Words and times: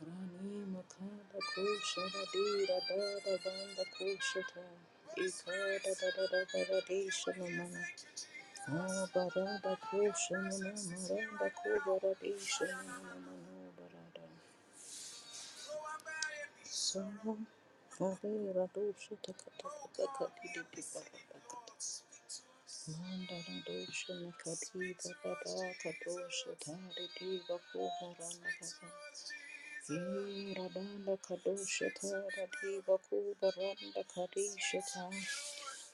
Rani 0.00 0.66
makanda 0.74 1.38
so 16.66 17.00
da 23.28 23.38
da 23.46 23.56
da 23.66 23.74
kadusha 25.82 26.52
ta 26.64 26.74
di 26.96 27.06
di 27.18 27.30
bakubara 27.48 28.28
na 28.42 28.50
kata 28.60 28.88
Radanda 29.90 31.16
Kadoshata 31.18 32.08
Radiva 32.36 32.96
Kubaranda 33.10 34.02
Kadishata 34.14 35.10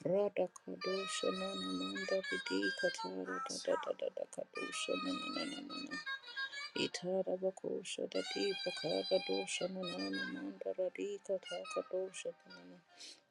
Rada 0.04 0.48
Kadosha 0.54 1.30
Nana 1.32 1.72
Manda 1.78 2.22
Vidi 2.30 2.70
Katara 2.80 3.26
da 3.26 3.56
da 3.66 3.74
da 3.84 3.92
da 3.98 4.08
da 4.16 4.24
Kadosha 4.34 4.92
Nana 5.04 5.28
Nana 5.36 5.60
Nana 5.68 5.96
Itara 6.84 7.36
Bakosha 7.38 8.08
da 8.10 8.22
Diva 8.34 8.72
Kara 8.82 9.20
Dosha 9.28 9.68
Nana 9.70 10.10
Manda 10.34 10.74
Radika 10.78 11.38
Taka 11.40 11.82
Dosha 11.92 12.32
Nana 12.48 12.78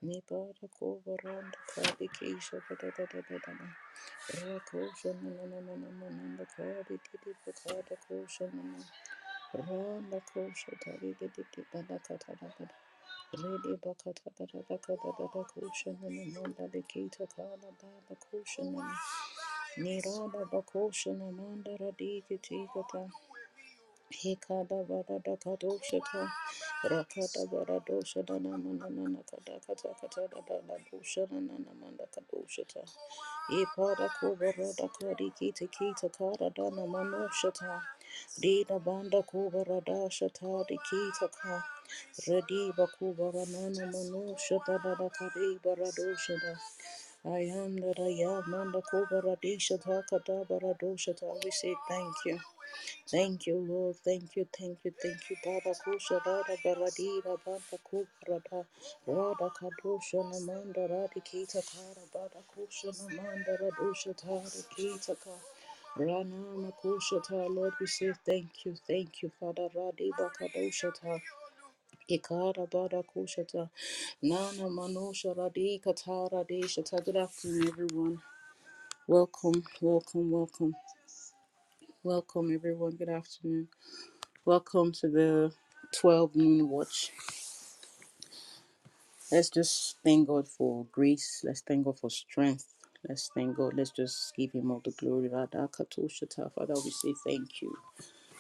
Nibara 0.04 0.70
Kubaranda 0.80 1.58
Kadikisha 1.76 2.62
da 2.70 2.76
da 2.82 2.92
da 2.98 3.06
da 3.06 3.22
da 3.22 3.38
da 3.40 3.54
Rakosha 4.34 5.16
Nana 5.24 5.48
Nana 5.48 5.78
Nana 5.78 6.46
Kadi 6.58 7.00
Didi 7.00 7.36
Bakada 7.48 7.98
Kosha 8.10 8.52
Nana 8.54 8.84
Randa 9.54 10.22
kosha 10.22 10.72
tari 10.86 11.16
de 11.20 11.28
de 11.36 11.44
de 11.56 11.64
bada 11.74 12.00
kata 12.08 12.34
da 12.40 12.48
bada. 12.60 12.70
Rede 13.34 13.78
bakata 13.82 14.30
bada 14.38 14.68
kosha 15.54 15.92
nana 16.02 16.26
manda 16.36 16.68
de 16.70 16.82
kita 16.84 17.28
kala 17.36 17.72
bada 17.82 18.16
kosha 18.26 18.64
nana. 18.64 18.96
Nirada 19.78 20.46
bakosha 20.52 21.14
namanda 21.18 21.78
radiki 21.80 22.38
tikata. 22.42 23.10
Hikada 24.22 24.84
barada 24.90 25.38
kadoshata 25.44 26.32
rakada 26.92 27.46
barado 27.52 28.02
shadana 28.06 28.58
manana 28.58 29.06
nakada 29.16 29.60
kata 29.68 29.90
kata 30.02 30.28
da 30.32 30.42
da 30.48 30.62
da 30.68 30.78
bushana 30.92 31.40
nana 31.42 31.74
manda 31.82 32.06
kadoshata 32.16 32.84
ipada 33.52 34.10
kubarada 34.20 34.90
kadi 35.00 35.32
kita 35.40 35.68
kita 35.70 36.10
kara 36.18 36.50
dana 36.52 36.88
manoshata 36.88 37.82
Dida 38.42 38.80
banda 38.86 39.22
kubarada 39.24 40.10
shata 40.12 40.66
di 40.68 40.78
kita 40.90 41.30
ka 41.32 41.64
Redi 42.28 42.72
bakubara 42.78 43.46
nana 43.52 43.86
manoshata 43.94 44.82
da 44.84 44.96
da 44.96 45.10
kadi 45.10 45.60
barado 45.64 46.16
shada 46.18 46.56
I 47.26 47.40
am 47.64 47.78
that 47.78 48.00
I 48.00 48.24
am 48.24 48.52
manda 48.52 48.82
kubaradi 48.82 49.58
shata 49.60 50.04
kada 50.10 50.46
barado 50.46 50.96
shata 50.98 51.28
we 51.44 51.52
say 51.52 51.76
thank 51.90 52.16
you. 52.26 52.40
Thank 53.08 53.48
you, 53.48 53.58
Lord. 53.58 53.98
Thank 53.98 54.36
you, 54.38 54.48
thank 54.58 54.80
you, 54.86 54.94
thank 55.02 55.30
you. 55.30 55.38
Baba 55.46 55.76
kusha 55.76 56.20
dada 56.26 56.58
baradira 56.66 57.38
baba 57.46 57.78
kubrada 57.86 58.66
rada 59.08 59.50
kadusha 59.60 60.24
namanda 60.24 60.88
radi 60.90 61.22
kita 61.22 61.62
kara 61.62 62.06
bada 62.16 62.42
kusha 62.56 62.92
namanda 62.98 63.60
radusha 63.62 64.16
tari 64.16 64.64
kita 64.78 65.16
ka. 65.24 65.32
Rana 65.98 66.36
makusha 66.58 67.22
Lord 67.50 67.74
we 67.80 67.88
say 67.88 68.14
thank 68.26 68.66
you, 68.66 68.76
thank 68.88 69.22
you, 69.24 69.32
Father 69.40 69.70
radi 69.76 70.12
bakadusha 70.18 70.94
ta 70.96 71.20
ikara 72.10 72.68
bada 72.72 73.04
kusha 73.04 73.48
ta 73.48 73.70
nana 74.24 74.70
manusha 74.70 75.36
radi 75.36 75.82
katara 75.82 76.46
desha 76.48 76.84
ta. 76.86 76.98
Good 77.00 77.18
afternoon, 77.18 77.70
everyone. 77.70 78.20
Welcome, 79.08 79.64
welcome, 79.82 80.32
welcome, 80.32 80.76
welcome, 82.04 82.54
everyone. 82.54 82.94
Good 82.98 83.10
afternoon. 83.10 83.70
Welcome 84.46 84.92
to 84.94 85.10
the 85.10 85.54
12 85.94 86.36
noon 86.36 86.70
watch. 86.70 87.12
Let's 89.32 89.50
just 89.50 89.98
thank 90.04 90.28
God 90.30 90.48
for 90.48 90.86
grace. 90.92 91.42
Let's 91.46 91.62
thank 91.62 91.86
God 91.86 92.00
for 92.00 92.10
strength. 92.10 92.74
Let's 93.08 93.30
thank 93.36 93.58
God. 93.58 93.74
Let's 93.76 93.92
just 93.92 94.36
give 94.36 94.54
Him 94.54 94.72
all 94.72 94.82
the 94.86 94.92
glory. 94.92 95.30
Father, 95.30 96.76
we 96.86 96.92
say 96.92 97.14
thank 97.28 97.62
you. 97.62 97.76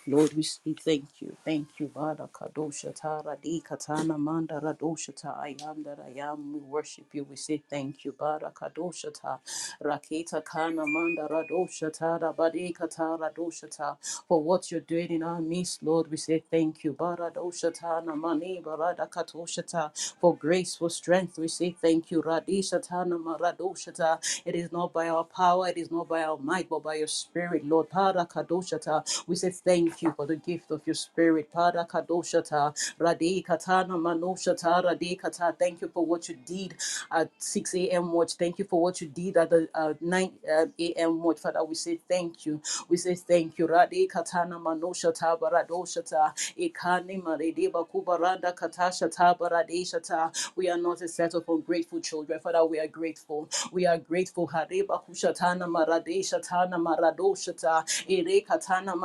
Lord, 0.07 0.33
we 0.33 0.43
say 0.43 0.75
thank 0.83 1.05
you. 1.21 1.37
Thank 1.45 1.69
you, 1.79 1.89
Vada 1.95 2.29
Kadosha 2.33 2.93
Tara 2.93 3.37
Di 3.41 3.61
Katana 3.61 4.17
Manda 4.19 4.59
Radosha 4.61 5.15
Ta 5.15 5.31
I 5.41 5.55
am 5.65 5.83
that 5.85 5.99
I 6.05 6.19
am. 6.19 6.53
We 6.53 6.59
worship 6.59 7.05
you. 7.13 7.23
We 7.29 7.37
say 7.37 7.63
thank 7.69 8.05
you, 8.05 8.13
Vada 8.19 8.51
Kadosha 8.53 9.13
Ta 9.13 9.39
Raketa 9.83 10.43
Kana 10.45 10.85
Manda 10.87 11.29
Radosha 11.31 11.93
Tara 11.93 12.33
Badi 12.33 12.75
Katara 12.77 13.33
Dosha 13.33 13.69
Ta 13.75 13.97
for 14.27 14.43
what 14.43 14.71
you're 14.71 14.81
doing 14.81 15.11
in 15.11 15.23
our 15.23 15.41
midst, 15.41 15.83
Lord. 15.83 16.11
We 16.11 16.17
say 16.17 16.43
thank 16.51 16.83
you, 16.83 16.93
Vada 16.99 17.31
Dosha 17.33 17.73
Ta 17.73 18.01
Namani 18.01 18.61
Barada 18.63 19.09
Katosha 19.09 19.65
Ta 19.65 19.91
for 20.21 20.35
grace, 20.35 20.75
for 20.75 20.89
strength. 20.89 21.39
We 21.39 21.47
say 21.47 21.71
thank 21.81 22.11
you, 22.11 22.21
Radisha 22.23 22.79
Ta 22.81 23.05
Namaradosha 23.05 23.95
Ta. 23.95 24.19
It 24.45 24.55
is 24.55 24.71
not 24.73 24.93
by 24.93 25.09
our 25.09 25.23
power, 25.23 25.69
it 25.69 25.77
is 25.77 25.91
not 25.91 26.09
by 26.09 26.23
our 26.23 26.37
might, 26.39 26.69
but 26.69 26.83
by 26.83 26.95
your 26.95 27.07
spirit, 27.07 27.65
Lord. 27.65 27.89
Para 27.89 28.25
Kadosha 28.25 28.81
Ta. 28.81 29.03
We 29.27 29.35
say 29.37 29.51
thank 29.51 29.89
you 29.91 29.94
for 30.15 30.25
the 30.27 30.35
gift 30.37 30.71
of 30.71 30.81
your 30.85 30.95
spirit. 30.95 31.49
Pada 31.53 31.87
kadoshata, 31.87 32.73
rade 32.99 33.45
katana 33.45 33.95
manoshata. 33.97 35.57
Thank 35.59 35.81
you 35.81 35.89
for 35.89 36.05
what 36.05 36.29
you 36.29 36.37
did 36.45 36.75
at 37.11 37.29
6 37.39 37.75
a.m. 37.75 38.11
watch. 38.13 38.33
Thank 38.33 38.59
you 38.59 38.65
for 38.65 38.81
what 38.81 39.01
you 39.01 39.07
did 39.07 39.37
at 39.37 39.49
the 39.49 39.69
uh, 39.75 39.93
9 40.01 40.31
uh, 40.51 40.65
a.m. 40.79 41.23
watch. 41.23 41.39
Father, 41.39 41.63
we 41.63 41.75
say 41.75 41.99
thank 42.09 42.45
you. 42.45 42.61
We 42.89 42.97
say 42.97 43.15
thank 43.15 43.57
you. 43.59 43.67
Rade 43.67 44.09
katana 44.09 44.59
manoshata, 44.59 45.39
baradoshata, 45.39 46.33
ikani 46.59 47.21
marede 47.23 47.71
bakubaranda 47.71 48.53
katashata, 48.55 49.37
baradeshata. 49.37 50.51
We 50.55 50.69
are 50.69 50.77
not 50.77 51.01
a 51.01 51.07
set 51.07 51.33
of 51.35 51.45
ungrateful 51.49 52.01
children. 52.01 52.39
Father, 52.39 52.65
we 52.65 52.79
are 52.79 52.87
grateful. 52.87 53.49
We 53.71 53.85
are 53.87 53.97
grateful. 53.97 54.47
Hareba 54.49 55.01
kushatana 55.05 55.67
maradeshatana 55.67 56.77
maradoshata, 56.77 57.85
ere 58.09 58.41
katana 58.41 58.95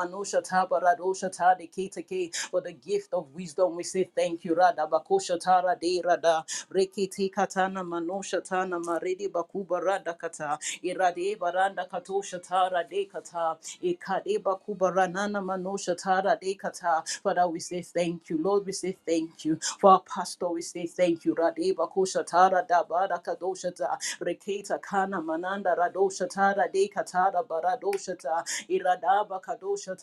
manoshata, 0.81 0.97
baradosha 0.99 1.37
ta 1.37 1.55
de. 1.57 2.31
For 2.51 2.61
the 2.63 2.73
gift 2.73 3.15
of 3.15 3.35
wisdom, 3.35 3.77
we 3.77 3.85
say 3.85 4.11
thank 4.17 4.45
you. 4.45 4.55
Rada 4.55 4.87
bakosha 4.91 5.39
tara 5.41 5.77
de 5.81 6.03
rada. 6.05 6.45
Rekete 6.75 7.33
katana 7.33 7.85
manosha 7.85 8.43
tana 8.45 8.79
marede 8.81 9.29
bakuba 9.31 9.83
rada 9.83 10.15
kata. 10.15 10.59
Irade 10.85 11.39
baranda 11.39 11.89
katosha 11.89 12.43
tara 12.43 12.85
de 12.91 13.07
kata. 13.07 13.57
Ikade 13.83 14.39
bakuba 14.43 14.93
ranana 14.95 15.43
manosha 15.43 15.97
tara 15.97 16.39
de 16.41 16.55
kata. 16.55 17.03
Father, 17.23 17.49
we 17.49 17.61
say 17.61 17.83
thank 17.83 18.31
you. 18.31 18.39
Lord, 18.43 18.67
we 18.67 18.73
say 18.73 18.97
thank 19.07 19.45
you. 19.45 19.59
For 19.81 19.93
our 19.93 20.01
pastor, 20.03 20.51
we 20.51 20.63
say 20.63 20.87
thank 20.87 21.25
you. 21.25 21.35
Rade 21.35 21.75
bakosha 21.77 22.27
tara 22.27 22.65
da 22.69 22.85
bada 22.85 23.23
kadosha 23.23 23.75
ta. 23.77 23.99
Reketa 24.21 24.81
kana 24.83 25.21
mananda 25.23 25.75
radosha 25.79 26.29
tara 26.29 26.67
de 26.73 26.89
katara 26.95 27.45
baradosha 27.47 28.19
ta. 28.19 28.45
Iradaba 28.71 29.41
kadosha 29.43 29.97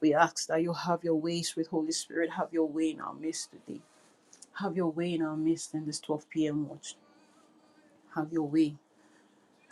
We 0.00 0.14
ask 0.14 0.48
that 0.48 0.62
you 0.62 0.74
have 0.74 1.04
your 1.04 1.16
ways 1.16 1.54
with 1.56 1.68
Holy 1.68 1.92
Spirit. 1.92 2.32
Have 2.32 2.52
your 2.52 2.68
way 2.68 2.90
in 2.92 3.00
our 3.00 3.14
midst 3.14 3.50
today. 3.52 3.82
Have 4.60 4.76
your 4.76 4.92
way 4.92 5.14
in 5.14 5.22
our 5.22 5.36
midst 5.36 5.74
in 5.74 5.86
this 5.86 6.00
12 6.00 6.30
p.m. 6.30 6.68
watch. 6.68 6.96
Have 8.16 8.32
your 8.32 8.48
way. 8.48 8.76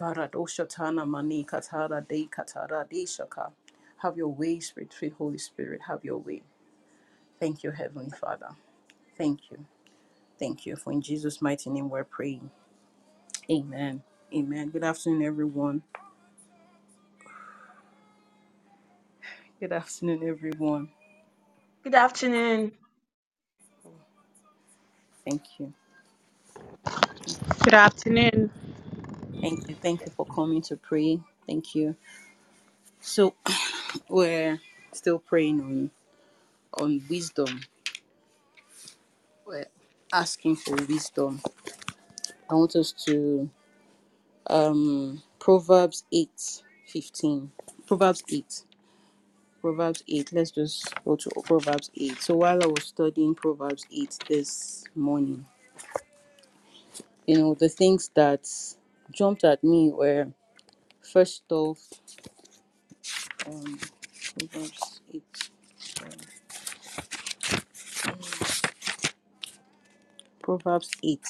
Baradoshatana 0.00 1.06
mani 1.08 1.44
katara 1.44 2.06
de 2.08 2.28
katara 2.28 2.86
shaka. 3.08 3.52
Have 3.98 4.16
your 4.18 4.28
way, 4.28 4.60
Spirit, 4.60 4.92
sweet 4.92 5.14
Holy 5.18 5.38
Spirit. 5.38 5.82
Have 5.88 6.04
your 6.04 6.18
way. 6.18 6.42
Thank 7.40 7.64
you, 7.64 7.72
Heavenly 7.72 8.10
Father. 8.10 8.50
Thank 9.18 9.50
you. 9.50 9.66
Thank 10.38 10.66
you. 10.66 10.76
For 10.76 10.92
in 10.92 11.02
Jesus' 11.02 11.42
mighty 11.42 11.70
name 11.70 11.90
we're 11.90 12.04
praying. 12.04 12.50
Amen. 13.50 14.02
Amen. 14.34 14.70
Good 14.70 14.84
afternoon, 14.84 15.22
everyone. 15.24 15.82
Good 19.60 19.72
afternoon, 19.72 20.22
everyone. 20.28 20.90
Good 21.84 21.94
afternoon. 21.94 22.72
Thank 25.24 25.42
you. 25.58 25.72
Good 27.64 27.74
afternoon. 27.74 28.50
Thank 29.42 29.68
you. 29.68 29.76
Thank 29.82 30.06
you 30.06 30.12
for 30.16 30.26
coming 30.26 30.62
to 30.62 30.76
pray. 30.76 31.20
Thank 31.46 31.74
you. 31.74 31.96
So 33.00 33.34
we're 34.10 34.60
still 34.92 35.18
praying 35.20 35.60
on 35.62 35.90
on 36.74 37.02
wisdom. 37.10 37.62
We're 39.46 39.66
asking 40.12 40.56
for 40.56 40.76
wisdom. 40.76 41.42
I 42.50 42.54
want 42.54 42.76
us 42.76 42.92
to 43.06 43.50
um 44.48 45.22
Proverbs 45.40 46.04
8 46.12 46.30
15. 46.86 47.52
Proverbs 47.86 48.22
8. 48.32 48.64
Proverbs 49.60 50.04
8. 50.08 50.32
Let's 50.32 50.52
just 50.52 50.94
go 51.04 51.16
to 51.16 51.30
Proverbs 51.44 51.90
8. 51.96 52.22
So 52.22 52.36
while 52.36 52.62
I 52.62 52.66
was 52.66 52.84
studying 52.84 53.34
Proverbs 53.34 53.86
8 53.92 54.18
this 54.28 54.84
morning, 54.94 55.46
you 57.26 57.38
know, 57.38 57.54
the 57.54 57.68
things 57.68 58.10
that 58.16 58.48
jumped 59.12 59.44
at 59.44 59.64
me 59.64 59.90
were 59.92 60.28
first 61.02 61.44
off, 61.50 61.80
um, 63.46 63.78
Proverbs 64.38 65.00
8. 65.14 65.22
Proverbs 70.42 70.90
8. 71.04 71.20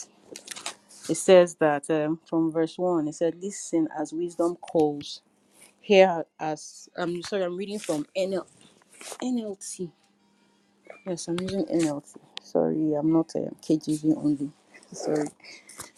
It 1.11 1.17
says 1.17 1.57
that 1.57 1.91
um, 1.91 2.21
from 2.27 2.53
verse 2.53 2.79
1, 2.79 3.09
it 3.09 3.15
said, 3.17 3.37
Listen 3.43 3.89
as 3.99 4.13
wisdom 4.13 4.57
calls. 4.57 5.23
Here 5.89 6.25
as, 6.41 6.91
I'm 6.99 7.23
sorry, 7.25 7.45
I'm 7.45 7.57
reading 7.57 7.81
from 7.81 8.07
NL, 8.19 8.47
NLT. 9.23 9.93
Yes, 11.07 11.29
I'm 11.29 11.41
using 11.41 11.67
NLT. 11.67 12.17
Sorry, 12.43 12.95
I'm 12.95 13.13
not 13.13 13.35
a 13.37 13.51
KJV 13.63 14.17
only. 14.19 14.53
Sorry. 14.93 15.29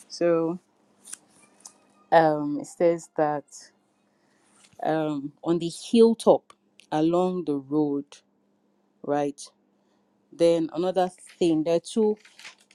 So 0.08 0.58
um, 2.12 2.58
it 2.60 2.66
says 2.68 3.10
that 3.16 3.44
um, 4.84 5.32
on 5.44 5.58
the 5.60 5.70
hilltop 5.92 6.54
along 6.92 7.44
the 7.46 7.56
road, 7.56 8.06
right? 9.04 9.40
Then 10.32 10.70
another 10.74 11.10
thing, 11.38 11.64
there 11.64 11.76
are 11.76 11.80
two, 11.80 12.18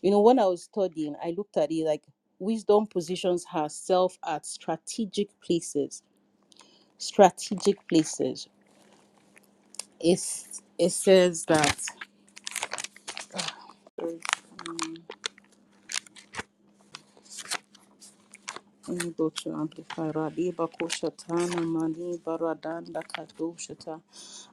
you 0.02 0.12
know, 0.12 0.22
when 0.22 0.40
I 0.40 0.46
was 0.48 0.64
studying, 0.64 1.16
I 1.24 1.32
looked 1.38 1.58
at 1.58 1.72
it 1.72 1.86
like 1.86 2.04
wisdom 2.40 2.88
positions 2.88 3.46
herself 3.52 4.18
at 4.28 4.46
strategic 4.46 5.30
places. 5.42 6.04
Strategic 7.00 7.88
places. 7.90 8.50
It's, 10.00 10.62
it 10.80 10.92
says 10.92 11.46
that. 11.48 11.82
um, 14.70 14.96
Go 18.86 19.30
to 19.32 19.52
Amplify. 19.54 20.12
Radiba 20.12 20.70
Koshatana 20.70 21.66
Mani 21.66 22.20
Baradanda 22.20 23.02
Kadoshata. 23.04 24.02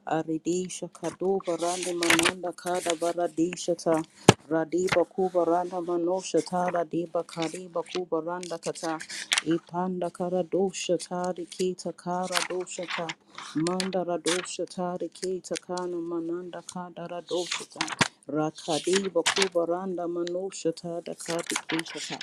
Aridisha 0.07 0.89
Kado 0.91 1.39
Barande 1.45 1.93
Mananda 1.95 2.53
Kada 2.55 2.95
Baradishata. 2.95 4.03
Radiba 4.49 5.05
Kubaranda 5.07 5.85
Manoshata. 5.85 6.71
Radiba 6.73 7.25
Kadiba 7.25 7.83
Kubaranda 7.85 8.59
Kata. 8.61 8.99
Ipanda 9.45 10.11
Karadoshata. 10.11 11.35
Rikita 11.37 11.95
Kara 11.97 12.39
Doshata. 12.49 13.09
Manda 13.57 14.05
Radoshata. 14.05 14.99
Rikita 14.99 15.61
Kana 15.61 15.97
Mananda 15.97 16.63
Kada 16.67 17.07
Radoshata. 17.07 17.81
Rakadiba 18.29 19.23
Kubaranda 19.23 20.07
Manoshata. 20.07 21.03
Dakati 21.03 21.55
Kushata. 21.67 22.19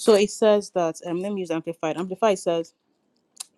So 0.00 0.14
it 0.14 0.30
says 0.30 0.70
that 0.76 0.96
um 1.06 1.20
let 1.20 1.34
me 1.34 1.42
use 1.42 1.52
amplified. 1.52 1.98
Amplified 1.98 2.40
says 2.40 2.74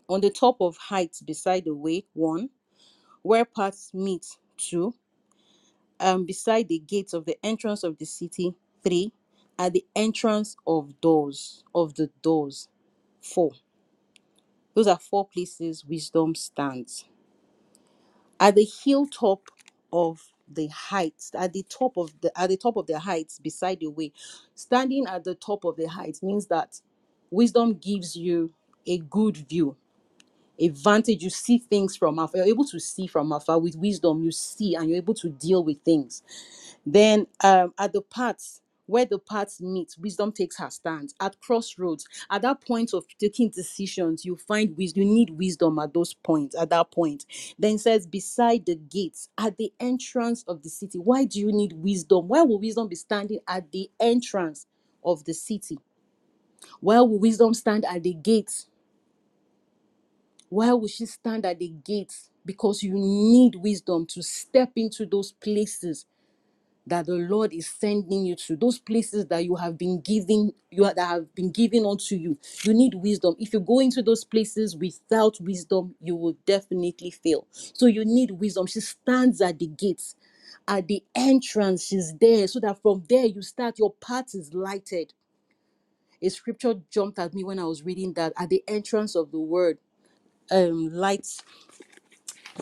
on 0.09 0.21
the 0.23 0.31
top 0.31 0.59
of 0.61 0.77
heights 0.79 1.23
beside 1.23 1.65
the 1.67 1.75
way, 1.75 2.05
one, 2.15 2.51
where 3.23 3.45
paths 3.47 3.93
meet, 3.95 4.27
two, 4.59 4.95
um 6.01 6.27
beside 6.27 6.69
the 6.69 6.81
gates 6.81 7.15
of 7.15 7.27
the 7.27 7.39
entrance 7.45 7.85
of 7.85 7.99
the 7.99 8.07
city, 8.07 8.55
three, 8.85 9.13
at 9.59 9.73
the 9.75 9.87
entrance 9.97 10.57
of 10.67 11.01
doors 11.01 11.65
of 11.75 11.95
the 11.97 12.11
doors, 12.23 12.69
four. 13.23 13.53
Those 14.75 14.89
are 14.89 14.99
four 14.99 15.29
places 15.29 15.85
wisdom 15.87 16.35
stands. 16.35 17.07
At 18.41 18.57
the 18.57 18.65
hilltop 18.85 19.43
of 19.93 20.32
the 20.55 20.69
heights, 20.69 21.33
at 21.39 21.53
the 21.55 21.65
top 21.65 21.97
of 21.99 22.13
the 22.23 22.33
at 22.41 22.51
the 22.51 22.59
top 22.59 22.77
of 22.77 22.87
the 22.89 22.99
heights 22.99 23.39
beside 23.41 23.81
the 23.81 23.89
way, 23.89 24.13
standing 24.55 25.07
at 25.09 25.25
the 25.25 25.35
top 25.37 25.65
of 25.65 25.77
the 25.77 25.87
heights 25.89 26.23
means 26.23 26.47
that 26.49 26.81
wisdom 27.31 27.75
gives 27.75 28.17
you 28.17 28.53
a 28.87 28.99
good 28.99 29.37
view 29.49 29.77
a 30.59 30.69
vantage. 30.71 31.25
You 31.25 31.31
see 31.31 31.59
things 31.59 31.97
from 31.97 32.21
afar. 32.21 32.39
You're 32.39 32.49
able 32.49 32.67
to 32.67 32.81
see 32.81 33.09
from 33.09 33.33
afar 33.33 33.61
with 33.61 33.77
wisdom. 33.77 34.25
You 34.25 34.33
see 34.33 34.77
and 34.77 34.89
you're 34.91 34.99
able 34.99 35.15
to 35.17 35.31
deal 35.31 35.65
with 35.65 35.81
things. 35.85 36.25
Then 36.87 37.29
um 37.45 37.75
at 37.79 37.95
the 37.95 38.03
parts 38.03 38.62
where 38.87 39.07
the 39.07 39.19
paths 39.19 39.61
meet 39.61 39.95
wisdom 40.01 40.33
takes 40.33 40.59
her 40.59 40.71
stand. 40.71 41.15
At 41.21 41.41
crossroads 41.41 42.07
at 42.31 42.43
that 42.43 42.63
point 42.67 42.95
of 42.95 43.05
taking 43.21 43.51
decisions 43.51 44.25
you 44.25 44.37
find 44.37 44.77
wisdom 44.77 45.03
you 45.05 45.07
need 45.15 45.31
wisdom 45.31 45.79
at 45.79 45.95
those 45.95 46.15
points 46.15 46.57
at 46.59 46.71
that 46.71 46.91
point. 46.93 47.27
Then 47.59 47.77
it 47.77 47.81
says 47.81 48.07
beside 48.07 48.67
the 48.67 48.77
gates 48.77 49.29
at 49.39 49.57
the 49.59 49.73
entrance 49.81 50.45
of 50.49 50.63
the 50.63 50.71
city. 50.71 50.99
Why 50.99 51.25
do 51.25 51.41
you 51.41 51.53
need 51.53 51.75
wisdom? 51.75 52.29
Why 52.29 52.43
will 52.43 52.61
wisdom 52.61 52.89
be 52.89 52.97
standing 52.97 53.41
at 53.49 53.71
the 53.73 53.91
entrance 54.01 54.67
of 55.05 55.25
the 55.25 55.35
city? 55.35 55.79
Why 56.81 57.01
will 57.01 57.19
wisdom 57.21 57.55
stand 57.55 57.85
at 57.87 58.03
the 58.05 58.15
gates? 58.15 58.69
Why 60.51 60.73
will 60.75 60.89
she 60.89 61.07
stand 61.07 61.47
at 61.47 61.59
the 61.61 61.69
gates? 61.69 62.31
Because 62.47 62.83
you 62.83 62.95
need 62.95 63.57
wisdom 63.57 64.07
to 64.09 64.23
step 64.23 64.73
into 64.77 65.07
those 65.07 65.33
places 65.33 66.07
that 66.87 67.07
the 67.07 67.15
Lord 67.15 67.53
is 67.55 67.69
sending 67.69 68.27
you 68.27 68.37
to, 68.37 68.57
those 68.57 68.79
places 68.79 69.27
that 69.29 69.45
you 69.45 69.57
have 69.57 69.79
been 69.79 70.01
given, 70.03 70.53
you 70.71 70.85
are, 70.87 70.95
that 70.95 71.09
have 71.09 71.35
been 71.35 71.53
given 71.53 71.87
unto 71.87 72.17
you. 72.17 72.39
You 72.65 72.75
need 72.75 72.95
wisdom. 72.95 73.37
If 73.39 73.53
you 73.55 73.61
go 73.61 73.81
into 73.81 74.03
those 74.03 74.25
places 74.25 74.77
without 74.77 75.39
wisdom, 75.41 75.95
you 76.01 76.17
will 76.17 76.37
definitely 76.47 77.11
fail. 77.13 77.47
So 77.53 77.87
you 77.87 78.05
need 78.05 78.33
wisdom. 78.33 78.67
She 78.67 78.81
stands 78.81 79.41
at 79.43 79.59
the 79.59 79.69
gates. 79.69 80.17
At 80.69 80.89
the 80.89 81.03
entrance, 81.17 81.87
she's 81.87 82.15
there 82.21 82.49
so 82.49 82.61
that 82.61 82.81
from 82.83 83.05
there 83.09 83.27
you 83.27 83.43
start, 83.43 83.79
your 83.79 83.93
path 83.95 84.35
is 84.35 84.55
lighted. 84.55 85.15
A 86.23 86.31
scripture 86.31 86.75
jumped 86.91 87.19
at 87.19 87.35
me 87.35 87.45
when 87.45 87.59
I 87.59 87.65
was 87.65 87.83
reading 87.85 88.15
that 88.15 88.33
at 88.39 88.51
the 88.51 88.65
entrance 88.69 89.17
of 89.17 89.33
the 89.33 89.41
word, 89.41 89.79
um, 90.51 90.91
lights 90.93 91.41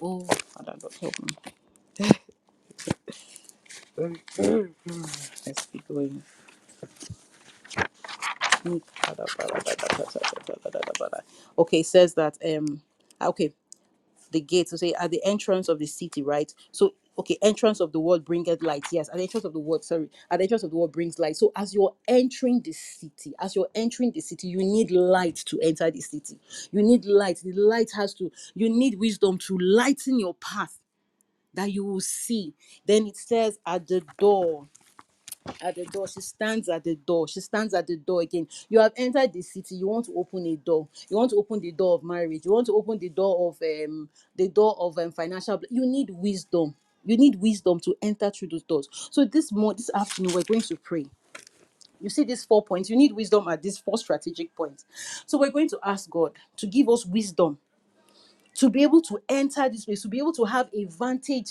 Oh, 0.02 0.20
God, 0.64 0.82
help 1.00 1.14
me. 1.22 1.36
Let's 5.46 5.66
keep 5.66 5.88
going. 5.88 6.24
Okay, 11.58 11.80
it 11.80 11.86
says 11.86 12.14
that 12.14 12.38
um 12.44 12.82
okay 13.22 13.52
the 14.32 14.40
gate 14.42 14.70
So 14.70 14.76
say 14.76 14.94
at 15.00 15.10
the 15.12 15.22
entrance 15.24 15.68
of 15.70 15.80
the 15.80 15.86
city, 15.86 16.22
right? 16.22 16.52
So 16.72 16.94
okay, 17.18 17.38
entrance 17.42 17.80
of 17.80 17.92
the 17.92 18.00
world 18.00 18.24
bringeth 18.26 18.62
light. 18.62 18.84
Yes, 18.92 19.10
at 19.10 19.16
the 19.16 19.22
entrance 19.24 19.44
of 19.46 19.54
the 19.54 19.60
world, 19.60 19.84
sorry, 19.84 20.10
at 20.30 20.38
the 20.38 20.44
entrance 20.44 20.64
of 20.64 20.70
the 20.70 20.76
world 20.76 20.92
brings 20.92 21.18
light. 21.18 21.36
So 21.36 21.52
as 21.56 21.74
you're 21.74 21.94
entering 22.08 22.62
the 22.62 22.72
city, 22.72 23.34
as 23.40 23.56
you're 23.56 23.68
entering 23.74 24.12
the 24.12 24.22
city, 24.22 24.48
you 24.48 24.58
need 24.58 24.92
light 24.92 25.36
to 25.46 25.60
enter 25.62 25.90
the 25.90 26.02
city. 26.02 26.38
You 26.72 26.82
need 26.82 27.06
light. 27.06 27.40
The 27.44 27.54
light 27.54 27.90
has 27.96 28.14
to, 28.16 28.32
you 28.54 28.70
need 28.70 29.00
wisdom 29.00 29.38
to 29.48 29.58
lighten 29.58 30.20
your 30.20 30.34
path 30.36 30.79
that 31.54 31.72
you 31.72 31.84
will 31.84 32.00
see. 32.00 32.54
Then 32.86 33.06
it 33.06 33.16
says 33.16 33.58
at 33.66 33.86
the 33.88 34.02
door 34.18 34.68
at 35.62 35.76
the 35.76 35.86
door. 35.86 36.08
She 36.08 36.22
stands 36.22 36.70
at 36.70 36.84
the 36.84 36.96
door. 36.96 37.28
She 37.28 37.40
stands 37.40 37.74
at 37.74 37.88
the 37.88 37.96
door 37.96 38.22
again. 38.22 38.48
You 38.68 38.80
have 38.80 38.92
entered 38.96 39.34
the 39.34 39.42
city. 39.42 39.76
You 39.76 39.88
want 39.88 40.06
to 40.06 40.14
open 40.16 40.46
a 40.46 40.56
door. 40.56 40.88
You 41.10 41.18
want 41.18 41.30
to 41.32 41.36
open 41.38 41.60
the 41.60 41.72
door 41.72 41.96
of 41.96 42.04
marriage. 42.04 42.46
You 42.46 42.52
want 42.52 42.66
to 42.68 42.74
open 42.74 42.98
the 43.00 43.10
door 43.10 43.48
of 43.50 43.58
um 43.62 44.10
the 44.36 44.48
door 44.48 44.76
of 44.78 44.98
um, 44.98 45.12
financial. 45.12 45.58
bl- 45.58 45.66
You 45.70 45.86
need 45.86 46.10
wisdom. 46.10 46.76
You 47.04 47.16
need 47.18 47.36
wisdom 47.36 47.80
to 47.82 47.96
enter 48.02 48.30
through 48.30 48.48
those 48.50 48.64
doors. 48.64 48.88
So 49.12 49.24
this 49.24 49.52
morning, 49.52 49.78
this 49.78 49.90
afternoon, 49.94 50.34
we're 50.34 50.44
going 50.44 50.62
to 50.62 50.76
pray. 50.76 51.06
You 52.00 52.10
see 52.10 52.24
these 52.24 52.44
four 52.44 52.64
points. 52.64 52.90
You 52.90 52.96
need 52.96 53.12
wisdom 53.12 53.48
at 53.48 53.62
these 53.62 53.78
four 53.78 53.98
strategic 53.98 54.54
points. 54.56 54.84
So 55.26 55.38
we're 55.38 55.50
going 55.50 55.70
to 55.70 55.80
ask 55.84 56.10
God 56.10 56.32
to 56.58 56.66
give 56.66 56.88
us 56.90 57.06
wisdom 57.06 57.58
to 58.60 58.70
be 58.70 58.84
able 58.84 59.02
to 59.02 59.20
enter 59.28 59.68
this 59.70 59.86
place, 59.86 60.02
to 60.02 60.08
be 60.08 60.18
able 60.20 60.34
to 60.34 60.44
have 60.46 60.70
a 60.74 60.86
vantage 60.86 61.50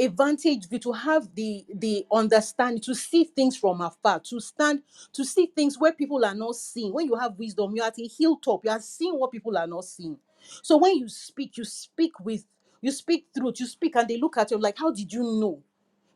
advantage 0.00 0.68
view 0.68 0.80
to 0.80 0.92
have 0.92 1.34
the 1.36 1.64
the 1.74 2.06
understanding 2.12 2.82
to 2.82 2.94
see 2.94 3.24
things 3.24 3.56
from 3.56 3.80
afar 3.80 4.20
to 4.20 4.40
stand 4.40 4.82
to 5.14 5.24
see 5.24 5.46
things 5.46 5.78
where 5.78 5.92
people 5.92 6.24
are 6.26 6.36
not 6.36 6.56
seeing. 6.56 6.92
When 6.92 7.06
you 7.06 7.16
have 7.16 7.38
wisdom 7.38 7.74
you're 7.76 7.86
at 7.86 7.98
a 7.98 8.08
hilltop 8.08 8.64
you 8.64 8.72
are 8.72 8.80
seeing 8.80 9.18
what 9.18 9.32
people 9.32 9.58
are 9.58 9.68
not 9.68 9.86
seeing. 9.86 10.18
So 10.62 10.78
when 10.78 10.98
you 10.98 11.08
speak 11.08 11.56
you 11.58 11.64
speak 11.64 12.20
with 12.20 12.44
you 12.82 12.92
speak 12.92 13.26
truth 13.36 13.60
you 13.60 13.66
speak 13.66 13.96
and 13.96 14.08
they 14.08 14.18
look 14.18 14.38
at 14.38 14.52
you 14.52 14.58
like 14.58 14.78
how 14.78 14.92
did 14.92 15.12
you 15.12 15.22
know? 15.22 15.62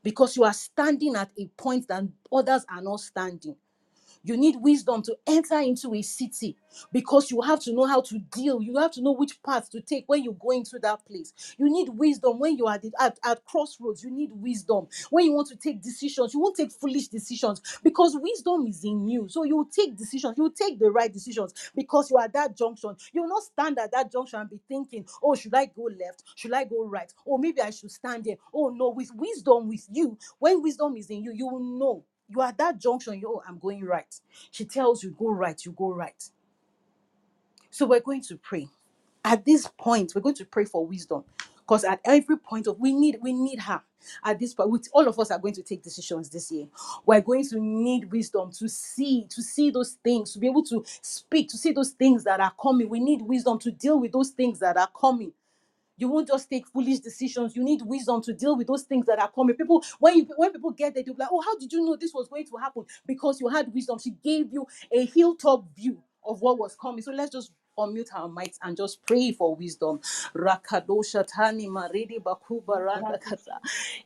Because 0.02 0.36
you 0.36 0.44
are 0.44 0.54
standing 0.54 1.16
at 1.16 1.30
a 1.38 1.46
point 1.56 1.88
that 1.88 2.04
others 2.32 2.66
are 2.70 2.82
not 2.82 3.00
standing 3.00 3.56
you 4.24 4.36
need 4.36 4.56
wisdom 4.56 5.02
to 5.02 5.16
enter 5.26 5.58
into 5.60 5.94
a 5.94 6.02
city 6.02 6.56
because 6.92 7.30
you 7.30 7.40
have 7.42 7.60
to 7.60 7.72
know 7.72 7.86
how 7.86 8.00
to 8.02 8.18
deal. 8.18 8.62
You 8.62 8.76
have 8.78 8.92
to 8.92 9.02
know 9.02 9.12
which 9.12 9.42
path 9.42 9.70
to 9.70 9.80
take 9.80 10.04
when 10.06 10.22
you 10.24 10.36
go 10.40 10.50
into 10.52 10.78
that 10.80 11.04
place. 11.06 11.32
You 11.58 11.70
need 11.70 11.90
wisdom 11.90 12.38
when 12.38 12.56
you 12.58 12.66
are 12.66 12.74
at, 12.74 12.84
at, 13.00 13.18
crossroads. 13.46 14.02
You 14.04 14.10
need 14.10 14.32
wisdom 14.32 14.88
when 15.10 15.26
you 15.26 15.32
want 15.32 15.48
to 15.48 15.56
take 15.56 15.82
decisions. 15.82 16.34
You 16.34 16.40
won't 16.40 16.56
take 16.56 16.72
foolish 16.72 17.08
decisions 17.08 17.62
because 17.82 18.16
wisdom 18.20 18.66
is 18.66 18.84
in 18.84 19.08
you. 19.08 19.28
So 19.28 19.44
you 19.44 19.56
will 19.56 19.66
take 19.66 19.96
decisions. 19.96 20.36
You 20.36 20.44
will 20.44 20.50
take 20.52 20.78
the 20.78 20.90
right 20.90 21.12
decisions 21.12 21.54
because 21.74 22.10
you 22.10 22.16
are 22.18 22.24
at 22.24 22.32
that 22.34 22.56
junction. 22.56 22.96
You 23.12 23.22
will 23.22 23.30
not 23.30 23.42
stand 23.44 23.78
at 23.78 23.92
that 23.92 24.12
junction 24.12 24.40
and 24.40 24.50
be 24.50 24.60
thinking, 24.68 25.06
oh, 25.22 25.34
should 25.34 25.54
I 25.54 25.66
go 25.66 25.84
left? 25.84 26.24
Should 26.36 26.52
I 26.54 26.64
go 26.64 26.84
right? 26.86 27.12
Or 27.24 27.38
maybe 27.38 27.60
I 27.62 27.70
should 27.70 27.90
stand 27.90 28.24
there. 28.24 28.36
Oh, 28.54 28.70
no. 28.70 28.90
With 28.90 29.10
wisdom 29.14 29.68
with 29.68 29.86
you, 29.92 30.18
when 30.38 30.62
wisdom 30.62 30.96
is 30.96 31.10
in 31.10 31.22
you, 31.24 31.32
you 31.32 31.48
will 31.48 31.60
know. 31.60 32.04
You 32.28 32.40
are 32.42 32.48
at 32.48 32.58
that 32.58 32.78
junction. 32.78 33.20
You, 33.20 33.28
oh, 33.36 33.42
I'm 33.48 33.58
going 33.58 33.84
right. 33.84 34.14
She 34.50 34.64
tells 34.66 35.02
you, 35.04 35.12
go 35.18 35.30
right, 35.30 35.60
you 35.64 35.72
go 35.72 35.94
right. 35.94 36.22
So 37.70 37.86
we're 37.86 38.00
going 38.00 38.22
to 38.22 38.36
pray. 38.38 38.68
At 39.24 39.44
this 39.44 39.68
point, 39.78 40.12
we're 40.14 40.22
going 40.22 40.36
to 40.36 40.46
pray 40.46 40.64
for 40.66 40.86
wisdom. 40.86 41.24
Because 41.60 41.84
at 41.84 42.00
every 42.04 42.38
point 42.38 42.66
of 42.66 42.80
we 42.80 42.92
need 42.92 43.18
we 43.22 43.32
need 43.32 43.60
her. 43.60 43.82
At 44.24 44.40
this 44.40 44.54
point, 44.54 44.70
which 44.70 44.86
all 44.92 45.08
of 45.08 45.18
us 45.20 45.30
are 45.30 45.38
going 45.38 45.54
to 45.54 45.62
take 45.62 45.82
decisions 45.82 46.30
this 46.30 46.50
year. 46.50 46.66
We're 47.06 47.20
going 47.20 47.46
to 47.50 47.60
need 47.60 48.10
wisdom 48.12 48.52
to 48.52 48.68
see, 48.68 49.26
to 49.30 49.42
see 49.42 49.70
those 49.70 49.98
things, 50.04 50.32
to 50.32 50.40
be 50.40 50.48
able 50.48 50.64
to 50.64 50.84
speak, 51.02 51.48
to 51.50 51.58
see 51.58 51.72
those 51.72 51.90
things 51.90 52.24
that 52.24 52.40
are 52.40 52.52
coming. 52.60 52.88
We 52.88 53.00
need 53.00 53.22
wisdom 53.22 53.58
to 53.60 53.70
deal 53.72 54.00
with 54.00 54.12
those 54.12 54.30
things 54.30 54.60
that 54.60 54.78
are 54.78 54.88
coming 54.98 55.32
you 55.98 56.08
won't 56.08 56.28
just 56.28 56.50
take 56.50 56.66
foolish 56.68 57.00
decisions. 57.00 57.56
You 57.56 57.64
need 57.64 57.82
wisdom 57.82 58.22
to 58.22 58.34
deal 58.34 58.56
with 58.56 58.68
those 58.68 58.84
things 58.84 59.06
that 59.06 59.20
are 59.20 59.30
coming. 59.30 59.56
People, 59.56 59.84
when 60.00 60.18
you 60.18 60.28
when 60.36 60.52
people 60.52 60.72
get 60.72 60.94
there, 60.94 61.04
they'll 61.04 61.14
be 61.14 61.20
like, 61.22 61.30
"Oh, 61.32 61.42
how 61.42 61.56
did 61.58 61.72
you 61.72 61.84
know 61.84 61.96
this 61.96 62.14
was 62.14 62.28
going 62.28 62.46
to 62.46 62.58
happen?" 62.58 62.84
Because 63.06 63.40
you 63.40 63.48
had 63.48 63.72
wisdom. 63.74 63.98
She 63.98 64.12
gave 64.24 64.52
you 64.52 64.66
a 64.92 65.06
hilltop 65.06 65.66
view 65.76 66.02
of 66.24 66.40
what 66.42 66.58
was 66.58 66.76
coming. 66.80 67.02
So 67.02 67.12
let's 67.12 67.32
just 67.32 67.52
unmute 67.78 68.14
our 68.14 68.28
mics 68.28 68.58
and 68.62 68.76
just 68.76 69.06
pray 69.06 69.32
for 69.32 69.56
wisdom. 69.56 70.00
Rakadosha 70.34 71.26
tani 71.26 71.68
maridi 71.68 72.20
bakuba 72.22 72.84
randa 72.84 73.18
kata. 73.18 73.60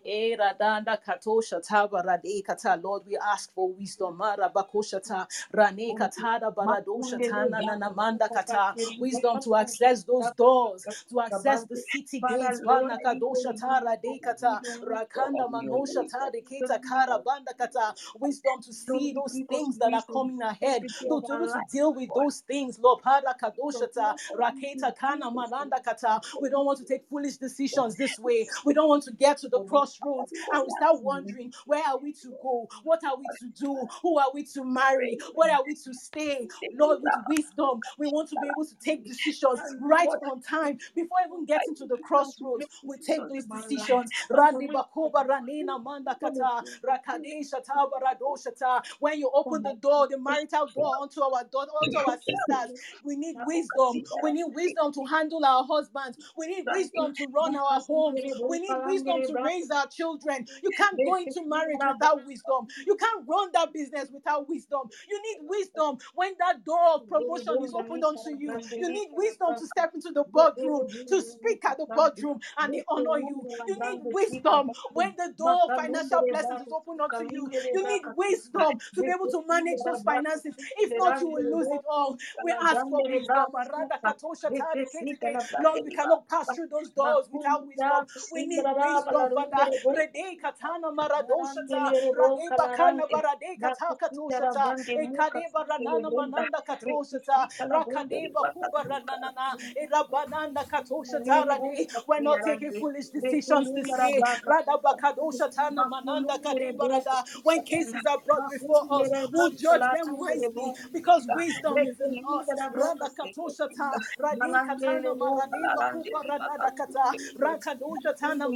Eh, 0.05 0.37
radanda 0.39 0.99
katosha 1.03 1.61
taba 1.67 2.05
rade 2.05 2.45
kata. 2.47 2.81
Lord, 2.83 3.05
we 3.07 3.19
ask 3.19 3.53
for 3.55 3.71
wisdom. 3.73 4.19
Mara 4.19 4.51
bakosha 4.55 5.03
ta 5.07 5.27
rane 5.53 5.95
katada 5.97 6.55
baradosha 6.55 7.23
tana 7.25 7.63
na 7.63 7.77
namanda 7.79 8.33
kata. 8.33 8.75
Wisdom 8.99 9.41
to 9.41 9.57
access 9.57 10.05
those 10.05 10.31
doors 10.33 10.87
to 11.11 11.21
access 11.21 11.65
the 11.65 11.77
city 11.77 12.21
gates. 12.21 12.63
Lord, 12.63 12.93
Vana 12.93 12.99
I 12.99 13.07
pray 13.07 13.17
kadosha 13.17 13.59
tara 13.59 13.97
wisdom, 14.05 14.61
wisdom, 14.63 14.63
rakanda 14.83 15.49
manosha 15.51 16.07
wisdom, 16.07 16.09
tara 16.09 16.31
wisdom, 16.51 16.81
kara 16.89 17.21
banda 17.25 17.53
kata. 17.59 17.95
Wisdom 18.21 18.63
to 18.63 18.73
see 18.73 19.13
those 19.13 19.43
things 19.49 19.79
that 19.79 19.95
are 19.95 20.05
coming 20.13 20.43
ahead, 20.43 20.87
to, 21.09 21.23
to 21.27 21.47
to 21.49 21.61
deal 21.71 21.95
with 21.95 22.13
those 22.15 22.41
things. 22.41 22.79
Lord, 22.81 23.03
para 23.03 23.35
kadosha 23.63 23.93
ta, 23.93 24.15
Lord, 24.15 24.21
for 24.27 24.37
wisdom, 24.53 24.93
raketa 24.93 24.97
kana 24.99 25.31
mananda 25.31 25.81
kata. 25.85 26.21
We 26.41 26.51
don't 26.51 26.67
want 26.67 26.79
to 26.81 26.85
take 26.85 27.07
foolish 27.09 27.37
decisions 27.39 27.97
this 27.97 28.19
way. 28.19 28.47
We 28.65 28.75
don't 28.75 28.89
want 28.89 29.05
to 29.05 29.13
get 29.13 29.39
to 29.39 29.49
the 29.49 29.61
crossroads 29.61 30.33
and 30.53 30.65
we 30.65 30.71
start 30.71 31.03
wondering 31.03 31.53
where 31.67 31.85
are 31.87 31.99
we 31.99 32.13
to 32.15 32.35
go? 32.43 32.69
What 32.85 33.05
are 33.05 33.17
we 33.19 33.31
to 33.41 33.47
do? 33.49 33.87
Who 34.03 34.19
are 34.19 34.31
we 34.35 34.45
to 34.55 34.65
marry? 34.65 35.19
Where 35.35 35.53
are 35.55 35.65
we 35.67 35.75
to 35.75 35.95
stay? 35.95 36.49
Lord, 36.73 37.03
with 37.03 37.17
wisdom, 37.27 37.81
we 37.99 38.09
want 38.09 38.29
to 38.31 38.37
be 38.37 38.49
able 38.49 38.65
to 38.67 38.77
take 38.77 39.05
decisions 39.07 39.61
right 39.81 40.09
on 40.23 40.41
time 40.43 40.79
before 40.95 41.19
even 41.27 41.45
getting 41.47 41.75
to 41.77 41.87
the 41.87 41.99
crossroads. 41.99 42.67
We 42.85 42.99
take 42.99 43.29
those 43.29 43.45
in 43.45 43.49
my 43.49 43.57
life. 43.57 43.69
decisions. 43.69 44.11
And 44.31 44.49
for 44.49 44.63
Randi 44.63 44.67
wisdom, 44.67 44.83
bakoba 44.95 45.27
ranina 45.27 45.83
manda 45.83 46.17
wisdom 46.23 46.35
is 46.35 46.41
kata 46.41 46.65
in 46.67 46.81
the 46.83 46.99
things 47.07 47.53
rakadesha. 47.53 48.83
When 49.01 49.19
you 49.19 49.31
open 49.35 49.63
the 49.63 49.75
door, 49.75 50.09
the 50.09 50.19
marital 50.19 50.69
door 50.77 50.93
onto 51.01 51.23
our 51.23 51.45
daughter, 51.45 51.71
onto 51.73 51.99
our 51.99 52.19
sisters, 52.19 52.73
we 53.05 53.17
need 53.17 53.37
wisdom. 53.53 54.03
We 54.23 54.33
need 54.33 54.47
wisdom 54.55 54.93
to 54.95 55.05
handle 55.05 55.45
our 55.45 55.65
husbands. 55.65 56.19
We 56.37 56.47
need 56.49 56.67
wisdom 56.71 57.15
to 57.15 57.27
run 57.29 57.57
our 57.57 57.81
homes. 57.81 58.23
We 58.49 58.61
need 58.61 58.79
wisdom 58.85 59.23
to 59.25 59.37
raise 59.43 59.71
our 59.71 59.87
children. 59.89 60.47
You 60.63 60.73
can't 60.73 61.03
go 61.03 61.17
into 61.17 61.45
marriage 61.47 61.85
without 61.87 62.25
wisdom. 62.27 62.67
You 62.87 62.97
can't 62.97 63.25
run 63.27 63.51
that 63.55 63.73
business 63.73 64.11
without 64.13 64.49
wisdom. 64.49 64.89
You 65.09 65.21
need 65.23 65.49
wisdom 65.49 65.99
when 66.15 66.33
that 66.41 66.65
door 66.65 66.95
of 66.95 67.09
promotion 67.09 67.63
is 67.63 67.75
opened 67.75 68.05
unto 68.05 68.31
you. 68.31 68.59
You 68.81 68.91
need 68.93 69.09
wisdom 69.13 69.57
to 69.57 69.67
step 69.67 69.93
into 69.95 70.11
the 70.13 70.25
boardroom, 70.25 70.87
to 71.09 71.23
speak 71.23 71.65
at 71.65 71.79
the 71.79 71.87
boardroom, 71.87 72.41
and 72.59 72.73
they 72.73 72.83
honor 72.89 73.19
you. 73.19 73.47
You 73.67 73.77
need 73.81 74.01
wisdom 74.13 74.73
when 74.93 75.13
the 75.17 75.33
door 75.37 75.57
of 75.65 75.75
financial 75.75 76.23
blessings 76.23 76.63
is 76.63 76.73
opened 76.73 77.01
unto 77.01 77.25
you. 77.25 77.51
You 77.73 77.87
need 77.87 78.03
wisdom 78.17 78.79
to 78.95 79.03
be 79.05 79.13
able 79.13 79.29
to 79.29 79.45
manage 79.47 79.83
those 79.85 80.03
finances. 80.03 80.55
If 80.79 80.95
not, 80.97 81.21
you 81.21 81.29
will 81.29 81.45
lose 81.45 81.71
it 81.73 81.83
all. 81.91 82.17
We 82.43 82.55
ask 82.63 82.87
for 82.89 83.09
wisdom. 83.09 83.32
Marada 83.53 83.99
katosha 84.05 84.51
tade 84.55 84.87
keteke. 84.93 85.39
Lord, 85.59 85.83
we 85.85 85.91
cannot 85.91 86.29
pass 86.29 86.53
through 86.55 86.69
those 86.69 86.91
doors 86.91 87.29
without 87.33 87.67
wisdom. 87.67 88.07
We 88.31 88.45
need 88.47 88.67
wisdom, 88.77 89.31
Father. 89.35 89.69
Rede 89.91 90.39
katana 90.43 90.93
maradoshata. 90.93 91.93
Rade 92.15 92.55
bakana 92.57 93.09
barade 93.11 93.61
kata 93.61 93.95
katoshata. 94.01 94.75
Ekade 94.97 95.53
baranana 95.55 96.15
mananda 96.15 96.63
katoshata. 96.67 97.49
Rakade 97.71 98.33
bakuba 98.33 98.85
ranana. 98.87 99.57
Erabananda 99.77 100.65
katoshata 100.69 101.47
rade. 101.49 101.89
We're 102.07 102.21
not 102.23 102.43
taking 102.43 102.73
foolish 102.73 103.09
decisions 103.09 103.73
this 103.73 103.99
year. 103.99 104.23
Rada 104.47 104.79
bakadoshata 104.85 105.73
na 105.75 105.85
mananda 105.87 106.39
kade 106.45 106.77
barada. 106.77 107.25
When 107.43 107.63
cases 107.65 108.05
are 108.07 108.21
brought 108.25 108.49
before 108.49 108.87
us, 108.91 109.13
we'll 109.33 109.51
judge 109.53 109.91
them 109.91 110.17
wisely 110.17 110.75
because 110.93 111.29
wisdom 111.29 111.85
is 111.85 112.01
in 112.01 112.19
us. 112.29 112.53
Rada 112.75 113.11
katoshata. 113.23 113.99
Rade 114.19 114.63
katana 114.65 115.15
marade 115.15 115.71
bakuba 115.75 116.25
radada 116.27 116.75
kata. 116.77 117.15
Rakadosha 117.39 118.17
tana 118.19 118.49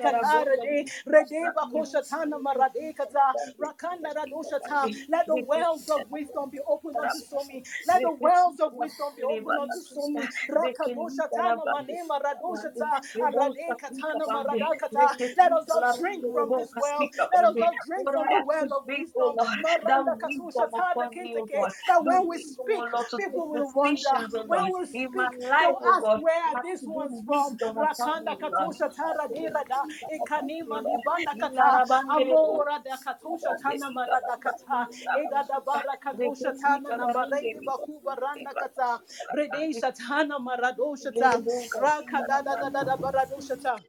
katara 0.00 0.60
de 0.60 0.86
rede 1.06 1.52
bakosha 1.54 2.02
tana 2.08 2.38
marade 2.38 2.94
kata 2.96 3.34
rakanda 3.60 4.14
radosha 4.14 4.60
ta. 4.66 4.90
Let 5.08 5.26
the 5.26 5.36
wells 5.36 5.88
of 5.90 6.10
wisdom 6.10 6.50
be 6.50 6.60
opened 6.68 6.98
unto 6.98 7.18
Somi. 7.18 7.62
Let 7.86 8.02
the 8.02 8.12
wells 8.12 8.60
of 8.60 8.74
wisdom 8.76 9.12
be 9.16 9.22
opened 9.24 9.58
unto 9.58 9.80
Somi. 9.80 10.28
Rakadosha 10.50 11.32
tana 11.34 11.66
mane 11.66 12.02
maradosha 12.08 12.76
ta 12.76 13.00
arade 13.22 13.76
katana 13.78 14.26
marada 14.28 14.76
kata. 14.78 15.16
Let 15.36 15.52
us 15.52 15.70
all 15.70 15.84
drink 15.84 16.26
from 16.32 16.52
this 16.54 16.74
well. 16.76 17.10
Let 17.34 17.44
us 17.44 17.56
all 17.60 17.76
drink 17.86 18.12
from 18.12 18.28
the 18.28 18.40
well 18.40 18.72
of 18.72 18.86
oh 19.16 19.34
wisdom. 19.36 19.36
Maranda 19.62 20.16
wisdom 20.22 20.22
katusha 20.22 20.70
ta 20.74 20.90
upon 20.92 21.18
me, 21.20 21.36
oh 21.38 21.46
That 21.88 22.04
when 22.04 22.28
we 22.28 22.38
oh 22.58 22.64
speak, 22.64 22.76
Lord, 22.76 22.92
to 23.10 23.20
take 23.22 23.34
people 23.34 23.48
will 23.50 23.65
will 23.66 23.74
wonder. 23.74 24.28
When 24.46 24.72
we 24.72 24.86
speak, 24.86 25.12
life, 25.14 25.32
they'll 25.60 25.80
ask 25.98 26.10
where 26.14 26.56
these 26.62 26.86
ones 26.86 27.22
from? 27.26 27.58
Rakanda 27.76 28.38
katosha 28.38 28.94
tara 28.94 29.28
derada. 29.28 29.86
Ekanima 30.12 30.82
libana 30.82 31.36
kata. 31.38 31.82
Amora 32.10 32.82
da 32.84 32.96
katosha 32.98 33.56
tana 33.60 33.90
marada 33.90 34.40
kata. 34.40 34.88
Eda 35.14 35.44
da 35.48 35.60
bara 35.60 35.96
katosha 36.04 36.54
tana 36.60 36.94
na 36.94 37.08
marede 37.08 37.60
bakuba 37.64 38.16
randa 38.20 38.54
kata. 38.54 39.00
Redesha 39.34 39.92
tana 39.96 40.38
maradosha 40.40 41.16
ta. 41.16 41.42
Raka 41.74 42.24
da 42.26 42.42
da 42.42 42.56
da 42.56 42.70
da 42.70 42.84
da 42.84 42.96
baradosha 42.96 43.60
ta. 43.62 43.80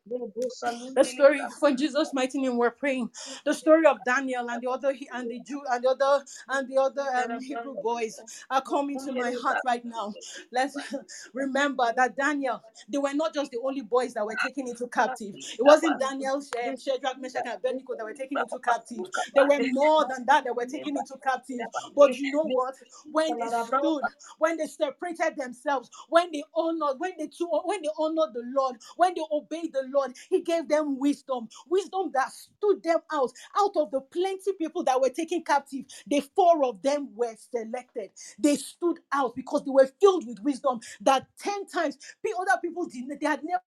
The 0.96 1.05
story 1.05 1.50
for 1.60 1.72
Jesus' 1.72 2.13
mighty 2.13 2.39
name 2.41 2.57
we're 2.57 2.72
praying. 2.72 3.12
The 3.46 3.53
story 3.53 3.86
of 3.88 4.03
Daniel 4.03 4.50
and 4.50 4.62
the 4.62 4.69
other 4.69 4.93
and 5.13 5.29
the 5.29 5.39
Jew 5.39 5.62
and 5.72 5.84
the 5.84 5.89
other 5.89 6.25
and 6.50 6.67
the 6.69 6.77
other 6.77 7.03
um, 7.25 7.39
Hebrew 7.39 7.75
boys 7.75 8.24
are 8.50 8.62
coming 8.62 9.00
to 9.00 9.13
my 9.13 9.31
heart 9.31 9.60
right 9.67 9.86
now. 9.86 10.13
Let's 10.51 10.77
remember 11.36 11.93
that 11.97 12.17
Daniel, 12.17 12.63
they 12.89 13.00
were 13.00 13.13
not 13.13 13.36
just 13.36 13.51
the 13.51 13.59
only 13.63 13.81
boys 13.83 14.15
that 14.15 14.25
were 14.25 14.38
taken 14.38 14.67
into 14.69 14.88
captive. 14.88 15.36
It 15.59 15.63
wasn't 15.63 16.00
Daniel, 16.00 16.41
Shadrach, 16.41 17.19
Meshach, 17.21 17.43
and 17.45 17.55
Abednego 17.55 17.95
that 17.97 18.05
were 18.05 18.13
taken 18.15 18.39
into 18.39 18.59
captive. 18.59 19.05
There 19.36 19.45
were 19.45 19.62
more 19.62 20.05
than 20.07 20.25
that 20.27 20.45
that 20.45 20.55
were 20.55 20.67
taken 20.67 20.97
into 20.97 21.15
captive. 21.24 21.67
But 21.95 22.17
you 22.17 22.29
know 22.31 22.45
what? 22.45 22.75
When 23.12 23.38
they 23.38 23.50
stood, 23.50 24.09
when 24.39 24.57
they 24.57 24.67
separated 24.67 25.38
themselves, 25.38 25.91
when 26.09 26.31
they 26.31 26.43
honored, 26.55 27.00
when 27.00 27.13
they 27.19 27.29
when 27.65 27.81
they 27.83 27.89
honored 28.00 28.33
the 28.33 28.43
Lord, 28.55 28.77
when 28.97 29.13
they 29.15 29.21
obeyed 29.31 29.74
the 29.74 29.86
Lord, 29.93 30.13
He 30.29 30.41
gave 30.41 30.69
them 30.69 31.00
wisdom, 31.00 31.50
wisdom 31.69 32.12
that 32.13 32.31
stood 32.31 32.83
them 32.83 33.00
out, 33.13 33.31
out 33.57 33.74
of 33.77 33.91
the 33.91 34.01
plenty 34.01 34.53
people 34.57 34.83
that 34.86 35.01
were 35.01 35.09
taken 35.09 35.43
captive. 35.43 35.86
The 36.07 36.21
four 36.36 36.65
of 36.65 36.81
them 36.81 37.09
were 37.15 37.36
selected. 37.51 38.12
They 38.39 38.55
stood 38.57 39.00
out 39.12 39.36
because 39.36 39.56
they 39.65 39.71
were 39.71 39.89
filled 40.01 40.27
with 40.27 40.39
wisdom 40.41 40.79
that 41.01 41.27
10 41.39 41.67
times 41.67 41.97
other 42.39 42.59
people 42.61 42.85
did 42.87 43.07
not, 43.07 43.19
they 43.21 43.27
had 43.27 43.43
never 43.43 43.63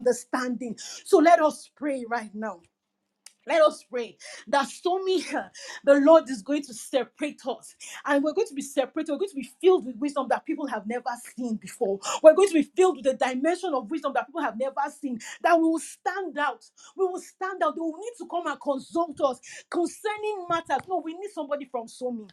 understanding. 0.00 0.76
So 1.04 1.18
let 1.18 1.40
us 1.42 1.70
pray 1.76 2.04
right 2.08 2.30
now. 2.34 2.60
Let 3.46 3.62
us 3.62 3.84
pray 3.90 4.16
that 4.48 4.68
Somi, 4.68 5.24
the 5.84 5.94
Lord 5.94 6.30
is 6.30 6.42
going 6.42 6.62
to 6.64 6.74
separate 6.74 7.40
us, 7.46 7.74
and 8.06 8.24
we're 8.24 8.34
going 8.34 8.48
to 8.48 8.54
be 8.54 8.62
separated. 8.62 9.12
We're 9.12 9.18
going 9.18 9.30
to 9.30 9.36
be 9.36 9.50
filled 9.60 9.86
with 9.86 9.96
wisdom 9.96 10.28
that 10.30 10.46
people 10.46 10.66
have 10.68 10.86
never 10.86 11.10
seen 11.36 11.56
before. 11.56 11.98
We're 12.22 12.34
going 12.34 12.48
to 12.50 12.54
be 12.54 12.70
filled 12.76 12.98
with 12.98 13.06
a 13.06 13.14
dimension 13.14 13.74
of 13.74 13.90
wisdom 13.90 14.12
that 14.14 14.26
people 14.28 14.42
have 14.42 14.58
never 14.58 14.76
seen. 15.00 15.18
That 15.42 15.56
we 15.58 15.64
will 15.64 15.80
stand 15.80 16.38
out. 16.38 16.64
We 16.96 17.06
will 17.06 17.20
stand 17.20 17.62
out. 17.64 17.74
They 17.76 17.80
will 17.80 17.98
need 17.98 18.14
to 18.18 18.26
come 18.30 18.46
and 18.46 18.60
consult 18.60 19.20
us 19.22 19.40
concerning 19.70 20.46
matters. 20.50 20.86
No, 20.88 21.02
we 21.04 21.14
need 21.14 21.30
somebody 21.32 21.66
from 21.66 21.86
Somi. 21.88 22.28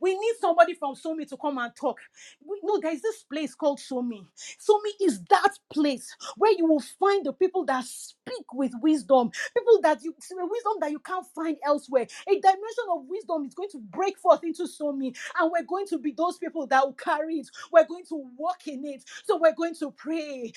We 0.00 0.14
need 0.14 0.34
somebody 0.40 0.74
from 0.74 0.94
Somi 0.96 1.28
to 1.28 1.36
come 1.36 1.58
and 1.58 1.74
talk. 1.76 1.98
We 2.46 2.60
know 2.64 2.80
there 2.80 2.92
is 2.92 3.02
this 3.02 3.24
place 3.24 3.54
called 3.54 3.80
Somi. 3.80 4.26
Somi 4.60 4.92
is 5.02 5.22
that 5.30 5.54
place 5.72 6.16
where 6.36 6.52
you 6.56 6.66
will 6.66 6.80
find 7.00 7.26
the 7.26 7.32
people 7.34 7.64
that 7.66 7.84
speak 7.84 8.52
with 8.54 8.72
wisdom, 8.82 9.30
people 9.56 9.80
that 9.82 10.02
you 10.04 10.14
see 10.20 10.34
wisdom 10.36 10.74
that 10.80 10.90
you 10.92 11.00
can't 11.00 11.26
find 11.34 11.56
elsewhere. 11.66 12.06
A 12.28 12.32
dimension 12.34 12.86
of 12.92 13.04
wisdom 13.08 13.46
is 13.46 13.54
going 13.54 13.70
to 13.70 13.80
break 13.80 14.18
forth 14.18 14.44
into 14.44 14.64
Somi, 14.64 15.16
and 15.40 15.52
we're 15.52 15.64
going 15.64 15.86
to 15.88 15.98
be 15.98 16.12
those 16.12 16.38
people 16.38 16.66
that 16.68 16.84
will 16.84 16.94
carry 16.94 17.36
it. 17.36 17.48
We're 17.72 17.86
going 17.86 18.04
to 18.06 18.24
walk 18.38 18.66
in 18.68 18.84
it. 18.86 19.04
So 19.24 19.38
we're 19.38 19.54
going 19.54 19.74
to 19.76 19.90
pray. 19.92 20.52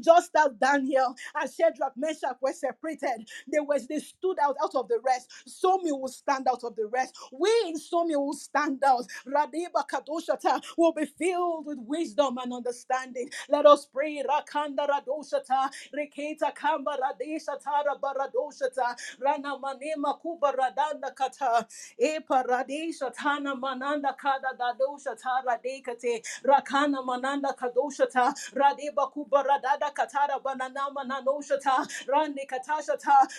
Just 0.00 0.30
as 0.36 0.52
Daniel 0.60 1.16
and 1.34 1.50
Shadrach, 1.52 1.92
Meshach 1.96 2.36
separated, 2.72 3.28
they 3.52 3.60
was 3.60 3.86
they 3.88 3.98
stood 4.00 4.38
out 4.42 4.56
out 4.62 4.74
of 4.74 4.88
the 4.88 4.98
rest. 5.04 5.30
Somi 5.48 5.92
will 5.92 6.08
stand 6.08 6.48
out 6.48 6.64
of 6.64 6.76
the 6.76 6.86
rest. 6.86 7.16
We 7.32 7.50
in 7.66 7.76
Somi 7.78 8.16
will 8.16 8.34
stand 8.34 8.82
out. 8.84 9.06
Radeba 9.26 9.84
kadoshata 9.90 10.62
will 10.78 10.92
be 10.92 11.06
filled 11.06 11.66
with 11.66 11.78
wisdom 11.80 12.38
and 12.38 12.52
understanding. 12.54 13.30
Let 13.48 13.66
us 13.66 13.86
pray. 13.86 14.22
Rakanda 14.28 14.88
radoshata, 14.88 15.70
reketa 15.96 16.54
kamba 16.54 16.96
radeshata 17.02 17.84
rabaradoshata, 17.86 18.96
rana 19.20 19.58
manema 19.58 20.18
kuba 20.20 20.52
radanda 20.52 21.14
kata, 21.14 21.66
e 21.98 22.18
paradesha 22.20 23.12
tana 23.14 23.54
mananda 23.56 24.14
kada 24.18 24.56
dadosha 24.58 25.16
tara 25.20 25.58
dekate, 25.64 26.22
rakana 26.44 27.04
mananda 27.04 27.54
kadoshata, 27.58 28.34
radeba 28.54 29.10
kuba 29.12 29.44
radada 29.44 29.92
katara 29.94 30.42
banana 30.42 30.88
mananoshata, 30.94 31.86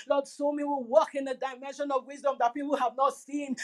Lord, 0.09 0.25
Somi 0.25 0.63
will 0.65 0.83
walk 0.83 1.15
in 1.15 1.27
a 1.27 1.35
dimension 1.35 1.91
of 1.91 2.07
wisdom 2.07 2.35
that 2.39 2.53
people 2.53 2.75
have 2.77 2.95
not 2.97 3.15
seen. 3.15 3.55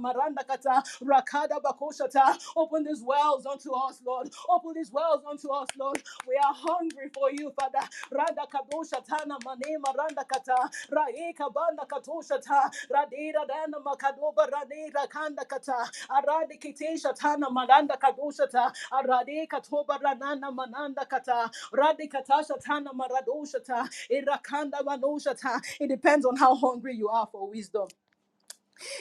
Maranda 0.00 0.44
kata, 0.44 0.82
rakada 1.02 1.60
bakoshata. 1.62 2.38
Open 2.56 2.84
these 2.84 3.02
wells 3.02 3.46
unto 3.46 3.72
us, 3.72 4.00
Lord. 4.06 4.30
Open 4.48 4.72
these 4.74 4.92
wells 4.92 5.22
unto 5.28 5.50
us, 5.52 5.68
Lord. 5.78 6.02
We 6.26 6.36
are 6.36 6.54
hungry 6.54 7.10
for 7.14 7.30
you, 7.30 7.52
Father. 7.58 7.86
Rada 8.12 8.46
kadosha 8.52 9.04
tana 9.04 9.38
manema 9.44 9.94
randa 9.96 10.24
kata, 10.24 10.70
raeka 10.92 11.52
banda 11.52 11.84
katosha 11.86 12.40
ta, 12.42 12.70
radera 12.92 13.46
dana 13.46 13.78
makadoba 13.84 14.46
kanda 15.08 15.44
kata, 15.44 15.90
arade 16.10 16.58
kitesha 16.60 17.14
tana 17.14 17.50
maranda 17.50 17.96
kadosha 17.96 18.50
ta, 18.50 18.72
arade 18.92 19.46
katoba 19.48 19.98
ranana 20.00 20.52
mananda 20.54 21.04
kata, 21.08 21.50
rade 21.72 22.08
katasha 22.10 22.58
It 24.10 25.88
depends 25.88 26.26
on 26.26 26.36
how 26.36 26.56
hungry 26.56 26.96
you 26.96 27.08
are 27.08 27.28
for 27.32 27.48
wisdom. 27.50 27.88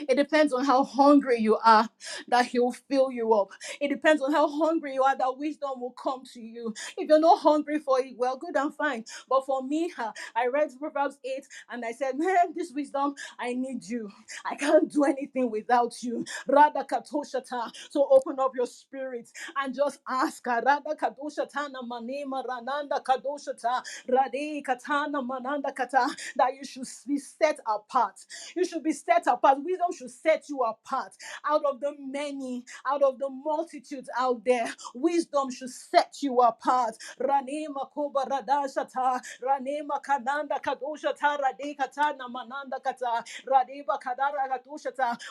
It 0.10 0.16
depends 0.18 0.54
on 0.54 0.66
how 0.66 0.84
hungry 0.86 1.40
you 1.40 1.58
are 1.66 1.90
that 2.30 2.48
He'll 2.48 2.74
fill 2.74 3.12
you 3.12 3.34
up. 3.34 3.50
It 3.82 3.90
depends 3.90 4.22
on 4.22 4.34
how 4.34 4.50
hungry 4.50 4.96
you 4.96 5.04
are 5.04 5.18
that 5.18 5.38
wisdom 5.38 5.82
will 5.82 5.92
come 6.02 6.24
to 6.34 6.42
you. 6.42 6.74
If 6.98 7.10
you're 7.10 7.20
not 7.20 7.40
hungry 7.42 7.80
for 7.80 8.00
it, 8.02 8.16
well, 8.18 8.38
good 8.38 8.56
and 8.58 8.74
fine. 8.76 9.06
But 9.30 9.46
for 9.46 9.64
me, 9.64 9.92
I 10.36 10.48
read 10.48 10.72
Proverbs 10.80 11.18
8 11.26 11.46
and 11.72 11.86
I 11.86 11.94
said, 11.94 12.18
Man, 12.18 12.54
this 12.56 12.72
wisdom, 12.74 13.16
I 13.40 13.54
need 13.54 13.86
you. 13.86 14.10
I 14.46 14.56
can't 14.56 14.92
do 14.92 15.04
anything 15.06 15.52
without 15.52 15.94
you. 16.04 16.26
Rada 16.48 16.86
katoshata. 16.86 17.72
So 17.92 18.08
open 18.12 18.40
up 18.40 18.54
your 18.56 18.68
spirit 18.68 19.30
and 19.58 19.76
just 19.76 20.00
ask. 20.10 20.46
Rada 20.48 20.82
kadoshata 21.02 21.72
na 21.72 21.82
manema 21.84 22.44
rananda 22.48 23.04
kadoshata. 23.04 23.84
Rade 24.10 24.64
katana 24.66 25.22
mananda 25.24 25.72
kata. 25.74 26.08
That 26.38 26.56
you 26.56 26.66
should 26.66 26.88
be 27.08 27.20
set 27.20 27.60
apart 27.68 28.16
you 28.56 28.66
should 28.66 28.84
be 28.84 28.94
set 28.94 29.28
apart. 29.28 29.60
Wisdom 29.66 29.94
should 29.98 30.12
set 30.12 30.46
you 30.50 30.62
apart 30.62 31.14
out 31.46 31.64
of 31.66 31.80
the 31.82 31.96
many, 32.00 32.66
out 32.88 33.04
of 33.04 33.20
the 33.20 33.30
multitudes 33.30 34.10
out 34.18 34.44
there. 34.46 34.74
Wisdom 34.96 35.52
should 35.52 35.72
set 35.72 36.16
you 36.22 36.40
apart. 36.40 36.96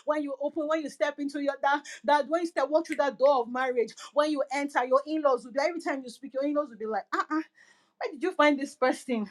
When 0.04 0.22
you 0.22 0.34
open, 0.40 0.68
when 0.68 0.82
you 0.82 0.90
step 0.90 1.18
into 1.18 1.40
your 1.42 1.56
that, 1.62 1.84
that 2.04 2.28
when 2.28 2.42
you 2.42 2.46
step 2.48 2.68
walk 2.70 2.86
through 2.86 2.96
that 2.96 3.18
door 3.18 3.42
of 3.42 3.48
marriage, 3.52 3.94
when 4.14 4.30
you 4.30 4.42
enter, 4.52 4.84
your 4.86 5.02
in-laws 5.06 5.44
will 5.44 5.52
be 5.52 5.60
every 5.60 5.80
time 5.80 6.02
you 6.04 6.10
speak, 6.10 6.34
your 6.34 6.44
in-laws 6.44 6.68
will 6.70 6.78
be 6.78 6.86
like, 6.86 7.04
uh-uh, 7.14 7.26
where 7.30 8.12
did 8.12 8.22
you 8.22 8.32
find 8.32 8.58
this 8.60 8.76
person? 8.76 9.30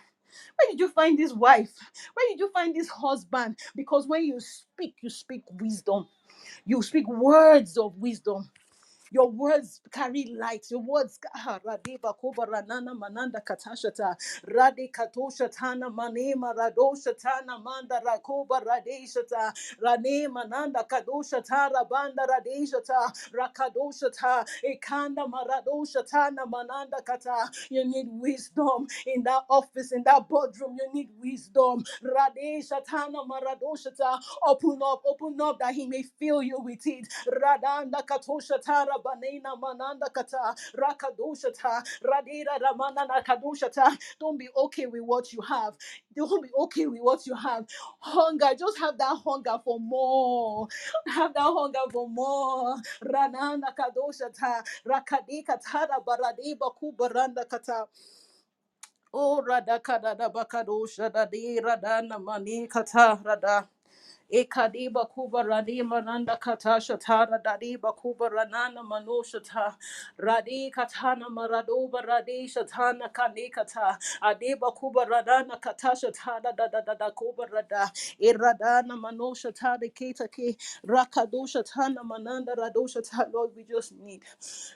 Where 0.57 0.71
did 0.71 0.79
you 0.79 0.89
find 0.89 1.19
this 1.19 1.33
wife? 1.33 1.71
Where 2.15 2.29
did 2.29 2.39
you 2.39 2.51
find 2.51 2.75
this 2.75 2.89
husband? 2.89 3.57
Because 3.75 4.07
when 4.07 4.25
you 4.25 4.39
speak, 4.39 4.95
you 5.01 5.09
speak 5.09 5.43
wisdom. 5.51 6.07
You 6.65 6.81
speak 6.83 7.07
words 7.09 7.77
of 7.77 7.97
wisdom. 7.97 8.49
Your 9.11 9.29
words 9.31 9.81
carry 9.91 10.25
light. 10.37 10.67
Your 10.71 10.81
words 10.81 11.19
ah, 11.35 11.59
Radiba 11.65 12.17
Koba 12.19 12.47
Ranana 12.47 12.97
Mananda 12.97 13.41
Katashata 13.47 14.15
Radi 14.49 14.91
Katoshatana 14.91 15.93
Manema 15.93 16.53
Radoshatana 16.55 17.63
Manda 17.63 18.01
Rakoba 18.05 18.63
Radeshata 18.65 19.53
Rane 19.81 20.31
Mananda 20.33 20.85
Kadoshatara 20.91 21.89
Banda 21.89 22.23
Radeshata 22.27 23.31
Rakadoshata 23.33 24.45
Ekanda 24.65 25.25
Maradoshatana 25.31 26.49
Mananda 26.49 26.97
Kata. 27.05 27.49
You 27.71 27.85
need 27.85 28.07
wisdom 28.11 28.87
in 29.07 29.23
that 29.23 29.43
office, 29.49 29.93
in 29.93 30.03
that 30.05 30.29
boardroom. 30.29 30.77
You 30.79 30.93
need 30.93 31.09
wisdom. 31.23 31.83
Radeshatana 32.03 33.27
Maradoshata. 33.27 34.19
Open 34.47 34.79
up, 34.83 35.03
open 35.07 35.37
up 35.41 35.59
that 35.59 35.73
he 35.75 35.87
may 35.87 36.03
fill 36.03 36.43
you 36.43 36.57
with 36.59 36.85
it. 36.87 37.07
Radanda 37.27 38.05
Katoshata 38.05 38.87
Rabanena 39.01 39.59
Mananda 39.59 40.09
Kata 40.13 40.55
Rakadoshata 40.77 41.83
Radira 42.03 42.59
Ramana 42.61 43.07
Nakadoshata. 43.07 43.97
Don't 44.19 44.37
be 44.39 44.49
okay 44.55 44.87
with 44.87 45.03
what 45.03 45.33
you 45.33 45.41
have. 45.41 45.75
Don't 46.15 46.43
be 46.43 46.49
okay 46.59 46.87
with 46.87 47.01
what 47.01 47.25
you 47.27 47.35
have. 47.35 47.65
Hunger, 47.99 48.49
just 48.59 48.79
have 48.79 48.97
that 48.97 49.17
hunger 49.25 49.57
for 49.63 49.79
more. 49.79 50.67
Have 51.07 51.33
that 51.33 51.41
hunger 51.43 51.79
for 51.91 52.09
more. 52.09 52.75
Rananda 53.03 53.73
Kadoshata 53.77 54.63
Rakadika 54.87 55.59
Tara 55.65 55.97
Baradeba 56.05 56.71
Kubaranda 56.81 57.47
Kata. 57.49 57.85
Oh, 59.13 59.41
rada 59.41 59.79
kada 59.79 60.15
da 60.15 60.29
bakado 60.29 60.85
shada 60.87 61.29
di 61.31 61.59
mani 62.19 62.67
kata. 62.67 63.19
Ekadiba 64.33 65.09
kuba 65.09 65.43
radi 65.43 65.81
mananda 65.83 66.37
kata 66.39 66.79
shatara 66.81 67.41
dadi 67.43 67.77
bakuba 67.77 68.29
ranana 68.31 68.83
manoshata 68.83 69.75
radi 70.19 70.71
katana 70.71 71.27
maradoba 71.29 72.01
radi 72.05 72.47
shatana 72.47 73.11
kani 73.13 73.51
kata 73.51 73.97
adiba 74.23 74.75
kuba 74.75 75.05
radana 75.05 75.61
kata 75.61 75.89
shatara 75.95 76.55
da 76.57 76.67
da 76.67 76.81
da 76.81 76.93
da 76.95 77.09
kuba 77.11 77.45
rada. 77.51 77.91
Iradana 78.21 78.95
manoshata 78.99 79.79
de 79.79 79.89
kita 79.89 80.31
ki. 80.31 80.57
Tana 81.63 82.03
mananda 82.03 82.55
radosha 82.55 83.01
ta 83.09 83.25
Lord 83.31 83.51
we 83.55 83.63
just 83.63 83.93
need. 83.93 84.21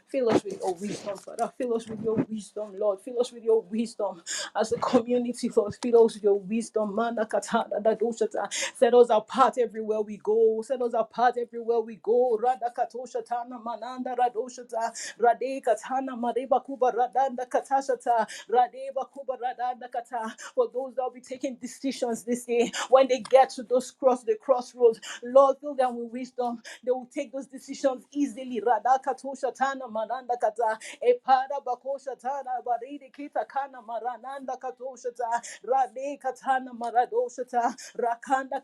Fill 0.08 0.30
us 0.30 0.44
with 0.44 0.60
your 0.60 0.74
wisdom 0.74 1.18
Father. 1.18 1.52
Fill 1.58 1.76
us 1.76 1.88
with 1.88 2.02
your 2.04 2.16
wisdom 2.30 2.78
Lord. 2.78 3.00
Fill 3.02 3.20
us 3.20 3.32
with 3.32 3.44
your 3.44 3.62
wisdom. 3.62 4.22
As 4.56 4.72
a 4.72 4.78
community 4.78 5.50
Lord 5.56 5.76
fill 5.82 6.06
us 6.06 6.16
with 6.16 6.24
your 6.24 6.40
wisdom. 6.40 6.96
Mana 6.96 7.26
katana 7.26 7.82
da 7.82 7.94
dosha 7.96 8.30
ta 8.32 8.48
set 8.52 8.94
us 8.94 9.08
apart 9.10 9.45
everywhere 9.58 10.02
we 10.02 10.18
go. 10.18 10.62
Set 10.64 10.82
us 10.82 10.94
apart 10.96 11.36
everywhere 11.40 11.80
we 11.82 11.98
go. 11.98 12.38
Rada 12.42 12.72
katosha 12.78 13.26
tana 13.26 13.60
mananda 13.60 14.16
radosha 14.18 14.70
ta 14.70 14.92
rade 15.20 15.62
katana 15.64 16.18
mareba 16.18 16.64
kuba 16.66 16.92
radanda 16.92 17.48
katasha 17.50 18.02
ta 18.04 18.26
radeba 18.50 19.10
kuba 19.12 19.38
radanda 19.38 19.92
kata. 19.92 20.36
For 20.56 20.70
those 20.74 20.96
that 20.96 21.04
will 21.04 21.12
be 21.12 21.22
taking 21.22 21.56
decisions 21.56 22.24
this 22.24 22.46
day 22.46 22.72
when 22.90 23.08
they 23.08 23.20
get 23.22 23.50
to 23.52 23.64
those 23.64 23.92
cross 23.92 24.24
the 24.24 24.36
crossroads 24.36 25.00
Lord 25.24 25.58
fill 25.62 25.76
them 25.76 25.98
with 25.98 26.12
wisdom. 26.12 26.62
They 26.86 26.92
will 26.92 27.10
take 27.14 27.32
those 27.34 27.48
decisions 27.48 28.06
easily. 28.14 28.62
Radaka 28.66 29.16
tosha 29.22 29.54
tana 29.56 29.88
mananda 29.90 30.36
kata. 30.42 30.80
Epada 31.04 31.62
bakosha 31.66 32.20
tana 32.20 32.62
baridi 32.66 33.12
kita 33.14 33.48
kana 33.48 33.82
marananda 33.82 34.58
katosha 34.60 35.16
ta 35.16 35.42
rade 35.66 36.20
katana 36.22 36.72
maradosha 36.74 37.50
ta 37.50 37.76
rakanda 37.98 38.62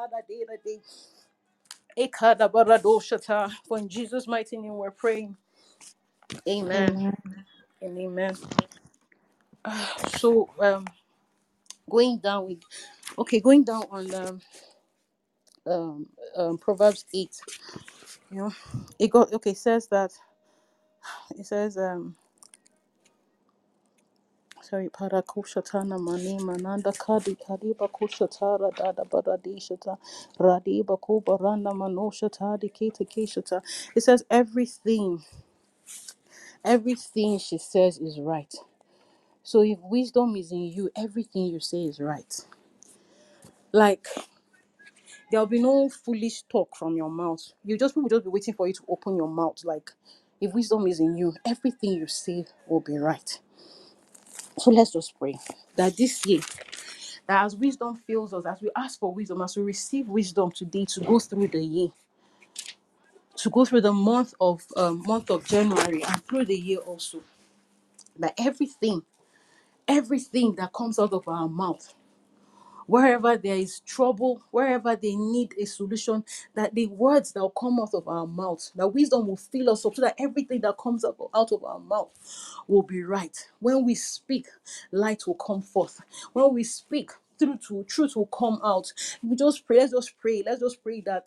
kadosha 0.00 0.10
tana 0.10 0.22
dera 0.28 0.58
de 0.64 0.80
ekada 1.98 2.48
baradosha 2.50 3.18
ta 3.24 3.50
for 3.66 3.78
in 3.78 3.88
Jesus 3.88 4.26
mighty 4.28 4.56
name 4.58 4.74
we're 4.76 4.90
praying. 4.90 5.36
Amen. 6.48 6.98
Amen. 6.98 7.46
and 7.82 7.98
amen. 7.98 8.36
So 10.18 10.50
um 10.60 10.86
going 11.90 12.18
down 12.18 12.46
with 12.48 12.60
okay 13.18 13.40
going 13.40 13.64
down 13.64 13.84
on 13.90 14.14
um 14.14 14.40
um, 15.66 16.06
um 16.36 16.58
proverbs 16.58 17.06
8 17.14 17.30
you 18.30 18.38
know 18.38 18.52
it 18.98 19.08
got 19.10 19.32
okay 19.34 19.54
says 19.54 19.88
that 19.88 20.12
it 21.38 21.46
says 21.46 21.78
um 21.78 22.16
sorry 24.70 24.90
para 24.90 25.22
kushatana 25.22 25.98
mani 26.00 26.38
mananda 26.40 26.92
kadi 26.92 27.36
kadiba 27.36 27.88
kushatara 27.88 28.70
dada 28.76 29.04
baradishata 29.04 29.98
radiba 30.40 30.98
kubaranda 30.98 31.72
manoshata 31.74 32.58
dikita 32.58 33.04
kishata 33.06 33.62
it 33.96 34.02
says 34.02 34.24
everything 34.30 35.22
everything 36.64 37.38
she 37.38 37.58
says 37.58 37.98
is 37.98 38.20
right 38.20 38.54
so 39.44 39.62
if 39.62 39.78
wisdom 39.82 40.36
is 40.36 40.52
in 40.52 40.64
you 40.72 40.90
everything 40.96 41.46
you 41.46 41.60
say 41.60 41.84
is 41.84 42.00
right 42.00 42.46
like 43.72 44.08
There'll 45.30 45.46
be 45.46 45.60
no 45.60 45.90
foolish 45.90 46.42
talk 46.44 46.76
from 46.76 46.96
your 46.96 47.10
mouth. 47.10 47.42
You 47.64 47.78
just 47.78 47.94
people 47.96 48.08
just 48.10 48.24
be 48.24 48.30
waiting 48.30 48.54
for 48.54 48.68
you 48.68 48.74
to 48.74 48.82
open 48.88 49.16
your 49.16 49.28
mouth. 49.28 49.58
Like 49.64 49.90
if 50.40 50.54
wisdom 50.54 50.86
is 50.88 51.00
in 51.00 51.16
you, 51.18 51.34
everything 51.46 51.94
you 51.94 52.06
say 52.06 52.46
will 52.68 52.80
be 52.80 52.98
right. 52.98 53.40
So 54.58 54.70
let's 54.70 54.92
just 54.92 55.18
pray. 55.18 55.38
That 55.76 55.96
this 55.96 56.24
year, 56.26 56.40
that 57.28 57.44
as 57.46 57.56
wisdom 57.56 57.96
fills 58.06 58.34
us, 58.34 58.44
as 58.46 58.60
we 58.62 58.70
ask 58.76 58.98
for 59.00 59.14
wisdom, 59.14 59.42
as 59.42 59.56
we 59.56 59.62
receive 59.64 60.08
wisdom 60.08 60.52
today 60.52 60.86
to 60.86 61.00
go 61.00 61.18
through 61.18 61.48
the 61.48 61.64
year, 61.64 61.88
to 63.36 63.50
go 63.50 63.64
through 63.64 63.82
the 63.82 63.92
month 63.92 64.34
of 64.40 64.64
um, 64.76 65.02
month 65.06 65.30
of 65.30 65.46
January 65.46 66.02
and 66.04 66.24
through 66.26 66.46
the 66.46 66.56
year 66.58 66.78
also, 66.80 67.22
that 68.18 68.34
everything, 68.38 69.02
everything 69.88 70.54
that 70.56 70.72
comes 70.72 70.98
out 70.98 71.12
of 71.14 71.28
our 71.28 71.48
mouth 71.48 71.94
wherever 72.90 73.38
there 73.38 73.56
is 73.56 73.80
trouble, 73.80 74.42
wherever 74.52 74.96
they 74.96 75.16
need 75.16 75.54
a 75.60 75.66
solution, 75.66 76.24
that 76.54 76.74
the 76.74 76.88
words 76.88 77.32
that 77.32 77.40
will 77.40 77.50
come 77.50 77.80
out 77.80 77.94
of 77.94 78.08
our 78.08 78.26
mouth, 78.26 78.70
that 78.76 78.88
wisdom 78.88 79.28
will 79.28 79.36
fill 79.38 79.70
us 79.70 79.86
up 79.86 79.96
so 79.96 80.02
that 80.02 80.16
everything 80.18 80.60
that 80.62 80.78
comes 80.78 81.04
out 81.04 81.16
out 81.34 81.52
of 81.52 81.64
our 81.64 81.80
mouth 81.80 82.10
will 82.68 82.82
be 82.84 83.02
right. 83.04 83.36
When 83.60 83.84
we 83.86 83.96
speak, 83.96 84.48
light 84.92 85.24
will 85.26 85.34
come 85.36 85.62
forth. 85.62 86.02
When 86.34 86.54
we 86.54 86.64
speak, 86.64 87.12
truth 87.38 87.70
will, 87.70 87.84
truth 87.84 88.16
will 88.16 88.26
come 88.26 88.60
out. 88.64 88.92
We 89.22 89.36
just 89.36 89.66
pray, 89.66 89.78
let's 89.80 89.92
just 89.92 90.18
pray, 90.20 90.42
let's 90.46 90.60
just 90.60 90.82
pray 90.82 91.02
that 91.02 91.26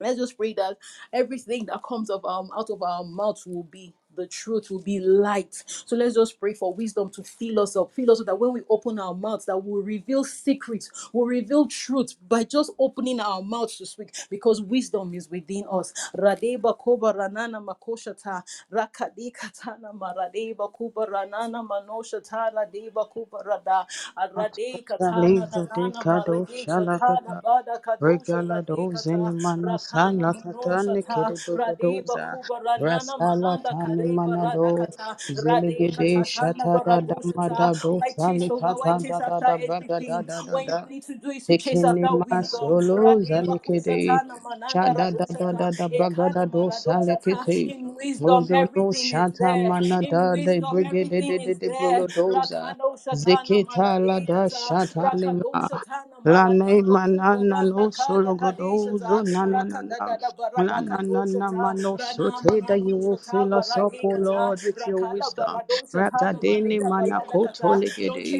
Let's 0.00 0.18
just 0.18 0.36
pray 0.36 0.54
that 0.54 0.78
everything 1.12 1.66
that 1.66 1.82
comes 1.82 2.10
of 2.10 2.24
our 2.24 2.46
out 2.56 2.70
of 2.70 2.82
our 2.82 3.04
mouths 3.04 3.46
will 3.46 3.64
be 3.64 3.94
the 4.16 4.26
truth, 4.26 4.70
will 4.70 4.82
be 4.82 5.00
light. 5.00 5.62
So 5.86 5.96
let's 5.96 6.14
just 6.16 6.40
pray 6.40 6.54
for 6.54 6.74
wisdom 6.74 7.10
to 7.12 7.24
fill 7.24 7.60
us 7.60 7.76
up, 7.76 7.92
fill 7.92 8.10
us 8.10 8.20
up 8.20 8.26
that 8.26 8.38
when 8.38 8.52
we 8.52 8.62
open 8.70 8.98
our 8.98 9.14
mouths, 9.14 9.46
that 9.46 9.58
we'll 9.58 9.82
reveal 9.82 10.24
secrets, 10.24 10.90
we'll 11.12 11.26
reveal 11.26 11.66
truth 11.66 12.14
by 12.28 12.44
just 12.44 12.72
opening 12.78 13.20
our 13.20 13.42
mouths 13.42 13.78
to 13.78 13.86
speak, 13.86 14.14
because 14.30 14.62
wisdom 14.62 15.14
is 15.14 15.30
within 15.30 15.64
us. 15.70 15.92
Radeba 16.16 16.76
koba 16.78 17.12
ranana 17.14 17.64
makoshata, 17.64 18.42
rakadi 18.72 19.32
katana 19.32 19.92
maradeba 19.94 20.72
kuba 20.72 21.06
ranana 21.06 21.66
manoshata, 21.66 22.52
radeba 22.54 23.08
kuba 23.10 23.38
rada, 23.46 23.86
arade 24.16 24.84
katana 24.84 25.46
Ataliza 25.46 25.68
de 25.74 25.90
ranana 25.90 26.02
Kado 26.02 26.46
marade 26.46 26.66
shatana 26.66 27.36
Shalakata. 27.36 27.42
bada 27.42 27.78
kadosha 27.80 28.42
Regala 28.42 28.62
radekata 28.62 28.62
dozeni 28.62 29.32
rakana 29.64 30.22
manasala 30.24 30.34
manosha 30.34 30.96
katani 31.04 31.42
radeba 31.56 32.18
kiribudoza. 32.22 32.26
kuba 32.28 32.60
ranana 32.60 33.18
Rasala 33.18 33.58
mananda 33.58 33.72
tani 33.72 33.82
kareba 33.82 33.99
manado. 34.08 34.88
radakata 34.88 35.16
Ziligede 35.30 36.24
radekata 36.24 36.28
tana 36.34 36.66
shata 36.66 36.80
da 36.84 37.00
da 37.00 37.14
baradosha 37.14 37.40
ta 37.46 37.72
madado 37.74 38.00
why 38.00 38.12
chase 38.14 38.48
sali 38.48 38.50
over 38.50 38.74
why 38.76 38.92
kata 38.94 39.02
chase 39.02 39.20
da 39.20 39.20
da 39.20 39.40
after 39.40 39.46
da 39.46 39.58
braga 39.58 40.00
da 40.00 40.22
everything 40.22 40.22
da 40.22 40.42
da 40.42 40.56
when 40.56 40.70
you 40.72 40.80
da. 40.80 40.88
need 40.88 41.04
to 41.04 41.16
do 41.16 41.30
is 41.30 41.48
to 41.48 41.56
chase 41.56 41.84
Tekini 41.84 41.84
after 41.84 42.16
wisdom 42.16 42.74
masolo 42.78 43.20
zalikede. 43.28 44.00
tana 44.06 44.36
mananda 44.44 44.94
Shada 44.94 45.12
da 45.12 45.26
da 45.26 45.26
ta 45.26 45.52
da 45.52 45.70
da 45.72 45.88
eh, 45.90 45.96
braga 45.96 46.30
da 46.30 46.46
ekana 46.46 46.46
do 46.46 46.70
maradosha 46.70 47.16
ta 47.28 47.46
salikete. 47.50 47.60
in 47.66 47.94
wisdom 47.96 48.48
Mozono 48.48 48.54
everything 48.54 49.14
is 49.14 49.32
shata 49.32 49.48
there 49.48 49.74
in 50.10 50.18
manada 50.18 50.36
de 50.44 50.60
wisdom 50.60 50.62
brigade 50.62 51.10
de 51.10 51.22
everything 51.22 51.40
de 51.40 51.54
is 51.54 51.60
de 51.60 51.68
there 51.68 52.04
bolodoza. 52.10 52.76
rakano 52.84 52.96
shatana 52.98 53.62
Zikita 53.62 53.98
la 54.06 54.20
da 54.20 54.48
maradekata 54.48 54.64
shata 54.64 55.10
lima. 55.14 55.68
rakadosha 55.68 55.80
La 56.24 56.48
ne 56.48 56.82
maradeba 56.82 56.94
manana 56.94 57.62
kubaranda 57.62 57.64
no 57.64 57.90
kada 57.96 58.04
solo 58.04 58.34
kadeshata 58.34 59.12
godozo 59.14 59.22
na 59.24 59.46
na 59.46 59.64
na 59.64 59.82
na. 59.82 59.98
rakadada 60.00 60.30
La 60.56 60.78
barada 60.78 60.82
na 60.82 61.02
na 61.02 61.24
na 61.26 61.52
katoshata 61.52 61.62
mano 61.62 61.96
rana 61.98 62.28
sote 62.36 62.66
that 62.66 62.80
you 62.82 62.96
will 62.96 63.16
manakushata 63.18 63.30
fill 63.30 63.54
us 63.54 63.76
up, 63.90 64.04
O 64.04 64.10
Lord, 64.10 64.62
with 64.62 64.86
your 64.86 65.00
wisdom. 65.02 65.62
baradoshata 65.70 65.94
Ragadeni 65.94 66.80
namadeda 66.80 66.90
bayada 66.98 67.38
manakoto 67.40 67.74
legede 67.74 68.38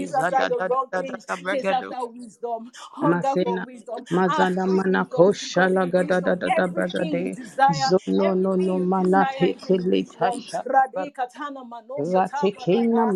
wisdom 2.12 2.72
hunger 2.92 3.36
for 3.42 3.60
wisdom. 3.60 4.06
da 6.20 6.34
da 6.34 6.48
da 6.50 6.68
bragade. 6.68 7.38
Zono 7.72 8.34
no 8.36 8.56
no 8.56 8.78
mana 8.80 9.26
Ratekena 11.98 13.06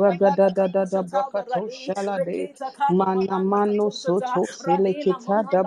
bragada. 0.00 0.46
da 0.50 0.68
da 0.68 0.84
da 0.86 1.02
brakato 1.02 1.68
shalade 1.70 2.50
mano 3.38 3.90
soto 3.90 4.46
selekita 4.50 5.44
da 5.50 5.62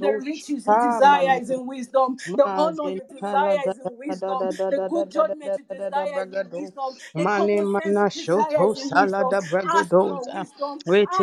the 0.00 0.12
riches 0.14 0.66
desire 0.76 1.38
is 1.40 1.50
in 1.50 1.66
wisdom 1.66 2.01
wisdom, 2.08 2.18
the 2.36 2.48
honor 2.56 2.90
you 2.90 3.04
desire 3.04 3.68
is 3.68 3.80
wisdom, 3.84 4.48
the 4.70 4.80
good 4.88 5.10
judgment 5.10 5.56
you 5.58 5.64
desire 5.64 6.20
is 6.22 6.36
wisdom, 6.52 6.96
Mani 7.14 7.60
mana 7.60 8.10
shoto 8.10 8.74
salada 8.76 9.42
Ask 9.68 9.96
for 9.98 10.22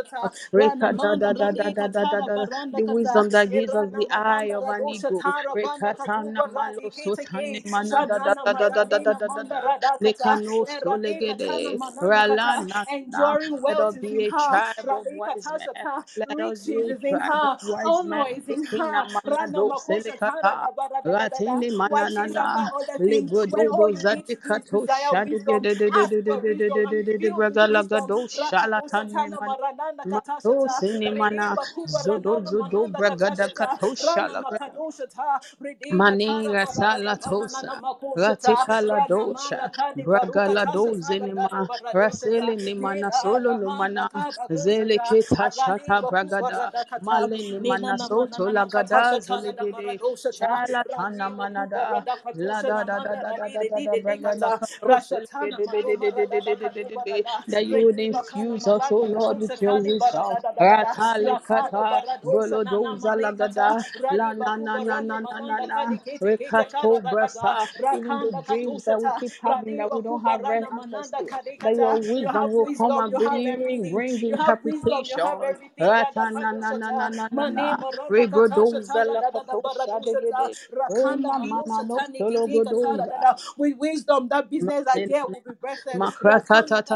The 2.76 2.84
wisdom 2.86 3.30
that 3.32 3.50
gives 3.52 3.74
us 3.74 3.90
the 3.92 4.08
eye 4.10 4.52
of 4.54 4.68
an 4.68 4.88
eagle. 4.88 5.24
Rekata 5.54 6.24
na 6.24 6.44
Let 13.66 13.80
us 13.80 13.96
be 13.98 14.26
a 14.28 14.32
child 14.32 14.88
of 14.90 15.06
wise 15.10 15.46
us 15.46 15.66
of 15.68 15.76
Regalagado 27.18 28.26
Shalatanemana 28.28 29.56
Mato 30.04 30.66
Sinimana 30.68 31.56
Zodo 31.86 32.40
Zodo 32.44 32.88
Bragada 32.92 33.48
Kato 33.54 33.94
Shalagada 33.94 34.72
Maninga 35.92 36.66
Salatosa 36.66 37.82
Ratifala 38.16 39.06
Dosha 39.08 39.70
Bragala 39.96 40.66
Dozinima 40.66 41.68
Rasili 41.94 42.56
Nimana 42.56 43.12
Solo 43.12 43.54
Lumana 43.54 44.08
Zele 44.52 44.98
Kita 45.00 45.50
Shata 45.52 46.02
Bragada 46.08 46.72
Malin 47.00 47.60
Nimana 47.62 47.98
Soto 47.98 48.50
Lagada 48.50 49.18
Zolidide 49.20 50.00
Shalatana 50.32 51.30
Manada 51.34 52.04
La 52.34 52.62
da 52.62 52.84
da 52.84 53.00
da 53.00 53.16
da 53.16 53.32
da 53.34 53.48
da 53.48 53.64
da 53.64 53.72
da 53.72 54.16
da 54.16 54.26
da 54.26 54.58
da 56.56 56.68
da 56.68 56.84
da 56.84 56.94
Father, 57.08 57.24
that 57.48 57.66
you 57.66 57.80
would 57.82 57.98
infuse 58.00 58.66
us, 58.66 58.90
O 58.92 58.98
Lord, 59.04 59.40
with 59.40 59.60
your 59.62 59.76
wisdom. 59.80 60.38
Ratali 60.60 61.40
kata, 61.46 62.04
lagada, 63.18 63.84
la 64.10 64.34
na 64.34 64.56
na 64.56 64.78
na 64.80 65.00
na 65.00 65.20
na 65.20 65.40
na 65.40 65.60
rekato 66.22 67.02
brasa, 67.08 67.68
even 67.92 68.20
the 68.20 68.32
dreams 68.32 68.84
that 68.84 69.00
we 69.02 69.12
keep 69.12 69.34
having 69.42 69.76
that 69.78 69.92
we 69.92 70.02
don't 70.02 70.22
have 70.24 70.42
right 70.44 70.64
understanding, 70.72 71.36
that 71.62 71.76
your 71.76 71.98
wisdom 71.98 72.52
will 72.52 72.68
come 72.76 72.98
and 72.98 73.14
bring, 73.16 73.62
bring 73.90 74.22
interpretation. 74.22 75.22
Rata 75.80 76.30
na 76.32 76.52
na 76.52 76.72
na 76.74 76.92
na 76.92 77.08
na 77.10 77.28
na 77.32 77.50
na. 77.50 77.78
With 78.08 78.34
wisdom, 83.78 84.28
that 84.28 84.50
business 84.50 84.86
idea 84.88 85.24
will 85.26 85.42
be 85.44 85.52
breathed. 85.60 86.95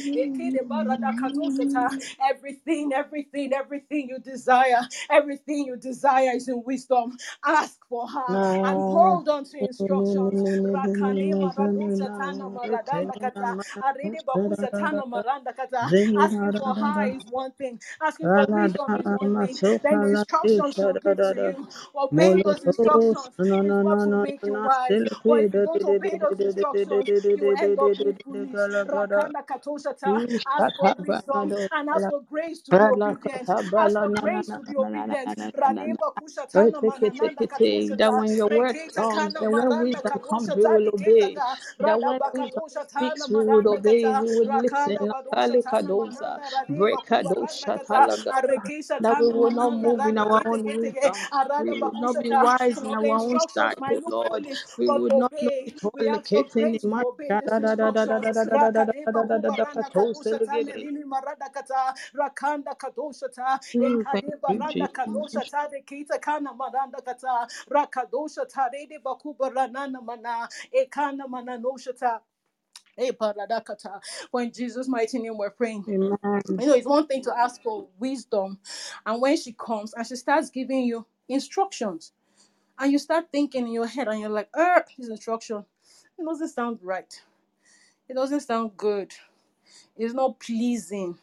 Everything, 2.30 2.92
everything, 2.94 3.52
everything 3.54 4.08
you 4.10 4.18
desire, 4.20 4.88
everything 5.10 5.66
you 5.66 5.76
desire 5.76 6.32
is 6.36 6.48
in 6.48 6.62
wisdom. 6.64 7.16
Ask 7.44 7.78
for 7.88 8.08
her 8.08 8.40
and 8.64 8.84
hold 8.84 9.28
on 9.28 9.44
to 9.44 9.58
instructions. 9.58 10.44
Rakalima 10.74 11.52
Asking 16.16 16.52
for 16.52 16.74
her 16.74 17.08
is 17.14 17.24
one 17.30 17.52
thing. 17.52 17.80
Asking 18.02 18.30
for 18.34 18.46
wisdom 18.52 18.96
is 18.96 19.08
one 19.16 19.32
thing. 19.38 19.60
Then 19.82 20.02
instructions 20.04 20.80
will 20.82 20.94
give 20.94 21.22
to 21.28 21.36
you. 21.38 21.68
Obey 21.96 22.36
those 22.44 22.64
instructions 22.64 23.38
is 23.62 23.76
what 23.80 24.04
will 24.06 24.18
make 24.18 24.46
you 24.46 24.56
wise. 24.56 24.96
But 25.26 25.40
if 25.42 25.54
you 25.54 25.60
don't 25.62 25.84
obey 25.84 26.18
those 26.20 26.40
instructions, 26.40 27.10
you 27.34 27.52
end 27.58 27.78
up 27.78 27.94
with 27.98 28.10
foolish. 28.24 28.60
Ask 30.46 30.68
and 30.82 30.94
grace 31.06 32.62
to 32.62 32.72
grace 32.72 33.00
to 33.04 33.12
That 37.98 38.14
when 38.14 38.36
your 38.36 38.48
word 38.50 38.78
comes, 38.96 39.36
that 39.38 39.52
when 39.52 39.78
wisdom 39.80 40.12
comes, 40.28 40.54
we 40.56 40.66
will 40.66 40.88
obey. 40.94 41.42
That 41.80 42.00
when 42.02 42.20
wisdom 42.34 42.62
speaks, 42.88 43.28
we 43.30 43.44
will 43.44 43.68
obey. 43.68 44.12
We 44.12 44.28
will 44.30 44.48
listen. 44.48 44.98
That 49.00 49.18
we 49.18 49.28
will 49.28 49.50
not 49.52 49.72
move 49.72 50.06
in 50.06 50.18
our 50.18 50.42
own 50.46 50.72
wisdom. 50.74 51.28
We 51.58 51.72
will 51.72 51.92
not 51.94 52.18
be 52.20 52.32
wise 52.32 52.82
in 52.82 52.94
our 52.94 53.06
own 53.06 53.40
sight, 53.40 53.78
Lord. 54.06 54.46
We 54.78 54.90
will 54.90 55.10
not 55.10 55.32
be 55.64 55.72
complicating 55.82 56.70
in 56.82 56.90
my 56.90 57.02
melini 60.68 61.04
marada 61.04 61.52
kata 61.52 61.94
rakanda 62.14 62.74
kadoshata 62.76 63.60
Oh, 63.76 64.04
thank 64.12 64.26
ekadeba 64.26 64.48
you, 64.48 64.60
randa 64.60 64.88
Jesus. 64.88 64.90
kadoshata 64.94 65.70
de 65.70 65.82
kita 65.82 66.20
kana 66.20 66.54
maranda 66.54 67.00
kata 67.04 67.48
rakadoshata 67.70 68.70
de 68.72 68.98
bakubarana 69.04 70.02
mana 70.04 70.48
ekana 70.74 71.28
mana 71.28 71.58
noshata. 71.58 72.20
Eh, 72.98 73.12
paradakata. 73.12 74.00
For 74.30 74.42
in 74.42 74.52
Jesus' 74.52 74.88
mighty 74.88 75.18
name 75.20 75.38
we're 75.38 75.50
praying. 75.50 75.86
Amen. 75.88 76.18
You 76.58 76.66
know, 76.68 76.74
it's 76.74 76.86
one 76.86 77.06
thing 77.08 77.22
to 77.24 77.36
ask 77.38 77.62
for 77.62 77.88
wisdom, 77.98 78.58
and 79.06 79.20
when 79.22 79.36
she 79.36 79.52
comes 79.54 79.94
and 79.94 80.06
she 80.06 80.16
starts 80.16 80.50
giving 80.50 80.84
you 80.84 81.06
instructions, 81.28 82.12
and 82.78 82.92
you 82.92 82.98
start 82.98 83.26
thinking 83.32 83.66
in 83.68 83.72
your 83.72 83.86
head, 83.86 84.08
and 84.08 84.20
you're 84.20 84.30
like, 84.30 84.50
er, 84.56 84.84
this 84.98 85.08
instruction, 85.08 85.64
it 86.18 86.24
doesn't 86.24 86.48
sound 86.48 86.78
right. 86.82 87.22
It 88.08 88.14
doesn't 88.14 88.40
sound 88.40 88.76
good. 88.76 89.14
It's 89.96 90.14
not 90.14 90.40
pleasing. 90.40 91.18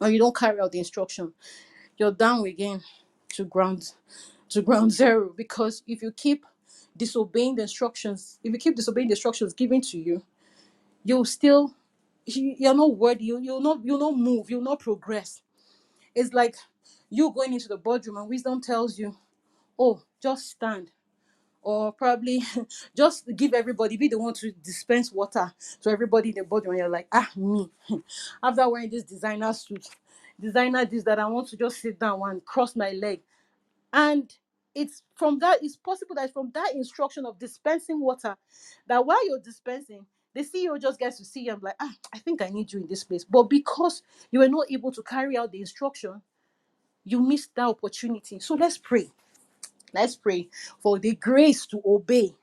Or 0.00 0.10
you 0.10 0.18
don't 0.18 0.36
carry 0.36 0.60
out 0.60 0.72
the 0.72 0.80
instruction. 0.80 1.34
You're 1.98 2.12
down 2.12 2.46
again 2.46 2.82
to 3.30 3.44
ground 3.44 3.92
to 4.50 4.62
ground 4.62 4.92
zero. 5.02 5.32
Because 5.36 5.82
if 5.88 6.02
you 6.02 6.12
keep 6.12 6.46
disobeying 6.96 7.56
the 7.56 7.62
instructions, 7.62 8.38
if 8.44 8.52
you 8.52 8.58
keep 8.58 8.76
disobeying 8.76 9.08
the 9.08 9.14
instructions 9.14 9.54
given 9.54 9.80
to 9.82 9.98
you, 9.98 10.24
you'll 11.04 11.24
still 11.26 11.74
you- 12.26 12.56
you're 12.58 12.74
not 12.74 12.96
worthy, 12.96 13.24
you, 13.26 13.38
you'll 13.40 13.60
not 13.60 13.80
you'll 13.84 14.00
not 14.00 14.16
move, 14.18 14.50
you'll 14.50 14.62
not 14.62 14.80
progress 14.80 15.40
It's 16.14 16.32
like 16.34 16.56
you 17.10 17.32
going 17.32 17.54
into 17.54 17.68
the 17.68 17.78
boardroom 17.78 18.18
and 18.18 18.28
wisdom 18.28 18.60
tells 18.62 18.98
you, 18.98 19.16
oh, 19.78 20.02
just 20.22 20.50
stand. 20.50 20.92
Or 21.66 21.92
probably 21.92 22.42
just 22.96 23.26
give 23.36 23.54
everybody, 23.54 23.98
be 23.98 24.08
the 24.08 24.20
one 24.20 24.34
to 24.36 24.52
dispense 24.52 25.12
water 25.12 25.52
to 25.82 25.90
everybody 25.90 26.30
in 26.30 26.36
the 26.36 26.44
boardroom. 26.44 26.74
And 26.74 26.80
you're 26.80 26.90
like, 26.90 27.08
ah, 27.12 27.30
me. 27.36 27.70
After 28.44 28.70
wearing 28.70 28.90
this 28.90 29.04
designer 29.04 29.52
suit, 29.54 29.86
designer 30.40 30.86
this, 30.86 31.04
that 31.04 31.20
I 31.20 31.26
want 31.28 31.48
to 31.50 31.58
just 31.58 31.82
sit 31.82 32.00
down 32.00 32.22
and 32.26 32.44
cross 32.46 32.76
my 32.76 32.92
leg. 32.92 33.22
And 33.92 34.32
it's 34.74 35.02
from 35.16 35.40
that, 35.40 35.60
it's 35.62 35.76
possible 35.76 36.16
that 36.16 36.32
from 36.32 36.52
that 36.54 36.72
instruction 36.74 37.26
of 37.26 37.38
dispensing 37.38 38.00
water, 38.00 38.36
that 38.88 39.06
while 39.06 39.26
you're 39.28 39.40
dispensing, 39.40 40.06
the 40.34 40.42
CEO 40.42 40.80
just 40.80 41.00
gets 41.00 41.18
to 41.18 41.26
see 41.26 41.42
you 41.46 41.52
and 41.52 41.62
be 41.62 41.66
like, 41.66 41.76
ah, 41.80 41.94
I 42.14 42.20
think 42.20 42.42
I 42.42 42.48
need 42.50 42.72
you 42.72 42.80
in 42.82 42.88
this 42.88 43.04
place. 43.04 43.24
But 43.24 43.44
because 43.44 44.02
you 44.32 44.40
were 44.40 44.48
not 44.50 44.66
able 44.70 44.92
to 44.92 45.02
carry 45.02 45.38
out 45.38 45.52
the 45.52 45.60
instruction, 45.60 46.22
you 47.04 47.20
missed 47.20 47.54
that 47.56 47.68
opportunity. 47.68 48.40
So 48.40 48.54
let's 48.56 48.78
pray. 48.78 49.10
Let's 49.92 50.16
pray. 50.16 50.48
For 50.80 50.98
the 50.98 51.14
grace 51.14 51.66
to 51.66 51.82
obey 51.84 52.34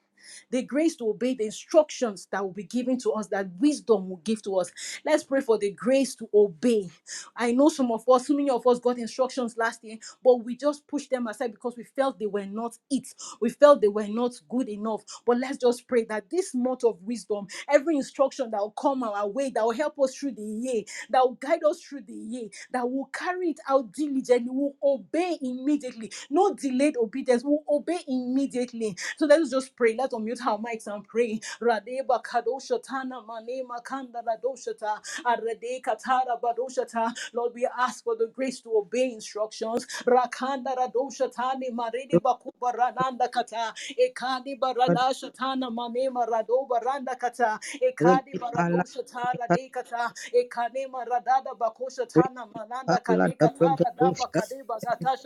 the 0.52 0.64
grace 0.64 0.96
to 0.98 1.10
obey 1.10 1.36
the 1.36 1.46
instructions 1.46 2.28
that 2.32 2.44
will 2.44 2.54
be 2.54 2.64
given 2.66 2.98
to 3.00 3.12
us, 3.14 3.28
that 3.28 3.48
wisdom 3.60 4.10
will 4.10 4.22
give 4.24 4.42
to 4.44 4.58
us. 4.60 4.72
Let's 5.06 5.24
pray 5.24 5.42
for 5.42 5.58
the 5.58 5.72
grace 5.72 6.16
to 6.18 6.30
obey. 6.34 6.90
I 7.36 7.52
know 7.54 7.70
some 7.70 7.92
of 7.92 8.08
us, 8.10 8.30
many 8.30 8.50
of 8.52 8.66
us 8.68 8.80
got 8.80 8.98
instructions 9.00 9.58
last 9.58 9.84
year, 9.84 9.98
but 10.24 10.38
we 10.46 10.58
just 10.58 10.88
pushed 10.88 11.12
them 11.12 11.28
aside 11.28 11.52
because 11.54 11.76
we 11.78 11.84
felt 11.86 12.20
they 12.20 12.28
were 12.28 12.46
not 12.46 12.78
it. 12.92 13.08
We 13.42 13.50
felt 13.50 13.82
they 13.82 13.90
were 13.90 14.08
not 14.08 14.34
good 14.50 14.70
enough. 14.70 15.04
But 15.26 15.40
let's 15.40 15.58
just 15.58 15.88
pray 15.88 16.06
that 16.06 16.30
this 16.30 16.54
month 16.56 16.84
of 16.84 17.02
wisdom, 17.04 17.48
every 17.70 17.98
instruction 17.98 18.52
that 18.52 18.62
will 18.62 18.72
come 18.72 19.04
our 19.04 19.28
way, 19.28 19.52
that 19.52 19.64
will 19.64 19.74
help 19.74 20.00
us 20.00 20.16
through 20.16 20.34
the 20.34 20.44
year, 20.44 20.84
that 21.12 21.22
will 21.22 21.36
guide 21.36 21.64
us 21.70 21.82
through 21.82 22.02
the 22.02 22.14
year, 22.14 22.50
that 22.74 22.90
will 22.90 23.08
carry 23.14 23.52
it 23.52 23.60
out 23.70 23.92
diligently, 23.94 24.50
will 24.52 24.76
obey 24.84 25.38
immediately. 25.42 26.12
No 26.30 26.54
delayed 26.54 26.98
obedience, 26.98 27.44
will 27.44 27.64
obey 27.70 28.00
immediately. 28.08 28.98
So 29.18 29.26
let's 29.26 29.52
just 29.52 29.76
pray. 29.76 29.96
Let's 29.98 30.14
unmute 30.24 30.46
our 30.48 30.60
mics 30.60 30.88
and 30.88 31.08
pray. 31.08 31.40
Radeba 31.62 32.22
kadoshatana 32.24 33.26
manema 33.26 33.84
kanda 33.84 34.22
radoshata. 34.24 35.00
Arade 35.26 35.82
katara 35.82 36.40
badoshata. 36.42 37.14
Lord, 37.34 37.54
we 37.56 37.68
ask 37.78 38.04
for 38.04 38.16
the 38.16 38.28
grace 38.28 38.62
to 38.62 38.72
obey 38.78 39.14
instructions. 39.14 39.86
Rakanda 40.06 40.76
radoshatani 40.78 41.72
marede 41.74 42.22
bakuba 42.22 42.74
rananda 42.76 43.32
kata. 43.32 43.74
Ekadi 44.00 44.60
barada 44.60 45.12
shatana 45.14 45.72
manema 45.72 46.28
rado 46.28 46.68
baranda 46.70 47.18
kata. 47.20 47.60
Ekadi 47.82 48.38
baradosha 48.40 49.06
tara 49.12 49.50
de 49.52 49.70
kata. 49.70 50.14
Ekane 50.36 50.88
maradada 50.90 51.56
bakosha 51.58 52.08
mananda 52.54 53.02
kade 53.04 53.38
katara 53.38 53.92
daba 53.98 54.28
kade 54.32 54.64
bagata. 54.66 55.18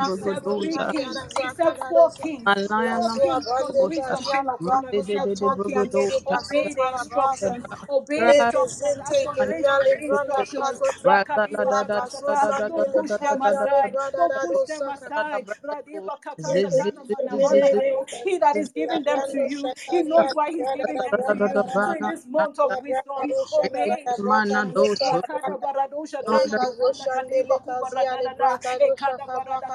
served 0.03 0.43
three 0.45 0.79
kings 0.91 1.17
he 2.25 2.37
served 2.47 2.77
four 2.81 3.03
kings 3.05 3.05
four 3.05 3.09
kings 3.11 3.47
plus 3.53 3.81
wisdom 3.87 4.25
came 4.25 4.49
upon 4.49 4.83
him 4.85 4.93
he 4.95 5.03
served 5.03 5.35
four 5.37 5.57
kings 5.57 5.95
obey 6.27 6.73
the 6.75 6.87
instructions 6.93 7.65
obey 7.89 8.25
instructions 8.39 8.99
ask 9.01 9.21
for 9.23 9.35
grace 9.37 9.69
to 9.69 9.85
obey 9.85 10.05
instructions 10.07 10.81
rakadiba 11.05 11.85
kushata 11.91 12.61
don't 12.67 12.91
push 12.93 13.15
them 13.17 13.41
aside 13.41 13.97
don't 14.15 14.39
push 14.39 14.63
them 14.63 14.87
aside 14.89 15.45
radiba 15.63 16.17
katasha 16.21 16.71
tanamana 16.77 17.39
mandakado 17.39 18.07
he 18.23 18.37
that 18.39 18.57
is 18.57 18.71
giving 18.73 19.03
them 19.03 19.23
to 19.23 19.39
you 19.39 19.73
he 19.89 20.03
knows 20.03 20.33
why 20.33 20.51
he's 20.51 20.71
giving 20.71 20.99
them 21.01 21.21
to 21.23 21.37
you 21.37 21.67
so 21.79 21.93
in 21.93 22.07
this 22.07 22.25
month 22.27 22.59
of 22.59 22.77
wisdom 22.79 23.33
obey 23.53 24.09
Mana 24.17 24.65
instructions 24.65 24.99
rakada 24.99 25.57
baradosha 25.57 26.23
tana 26.29 26.57
mananda 26.59 27.07
kadiba 27.13 27.59
kubaradada 27.59 28.59
ekada 28.79 29.29
barada 29.33 29.71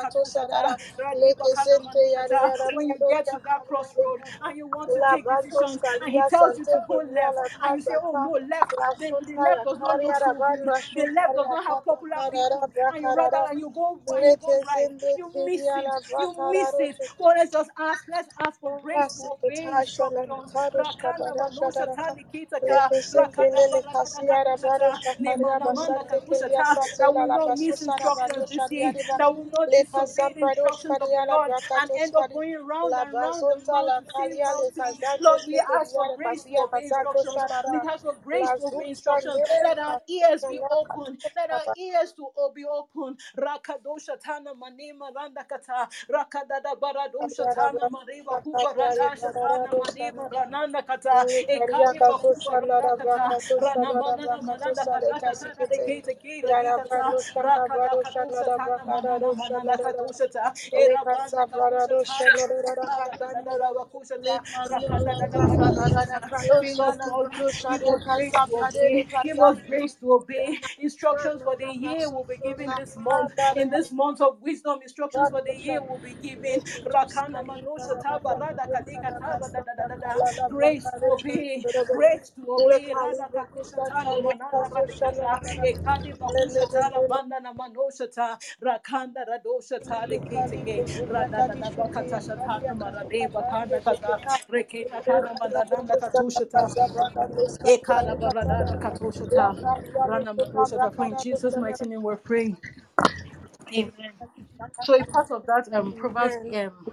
manoshata 2.41 2.72
when 2.72 2.88
you 2.88 2.99
get 3.09 3.28
to 3.28 3.41
that 3.45 3.66
crossroad 3.66 4.20
and 4.43 4.57
you 4.57 4.66
want 4.66 4.93
to 4.93 5.01
take 5.03 5.28
decisions 5.28 5.80
and 6.01 6.12
he 6.12 6.22
tells 6.22 6.59
you 6.59 6.66
to 6.66 6.80
go 6.88 6.97
left 7.12 7.38
and 7.62 7.76
you 7.76 7.82
say 7.82 7.95
oh 8.03 8.16
no 8.16 8.32
left 8.32 8.74
the, 8.99 9.14
left 9.45 9.64
does 9.64 9.78
not 9.78 9.99
look 10.03 10.18
good 10.47 10.70
the 10.95 11.07
left 11.14 11.34
does 11.36 11.49
not 11.49 11.64
have 11.64 11.84
popular 11.84 12.22
people 12.30 12.64
and 12.91 13.03
you 13.03 13.12
rather 13.12 13.38
and 13.51 13.61
you 13.61 13.70
go 13.74 14.01
you 14.18 14.36
go 14.41 14.61
right. 14.66 14.91
You 15.16 15.32
miss 15.45 15.70
it. 15.74 15.93
You 16.18 16.34
miss 16.51 16.78
it. 16.78 16.97
Well 17.18 17.34
let's 17.36 17.53
just 17.53 17.70
ask 17.78 18.05
let's 18.09 18.28
ask 18.41 18.61
for 18.61 18.72
grace 18.80 19.28
to 19.51 19.61
that 26.99 27.14
will 27.14 27.28
not 27.28 27.55
miss 27.57 27.82
instructions 27.82 28.47
this 28.51 28.70
year 28.70 28.93
that 29.18 29.34
will 29.36 29.47
not 29.47 29.70
disobey 29.70 30.32
the 30.34 30.43
instructions 30.43 30.99
of 31.01 31.11
Lord 31.16 31.53
and 31.76 31.91
end 31.97 32.16
up 32.16 32.30
going 32.33 32.57
round 32.66 32.97
and 32.99 33.20
round 33.20 33.49
the 33.49 33.57
mountain. 33.57 34.05
Lord, 35.20 35.43
we 35.47 35.61
ask 35.81 35.95
for 35.95 36.09
grace 36.09 36.45
to 36.45 36.57
obey 36.59 36.87
instructions. 36.87 37.47
We 37.68 37.83
ask 37.91 38.03
for 38.05 38.14
grace 38.14 38.53
to 38.53 38.64
obey 38.64 38.89
instructions. 38.91 39.43
Let 39.62 39.78
our 39.78 40.01
ears 40.09 40.45
be 40.47 40.61
open. 40.70 41.18
Let 41.37 41.51
our 41.51 41.66
ears 41.76 42.12
to 42.14 42.26
o- 42.37 42.53
be 42.53 42.64
open. 42.64 43.16
Rakadosha 43.39 44.18
tana 44.20 44.55
manema 44.55 45.11
randa 45.14 45.45
kata. 45.45 45.89
Rakadada 46.11 46.76
baradosha 46.81 47.51
tana 47.51 47.87
mareba 47.89 48.43
kuba 48.43 48.74
radasha 48.74 49.33
tana 49.39 49.74
manema 49.74 50.28
rananda 50.31 50.83
kata. 50.87 51.26
Ekade 51.49 52.03
bakuba 52.07 52.61
randa 52.61 52.93
kata. 52.93 53.37
Rana 53.61 53.95
manana 53.95 54.43
mananda 54.43 54.87
kadasha 54.87 55.37
tana 55.39 55.66
de 55.68 55.78
kete 55.81 56.14
kira 56.20 56.55
dikata. 56.57 57.14
Rakada 57.37 57.97
kadosha 58.01 58.51
tana 58.55 58.85
manana 59.37 59.78
kadosha 59.78 60.31
ta. 60.33 60.53
Erabanda 60.72 61.47
kadosha 61.51 62.01
Give 69.23 69.41
us 69.41 69.59
grace 69.67 69.95
to 69.97 70.13
obey. 70.15 70.59
Instructions 70.79 71.43
for 71.43 71.57
the 71.57 71.69
year 71.69 72.11
will 72.11 72.25
be 72.25 72.39
given 72.39 72.75
this 72.75 72.97
month. 72.97 73.33
In 73.55 73.71
this 73.71 73.93
month 73.93 74.21
of 74.21 74.43
wisdom, 74.43 74.81
instructions 74.83 75.31
for 75.31 75.43
the 75.43 75.55
year 75.57 75.83
will 75.83 76.01
be 76.01 76.15
given. 76.23 76.63
Grace 80.49 80.91
to 80.93 81.11
obey. 81.11 81.67
Grace 81.91 82.31
to 82.37 82.43
obey. 82.51 82.95
Bakata 92.03 92.21
shatana 92.21 92.75
marade 92.79 93.33
bakanda 93.33 93.83
kata. 93.83 94.21
Reketa 94.51 95.05
tana 95.05 95.35
mananda 95.35 95.97
katusha 95.99 96.51
ta. 96.51 96.69
Ekada 97.67 98.17
baradada. 98.19 98.79
Rana 100.05 100.35
madoshata. 100.35 100.95
For 100.95 101.07
in 101.07 101.17
Jesus' 101.17 101.57
mighty 101.57 101.87
name 101.87 102.03
we're 102.03 102.17
praying. 102.17 102.59
Amen. 103.73 104.13
So 104.81 104.95
a 105.01 105.05
part 105.05 105.31
of 105.33 105.47
that 105.47 105.69
um 105.75 105.93
Proverbs 105.95 106.37
um 106.55 106.87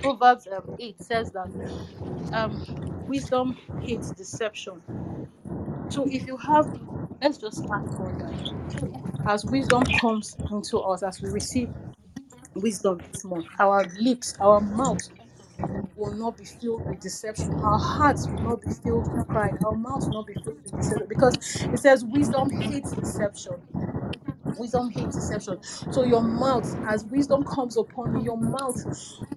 Proverbs 0.00 0.48
um 0.48 0.70
8 0.78 1.00
says 1.02 1.32
that 1.32 1.50
um 2.32 2.62
wisdom 3.06 3.58
hates 3.80 4.12
deception. 4.12 4.82
So 5.88 6.06
if 6.10 6.26
you 6.26 6.36
have 6.38 6.66
let's 7.22 7.38
just 7.38 7.64
ask 7.72 7.94
God 7.96 8.14
that 8.20 8.36
as 9.26 9.46
wisdom 9.46 9.84
comes 10.00 10.36
into 10.50 10.78
us, 10.80 11.02
as 11.02 11.22
we 11.22 11.30
receive 11.30 11.70
wisdom 12.56 13.04
this 13.12 13.24
month, 13.24 13.48
our 13.58 13.86
lips, 14.00 14.34
our 14.40 14.60
mouth 14.60 15.08
will 15.96 16.14
not 16.14 16.36
be 16.38 16.44
filled 16.44 16.84
with 16.88 17.00
deception. 17.00 17.54
Our 17.62 17.78
hearts 17.78 18.28
will 18.30 18.40
not 18.42 18.62
be 18.62 18.68
filled 18.68 19.08
with 19.12 19.26
pride. 19.28 19.54
Our 19.64 19.76
mouths 19.76 20.08
will 20.08 20.20
not 20.20 20.26
be 20.28 20.36
filled 20.44 20.58
with 20.64 20.72
deception 20.76 21.08
because 21.08 21.38
it 21.72 21.78
says 21.78 22.04
wisdom 22.04 22.50
hates 22.50 22.94
deception. 22.94 23.64
Wisdom 24.56 24.90
hates 24.90 25.16
deception. 25.16 25.58
So 25.90 26.04
your 26.04 26.22
mouth, 26.22 26.74
as 26.86 27.04
wisdom 27.06 27.44
comes 27.44 27.76
upon 27.76 28.14
you, 28.14 28.22
your 28.22 28.38
mouth 28.38 28.84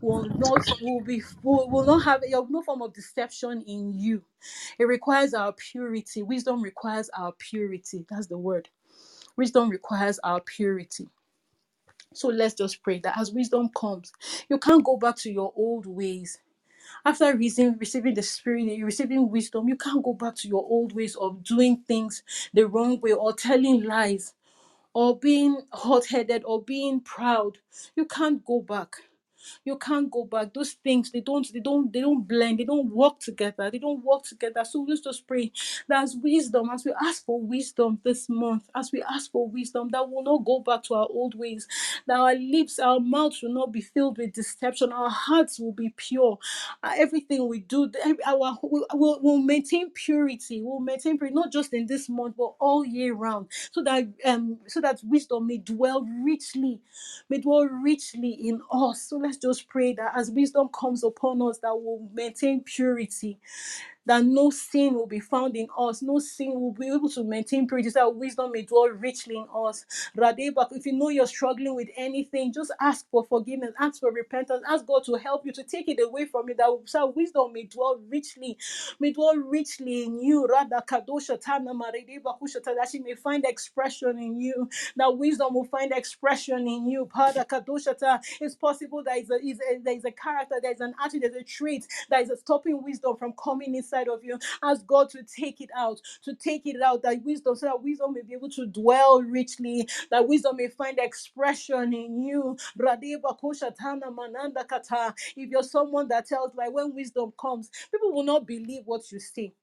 will 0.02 0.26
not 0.26 0.64
will 0.80 1.02
be 1.02 1.22
will, 1.44 1.70
will 1.70 1.86
not 1.86 2.04
have 2.04 2.22
your 2.28 2.48
no 2.50 2.62
form 2.64 2.82
of 2.84 2.94
deception 2.94 3.64
in 3.68 3.94
you. 3.94 4.24
It 4.80 4.86
requires 4.86 5.34
our 5.34 5.54
purity. 5.54 6.24
Wisdom 6.24 6.62
requires 6.62 7.10
our 7.18 7.34
purity. 7.34 8.06
That's 8.10 8.28
the 8.28 8.38
word. 8.38 8.70
Wisdom 9.38 9.70
requires 9.70 10.20
our 10.24 10.42
purity. 10.42 11.10
So 12.18 12.30
let's 12.30 12.56
just 12.56 12.84
pray 12.84 13.00
that 13.02 13.18
as 13.18 13.32
wisdom 13.32 13.70
comes, 13.76 14.14
you 14.50 14.60
can't 14.60 14.86
go 14.86 14.98
back 14.98 15.18
to 15.18 15.32
your 15.32 15.54
old 15.56 15.86
ways. 15.88 16.40
After 17.06 17.36
receiving, 17.36 17.78
receiving 17.80 18.16
the 18.16 18.24
spirit, 18.24 18.84
receiving 18.84 19.30
wisdom, 19.32 19.70
you 19.70 19.78
can't 19.78 20.04
go 20.04 20.14
back 20.14 20.36
to 20.38 20.48
your 20.50 20.64
old 20.66 20.94
ways 20.94 21.16
of 21.18 21.44
doing 21.44 21.84
things 21.88 22.24
the 22.54 22.68
wrong 22.68 23.00
way 23.02 23.14
or 23.14 23.34
telling 23.34 23.84
lies 23.84 24.34
or 24.94 25.18
being 25.18 25.62
hot-headed 25.74 26.44
or 26.46 26.62
being 26.64 27.02
proud 27.02 27.60
you 27.96 28.06
can't 28.06 28.46
go 28.46 28.62
back 28.62 28.98
you 29.66 29.78
can't 29.78 30.12
go 30.12 30.26
back. 30.26 30.54
Those 30.54 30.74
things 30.74 31.12
they 31.12 31.22
don't 31.22 31.52
they 31.54 31.60
don't 31.60 31.92
they 31.94 32.02
don't 32.02 32.28
blend. 32.28 32.60
They 32.60 32.66
don't 32.66 32.90
work 32.92 33.20
together. 33.20 33.72
They 33.72 33.80
don't 33.80 34.04
work 34.04 34.24
together. 34.24 34.64
So 34.66 34.86
let's 34.88 35.02
just 35.02 35.28
pray 35.28 35.52
that 35.90 36.04
as 36.04 36.16
wisdom 36.16 36.70
as 36.72 36.86
we 36.86 36.94
ask 37.02 37.26
for 37.26 37.42
wisdom 37.42 38.00
this 38.04 38.30
month 38.30 38.70
as 38.76 38.92
we 38.92 39.04
ask 39.04 39.32
for 39.32 39.48
wisdom 39.50 39.90
that 39.92 40.10
will 40.10 40.24
not 40.24 40.46
go 40.46 40.60
back 40.60 40.84
to 40.84 40.96
our 40.96 41.08
old 41.10 41.36
ways 41.36 41.68
that 42.08 42.18
our 42.20 42.36
lips 42.36 42.80
our 42.80 43.00
mouths 43.00 43.42
will 43.42 43.54
not 43.54 43.72
be 43.72 43.82
filled 43.82 44.18
with 44.18 44.34
deception. 44.34 44.92
Our 44.92 45.10
hearts 45.10 45.60
will 45.60 45.72
be 45.74 45.94
pure. 45.96 46.40
Uh, 46.84 46.94
everything 46.98 47.48
we 47.48 47.60
do 47.60 47.92
our 48.26 48.58
we'll, 48.64 48.86
we'll 48.94 49.20
we'll 49.22 49.38
maintain 49.42 49.92
purity. 49.92 50.62
We'll 50.64 50.80
maintain 50.80 51.18
purity 51.18 51.36
not 51.36 51.52
just 51.52 51.74
in 51.74 51.88
this 51.88 52.10
month 52.10 52.36
but 52.38 52.54
all 52.60 52.86
year 52.86 53.14
round. 53.14 53.48
So 53.72 53.84
that 53.84 54.08
um 54.26 54.60
so 54.68 54.82
that 54.82 55.02
wisdom 55.04 55.48
may 55.48 55.58
dwell 55.58 56.04
richly 56.24 56.82
may 57.30 57.40
dwell 57.40 57.66
richly 57.66 58.32
in 58.32 58.62
us. 58.72 59.04
So 59.04 59.18
let's 59.18 59.37
just 59.38 59.70
pray 59.70 59.94
that 59.94 60.14
as 60.18 60.32
wisdom 60.32 60.70
comes 60.70 61.04
upon 61.04 61.42
us, 61.44 61.60
that 61.60 61.76
will 61.76 62.10
maintain 62.14 62.64
purity, 62.64 63.40
that 64.08 64.26
no 64.26 64.52
sin 64.52 64.96
will 64.96 65.08
be 65.08 65.22
found 65.22 65.58
in 65.58 65.68
us, 65.80 66.04
no 66.04 66.20
sin 66.20 66.54
will 66.60 66.74
be 66.74 66.88
able 66.90 67.10
to 67.12 67.26
maintain 67.26 67.68
purity, 67.68 67.92
so 67.92 68.02
that 68.02 68.16
wisdom 68.18 68.54
may 68.54 68.64
dwell 68.64 68.90
richly 68.90 69.38
in 69.38 69.48
us. 69.56 69.86
Radeba, 70.18 70.68
if 70.74 70.86
you 70.88 70.94
know 70.94 71.10
you're 71.10 71.28
struggling 71.28 71.76
with 71.76 71.90
anything, 71.98 72.54
just 72.54 72.74
ask 72.82 73.06
for 73.12 73.26
forgiveness, 73.26 73.74
ask 73.80 74.02
for 74.02 74.12
repentance, 74.12 74.64
ask 74.70 74.88
God 74.88 75.04
to 75.06 75.16
help 75.16 75.46
you 75.46 75.54
to 75.54 75.64
take 75.64 75.90
it 75.90 76.00
away 76.04 76.26
from 76.26 76.50
you, 76.50 76.56
that 76.56 76.70
so 76.86 77.08
wisdom 77.16 77.54
may 77.54 77.66
dwell 77.66 78.00
richly, 78.10 78.58
may 79.00 79.14
dwell 79.14 79.36
richly 79.38 80.06
in 80.06 80.20
you. 80.22 80.48
Rada 80.48 80.84
kadosha 80.88 81.40
tana 81.42 81.74
maredeba 81.74 82.40
That 82.78 82.90
she 82.92 83.00
may 83.00 83.16
find 83.16 83.46
expression 83.46 84.20
in 84.20 84.40
you, 84.42 84.70
that 84.98 85.18
wisdom 85.18 85.54
will 85.56 85.66
find 85.66 85.92
expression 85.92 86.68
in 86.68 86.88
you. 86.90 87.08
Pada 87.08 87.46
kadoshata. 87.48 88.20
It's 88.42 88.56
possible 88.56 89.04
that 89.04 89.18
is 89.18 89.30
a, 89.32 89.36
is 89.36 89.60
a, 89.72 89.80
there 89.84 89.96
is 89.98 90.06
a 90.06 90.12
character, 90.12 90.56
there 90.62 90.74
is 90.74 90.82
an 90.82 90.94
attitude, 91.04 91.24
there's 91.24 91.36
a 91.36 91.44
trait 91.44 91.88
that 92.10 92.22
is 92.22 92.32
stopping 92.40 92.84
wisdom 92.84 93.16
from 93.18 93.34
coming 93.44 93.76
inside 93.76 93.97
of 94.08 94.24
you. 94.24 94.40
Ask 94.64 94.86
God 94.88 95.10
to 95.12 95.24
take 95.24 95.62
it 95.62 95.70
out, 95.78 96.00
to 96.24 96.36
take 96.36 96.66
it 96.68 96.82
out, 96.82 97.04
that 97.04 97.24
wisdom, 97.24 97.56
so 97.56 97.68
that 97.68 97.84
wisdom 97.84 98.14
may 98.14 98.22
be 98.22 98.34
able 98.36 98.50
to 98.52 98.68
dwell 98.68 99.22
richly, 99.24 99.88
that 100.12 100.28
wisdom 100.28 100.58
may 100.58 100.70
find 100.70 101.00
expression 101.00 101.94
in 101.94 102.22
you. 102.24 102.58
Mananda. 102.78 104.66
If 105.38 105.50
you're 105.50 105.64
someone 105.64 106.08
that 106.10 106.28
tells, 106.28 106.56
like 106.56 106.74
when 106.74 106.96
wisdom 106.96 107.34
comes, 107.40 107.70
people 107.92 108.14
will 108.14 108.24
not 108.24 108.48
believe 108.48 108.84
what 108.86 109.12
you 109.12 109.20
say 109.20 109.54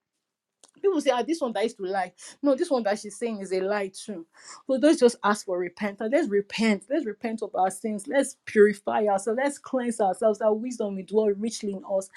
People 0.82 1.00
say, 1.00 1.10
ah, 1.10 1.22
this 1.22 1.40
one 1.40 1.52
that 1.54 1.64
used 1.64 1.76
to 1.78 1.84
lie. 1.84 2.12
No, 2.42 2.54
this 2.54 2.70
one 2.70 2.82
that 2.84 2.98
she's 3.00 3.18
saying 3.18 3.40
is 3.40 3.52
a 3.52 3.60
lie 3.60 3.88
too. 3.88 4.26
So 4.66 4.74
let's 4.74 5.00
just 5.00 5.16
ask 5.24 5.46
for 5.46 5.58
repentance. 5.58 6.10
Let's 6.12 6.28
repent. 6.28 6.86
Let's 6.90 7.06
repent 7.06 7.42
of 7.42 7.54
our 7.54 7.70
sins. 7.70 8.06
Let's 8.06 8.36
purify 8.46 9.06
ourselves. 9.06 9.40
Let's 9.42 9.58
cleanse 9.58 10.00
ourselves. 10.00 10.38
That 10.40 10.52
wisdom 10.54 10.96
will 10.96 11.04
dwell 11.04 11.30
richly 11.30 11.72
in 11.72 11.82
us. 11.90 12.08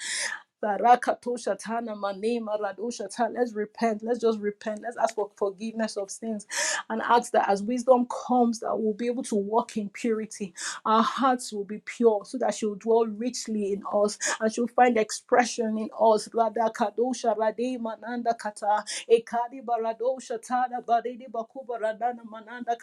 Barakatosha 0.62 1.58
tana 1.58 1.96
mane 1.96 2.40
maradosha 2.40 3.14
ta. 3.14 3.28
Let's 3.32 3.54
repent. 3.54 4.02
Let's 4.04 4.20
just 4.20 4.40
repent. 4.40 4.82
Let's 4.82 4.96
ask 4.98 5.14
for 5.14 5.30
forgiveness 5.36 5.96
of 5.96 6.10
sins 6.10 6.46
and 6.90 7.02
ask 7.02 7.32
that 7.32 7.48
as 7.48 7.62
wisdom 7.62 8.06
comes, 8.28 8.60
that 8.60 8.76
we'll 8.78 8.94
be 8.94 9.06
able 9.08 9.24
to 9.24 9.36
walk 9.36 9.76
in 9.76 9.90
purity. 9.90 10.54
Our 10.86 11.02
hearts 11.02 11.52
will 11.52 11.64
be 11.64 11.80
pure 11.84 12.22
so 12.24 12.38
that 12.38 12.54
she'll 12.54 12.76
dwell 12.76 13.06
richly 13.06 13.72
in 13.72 13.82
us 13.92 14.18
and 14.40 14.52
she'll 14.52 14.68
find 14.68 14.98
expression 14.98 15.78
in 15.78 15.90
us. 16.00 16.28
Ekadi 19.10 19.62
barede 19.64 21.28
bakuba 21.32 21.78
radana 21.80 22.22
mananda. 22.30 22.76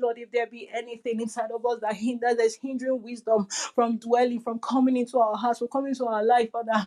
Lord, 0.00 0.18
if 0.18 0.30
there 0.32 0.46
be 0.46 0.68
anything 0.74 1.20
inside 1.20 1.50
of 1.52 1.64
us 1.66 1.80
that 1.82 1.94
hinders, 1.96 2.36
that's 2.36 2.56
hindering 2.56 3.02
wisdom 3.02 3.46
from 3.74 3.98
dwelling, 3.98 4.40
from 4.40 4.58
coming 4.60 4.96
into 4.96 5.18
our 5.18 5.36
hearts, 5.36 5.60
from 5.60 5.68
coming 5.68 5.90
into 5.90 6.06
our 6.06 6.24
life, 6.24 6.50
Father, 6.52 6.86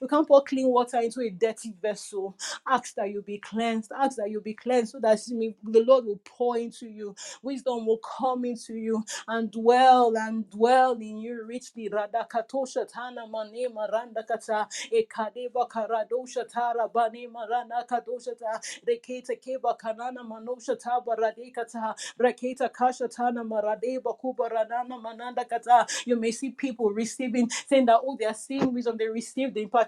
you 0.00 0.08
can't 0.08 0.28
pour 0.28 0.44
clean 0.44 0.68
water 0.68 0.98
into 1.00 1.20
a 1.22 1.30
dirty 1.30 1.74
vessel. 1.82 2.36
Ask 2.66 2.94
that 2.96 3.10
you 3.10 3.22
be 3.22 3.38
cleansed. 3.38 3.92
Ask 3.98 4.16
that 4.18 4.30
you 4.30 4.40
be 4.40 4.54
cleansed 4.54 4.92
so 4.92 5.00
that 5.00 5.18
the 5.64 5.80
Lord 5.86 6.06
will 6.06 6.20
pour 6.24 6.58
into 6.58 6.86
you. 6.88 7.14
Wisdom 7.42 7.86
will 7.86 7.98
come 7.98 8.44
into 8.44 8.74
you 8.74 9.04
and 9.28 9.50
dwell 9.50 10.14
and 10.16 10.48
dwell 10.50 10.92
in 10.94 11.18
you 11.18 11.44
richly. 11.46 11.88
Radakatosha 11.90 12.86
tana 12.92 13.26
mane 13.26 13.68
maranda 13.74 14.22
kata 14.26 14.68
ekadeba 14.92 15.68
karadosha 15.68 16.48
tara 16.48 16.88
bane 16.88 17.28
marana 17.32 17.84
kadosha 17.88 18.38
ta 18.38 18.60
reketa 18.88 19.36
keba 19.40 19.76
kanana 19.78 20.22
manosha 20.24 20.76
taba 20.76 21.16
radekata 21.18 21.94
reketa 22.20 22.72
kasha 22.72 23.08
tana 23.08 23.44
maradeba 23.44 24.18
kuba 24.18 24.48
ranana 24.50 25.00
mananda 25.02 25.44
kata. 25.44 25.86
You 26.06 26.16
may 26.16 26.32
see 26.32 26.50
people 26.50 26.90
receiving, 26.90 27.50
saying 27.68 27.86
that 27.86 28.00
oh 28.04 28.16
they 28.18 28.26
are 28.26 28.34
seeing 28.34 28.72
wisdom, 28.74 28.96
they 28.98 29.08
received 29.08 29.54
the 29.54 29.62
impartation, 29.62 29.87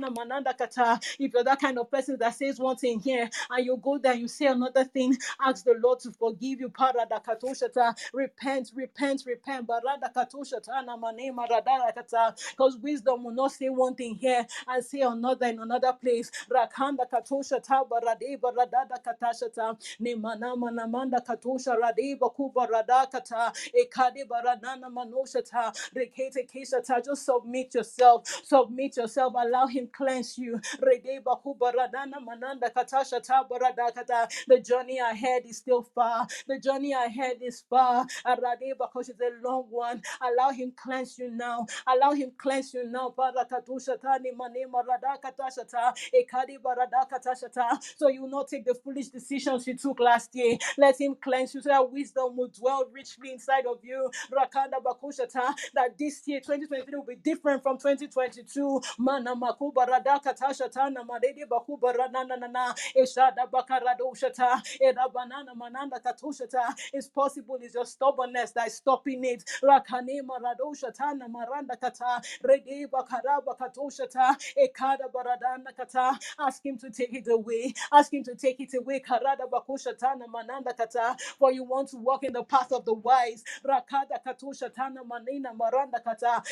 mananda 0.00 0.54
kata. 0.54 1.00
If 1.18 1.32
you're 1.34 1.44
that 1.44 1.60
kind 1.60 1.78
of 1.78 1.90
person 1.90 2.16
that 2.20 2.34
says 2.34 2.58
one 2.58 2.76
thing 2.76 3.00
here 3.00 3.28
and 3.50 3.64
you 3.66 3.76
go 3.76 3.98
there, 3.98 4.14
you 4.14 4.28
say 4.28 4.46
another 4.46 4.84
thing, 4.84 5.16
ask 5.40 5.64
the 5.64 5.74
Lord 5.82 6.00
to 6.00 6.12
forgive 6.12 6.60
you. 6.60 6.68
Parada 6.70 7.22
katoshata. 7.24 7.96
Repent, 8.12 8.72
repent, 8.74 9.24
repent. 9.26 9.66
Barada 9.66 10.12
katoshata 10.14 10.84
na 10.86 10.96
mane 10.96 11.32
marada 11.34 11.94
kata. 11.94 12.34
Because 12.52 12.76
wisdom 12.78 13.24
will 13.24 13.32
not 13.34 13.52
say 13.52 13.68
one 13.68 13.94
thing 13.94 14.14
here 14.16 14.46
and 14.68 14.84
say 14.84 15.00
another 15.00 15.46
in 15.46 15.60
another 15.60 15.92
place. 15.92 16.30
Rakanda 16.50 17.08
katoshata 17.12 17.88
barade 17.88 18.38
barada 18.40 18.86
katashata. 19.04 19.76
Ne 20.00 20.14
mana 20.14 20.56
mana 20.56 21.20
katosha 21.20 21.76
rade 21.78 22.18
baku 22.18 22.50
barada 22.54 23.10
kata. 23.10 23.52
Ekade 23.74 24.26
baranana 24.28 24.90
manoshata. 24.92 25.72
Rekete 25.94 26.48
keshata. 26.50 27.04
Just 27.04 27.24
submit 27.26 27.74
yourself. 27.74 28.26
Submit 28.44 28.96
yourself. 28.96 29.34
Allow 29.36 29.66
him 29.66 29.81
cleanse 29.88 30.38
you. 30.38 30.60
The 34.48 34.60
journey 34.60 34.98
ahead 34.98 35.42
is 35.46 35.58
still 35.58 35.82
far. 35.94 36.26
The 36.48 36.58
journey 36.58 36.92
ahead 36.92 37.38
is 37.42 37.64
far. 37.68 38.06
Because 38.24 39.08
it's 39.08 39.20
a 39.20 39.30
long 39.46 39.64
one. 39.70 40.02
Allow 40.20 40.50
him 40.50 40.72
cleanse 40.76 41.18
you 41.18 41.30
now. 41.30 41.66
Allow 41.86 42.12
him 42.12 42.32
cleanse 42.38 42.74
you 42.74 42.84
now. 42.86 43.14
So 47.96 48.08
you 48.08 48.22
will 48.22 48.30
not 48.30 48.48
take 48.48 48.64
the 48.64 48.74
foolish 48.74 49.08
decisions 49.08 49.66
you 49.66 49.76
took 49.76 50.00
last 50.00 50.30
year. 50.34 50.58
Let 50.78 51.00
him 51.00 51.16
cleanse 51.22 51.54
you 51.54 51.62
so 51.62 51.70
that 51.70 51.90
wisdom 51.92 52.36
will 52.36 52.48
dwell 52.48 52.86
richly 52.92 53.32
inside 53.32 53.66
of 53.66 53.78
you. 53.82 54.10
That 55.74 55.98
this 55.98 56.22
year, 56.26 56.40
2023, 56.40 56.96
will 56.98 57.04
be 57.06 57.16
different 57.16 57.62
from 57.62 57.78
2022. 57.78 58.80
Mana 59.74 59.86
makuba 59.86 59.86
radaka 59.86 60.34
tashatana 60.34 61.04
madede 61.04 61.46
bakuba 61.48 61.92
ranana 61.92 62.38
nana. 62.38 62.74
Bakarado 63.52 64.12
shata. 64.14 64.62
Mananda. 65.56 66.00
It's 66.92 67.08
possible 67.08 67.58
it's 67.62 67.74
your 67.74 67.86
stubbornness 67.86 68.52
that 68.52 68.68
is 68.68 68.74
stopping 68.76 69.24
it. 69.24 69.44
Rakane 69.62 70.20
marado 70.22 70.74
shatana 70.74 71.28
maranda 71.30 71.76
kata. 71.80 72.20
Rede 72.42 72.86
bakaraba 72.90 73.56
katushata. 73.58 74.36
Ekada 74.58 75.10
baradana 75.12 75.76
kata. 75.76 76.18
Ask 76.38 76.64
him 76.64 76.78
to 76.78 76.90
take 76.90 77.14
it 77.14 77.28
away. 77.28 77.74
Ask 77.92 78.12
him 78.12 78.24
to 78.24 78.34
take 78.34 78.60
it 78.60 78.74
away. 78.74 79.00
Karada 79.00 79.48
bakushatana 79.50 80.28
mananda 80.32 80.72
kata. 80.74 81.16
For 81.38 81.52
you 81.52 81.64
want 81.64 81.90
to 81.90 81.96
walk 81.98 82.24
in 82.24 82.32
the 82.32 82.42
path 82.44 82.72
of 82.72 82.84
the 82.84 82.94
wise. 82.94 83.44
Rakada 83.66 84.22
manina 85.08 85.56
maranda 85.56 86.00
kata. 86.04 86.42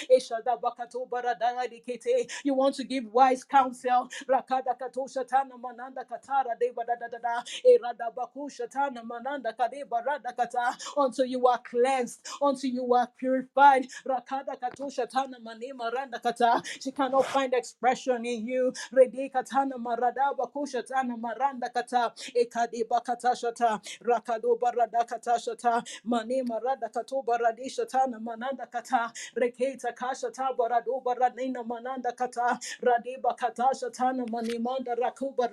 Bakato 0.63 1.09
baradana 1.09 1.67
dikete. 1.71 2.31
You 2.45 2.55
want 2.55 2.75
to 2.77 2.85
give 2.85 3.10
wise 3.13 3.45
counsel. 3.45 4.09
Rakada 4.29 4.75
katusha 4.81 5.27
tana 5.29 5.57
mananda 5.59 6.05
katara 6.05 6.59
de 6.61 6.71
badadada. 6.73 7.45
Erada 7.67 8.11
bakusha 8.15 8.71
tana 8.71 9.03
mananda 9.05 9.53
kade 9.59 9.85
barada 9.89 10.37
kata. 10.37 10.77
Until 10.97 11.27
you 11.27 11.47
are 11.49 11.59
cleansed, 11.59 12.27
until 12.43 12.71
you 12.71 12.95
are 12.95 13.09
purified. 13.19 13.87
Rakada 14.07 14.57
katusha 14.61 15.09
tana 15.11 15.39
mane 15.43 15.73
maranda 15.77 16.21
kata. 16.23 16.63
She 16.81 16.93
cannot 16.93 17.27
find 17.27 17.55
expression 17.55 18.25
in 18.27 18.47
you. 18.47 18.73
Rede 18.93 19.31
katana 19.35 19.79
marada 19.79 20.35
bakusha 20.39 20.87
tana 20.87 21.17
maranda 21.17 21.71
kata. 21.73 22.13
Ekade 22.37 22.85
bakata 22.89 23.33
shata. 23.35 23.81
Rakado 24.05 24.59
barada 24.59 25.07
kata 25.09 25.33
shata. 25.39 25.85
Mane 26.05 26.45
marada 26.45 26.93
kato 26.93 27.23
baradi 27.27 27.67
shata 27.71 28.09
mananda 28.21 28.67
kata. 28.71 29.13
Reketa 29.37 29.95
kasha 29.97 30.31
ta 30.31 30.53
barado 30.59 31.03
baradina 31.05 31.65
mananda 31.67 32.13
kata. 32.17 32.59
Radiba 33.01 33.39
Katasha 33.39 33.93
Tana 33.93 34.27
Rakuba 34.97 35.49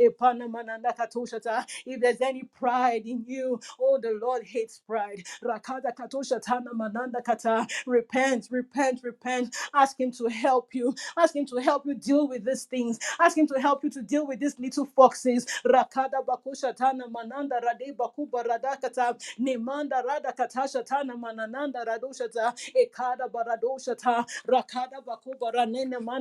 Epana 0.00 0.50
Mananda 0.50 0.94
Katoshata. 0.98 1.66
If 1.86 2.00
there's 2.00 2.20
any 2.20 2.44
pride 2.44 3.06
in 3.06 3.24
you, 3.26 3.60
oh 3.80 3.98
the 4.00 4.18
Lord 4.22 4.44
hates 4.44 4.80
pride. 4.86 5.24
Rakada 5.44 5.94
Katosha 5.96 6.40
Tana 6.42 6.74
Mananda 6.74 7.22
Kata. 7.22 7.66
Repent, 7.86 8.48
repent, 8.50 9.00
repent. 9.02 9.56
Ask 9.74 10.00
him 10.00 10.12
to 10.12 10.28
help 10.28 10.74
you. 10.74 10.94
Ask 11.18 11.36
him 11.36 11.46
to 11.46 11.56
help 11.58 11.86
you 11.86 11.94
deal 11.94 12.28
with 12.28 12.44
these 12.44 12.64
things. 12.64 12.98
Ask 13.20 13.38
him 13.38 13.46
to 13.48 13.60
help 13.60 13.84
you 13.84 13.90
to 13.90 14.02
deal 14.02 14.26
with 14.26 14.40
these 14.40 14.58
little 14.58 14.86
foxes. 14.86 15.46
Rakada 15.66 16.24
Bakusha 16.26 16.74
Tana 16.76 17.08
Mananda 17.10 17.60
Rade 17.64 17.96
Bakuba 17.96 18.46
Radakata. 18.46 19.16
Nemanda 19.40 20.04
Rada 20.04 20.34
Katasha 20.38 20.84
Tana 20.84 21.16
Manananda 21.16 21.84
Radoshata. 21.86 22.54
Ekada 22.76 23.30
Baradoshata. 23.30 24.26
Rakada 24.48 25.04
Bakuba 25.06 25.52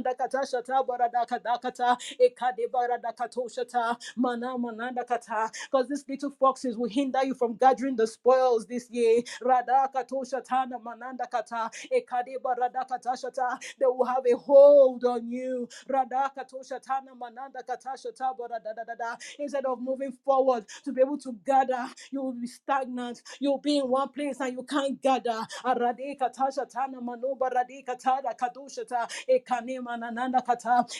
Ranene 0.08 0.16
Manda 0.16 0.16
Katashata 0.16 0.88
Baradakadakata. 0.88 1.98
Ekade. 2.22 2.72
Mana. 4.18 4.58
Because 5.72 5.88
these 5.90 6.06
little 6.08 6.32
foxes 6.32 6.78
will 6.78 6.90
hinder 6.90 7.24
you 7.24 7.34
from 7.36 7.56
gathering 7.56 7.96
the 7.96 8.08
spoils 8.08 8.66
this 8.68 8.90
year. 8.92 9.22
Radakatosha 9.44 10.44
Tana 10.46 10.80
Mananda 10.80 11.26
Kata. 11.32 11.72
Ekade 11.94 12.36
Baradakatashata. 12.44 13.60
They 13.80 13.86
will 13.86 14.06
have 14.06 14.24
a 14.32 14.38
hold 14.38 15.04
on 15.06 15.30
you. 15.32 15.68
Radakatosha 15.90 16.82
Tana 16.82 17.16
Mananda 17.20 17.60
Katashata 17.68 18.36
Baradadada. 18.38 19.18
Instead 19.40 19.66
of 19.66 19.82
moving 19.82 20.12
forward 20.26 20.66
to 20.86 20.92
be 20.94 21.02
able 21.02 21.18
to 21.20 21.34
gather, 21.46 21.88
you 22.12 22.22
will 22.24 22.34
be 22.34 22.48
stagnant. 22.48 23.22
You'll 23.40 23.60
be 23.60 23.78
in 23.80 23.90
one 23.90 24.10
place 24.10 24.40
and 24.40 24.54
you 24.54 24.64
can't 24.64 25.02
gather. 25.02 25.46
Arade 25.66 26.18
Katasha 26.20 26.70
Tana 26.70 27.02
Manoba. 27.02 27.52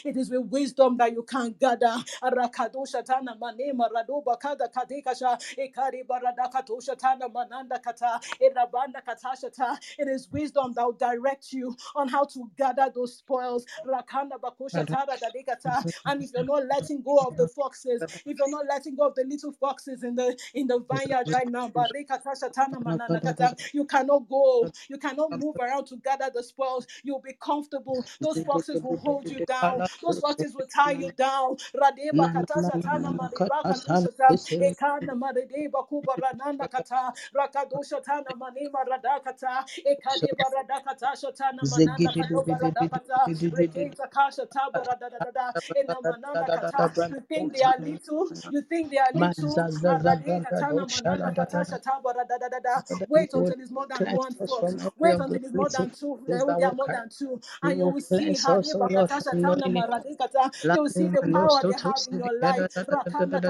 It 0.04 0.16
is 0.16 0.30
with 0.30 0.46
wisdom 0.50 0.96
that 0.98 1.12
you 1.12 1.22
can't 1.24 1.58
gather. 1.58 1.96
Arakadosha 2.22 3.04
Tana 3.04 3.36
Manema 3.40 3.88
Radoba 3.94 4.40
Kada 4.40 4.68
Kadekasha. 4.68 5.38
Ekari 5.58 6.02
Baradakatosha 6.06 6.98
Tana 6.98 7.28
Mananda 7.28 7.78
Kata. 7.78 8.20
Erabanda 8.42 9.02
Katashata. 9.06 9.78
It 9.98 10.08
is 10.08 10.28
wisdom 10.32 10.74
that 10.74 10.84
will 10.84 10.92
direct 10.92 11.52
you 11.52 11.76
on 11.96 12.08
how 12.08 12.24
to 12.24 12.50
gather 12.56 12.90
those 12.94 13.16
spoils. 13.16 13.66
Rakanda 13.86 14.38
Bakosha 14.42 14.86
Tara 14.88 15.18
Dadekata. 15.18 15.84
And 16.06 16.22
if 16.22 16.30
you're 16.34 16.44
not 16.44 16.66
letting 16.66 17.02
go 17.02 17.18
of 17.18 17.36
the 17.36 17.48
foxes, 17.48 18.04
if 18.26 18.38
you're 18.38 18.50
not 18.50 18.66
letting 18.68 18.96
go 18.96 19.06
of 19.08 19.14
the 19.14 19.24
little 19.24 19.52
foxes 19.52 20.02
in 20.04 20.16
the 20.16 20.36
in 20.54 20.66
the 20.66 20.80
vineyard 20.90 21.28
right 21.32 21.48
now, 21.48 21.68
Barika 21.68 22.22
Tasha 22.22 22.52
Tana 22.52 22.80
Manana 22.80 23.20
Kata, 23.20 23.56
you 23.72 23.84
cannot 23.84 24.28
go, 24.28 24.70
you 24.88 24.98
cannot 24.98 25.32
move 25.34 25.56
around 25.60 25.86
to 25.86 25.96
gather 25.96 26.30
the 26.34 26.42
spoils. 26.42 26.86
You'll 27.04 27.20
be 27.20 27.34
comfortable. 27.40 28.06
Those 28.20 28.40
foxes 28.42 28.82
will 28.88 28.98
hold 28.98 29.30
you 29.30 29.40
down, 29.40 29.82
those 30.02 30.20
foxes 30.20 30.54
will 30.54 30.66
tie 30.66 30.92
you 30.92 31.12
down. 31.12 31.56
Radeba 31.76 32.30
Katasha 32.32 32.80
Tana 32.80 33.12
Maribaka 33.12 33.80
Nushata, 33.84 34.38
Ekana 34.60 35.14
Marideba 35.18 35.88
Kuba 35.88 36.16
Rananda 36.22 36.70
Kata, 36.70 37.12
Rakadosha 37.36 38.02
Tana 38.04 38.34
Manima 38.36 38.84
Radakata, 38.86 39.64
Ekadeba 39.86 40.46
Radakata 40.54 41.12
Shatana 41.16 41.68
Mananda 41.68 42.14
Kadoba 42.16 42.58
Radakata, 42.60 43.30
Reketa 43.52 44.10
Kasha 44.10 44.46
Tabara 44.46 44.98
da 44.98 45.08
da 45.10 45.18
da 45.20 45.30
da, 45.30 45.52
Ena 45.76 46.00
Mananda 46.02 46.50
Kata. 46.52 46.90
You 47.08 47.20
think 47.28 47.52
they 47.54 47.62
are 47.62 47.78
little, 47.80 48.30
you 48.48 48.62
think 48.62 48.90
they 48.90 48.98
are 48.98 49.12
little, 49.14 49.66
Arade 49.88 50.40
Katana 50.42 50.86
Mananda 50.86 51.32
Katasha 51.36 51.82
Tabara 51.82 52.26
da. 52.28 52.38
da 52.38 52.48
da 52.48 52.60
da. 52.60 52.80
Wait 53.08 53.32
until 53.34 53.60
it's 53.60 53.70
more 53.70 53.86
than 53.88 54.10
one 54.10 54.34
foot. 54.34 54.74
Wait 54.98 55.16
until 55.20 55.42
it's 55.44 55.54
more 55.54 55.70
than 55.70 55.90
two. 55.90 56.20
They 56.26 56.34
that 56.46 56.62
are 56.62 56.72
more 56.72 56.88
than 56.90 57.08
two, 57.10 57.40
and 57.62 57.78
you 57.78 57.88
will 57.88 58.00
see 58.00 58.32
cleanse 58.36 58.72
us, 58.72 58.77
O 58.80 58.86
Hadeba 58.86 58.90
Lord, 58.90 59.10
from 59.10 59.12
Katasha 59.12 59.40
Tana 59.40 59.68
knowing 59.68 59.76
it. 59.78 59.86
Marade 59.88 60.16
Kata. 60.18 60.50
You 60.70 60.82
will 60.82 60.90
see 60.90 61.08
the 61.08 61.22
power 61.24 61.64
they 61.68 61.76
have 61.82 62.02
in 62.08 62.18
your 62.18 62.38
life. 62.40 62.66
Rakanda 62.88 63.40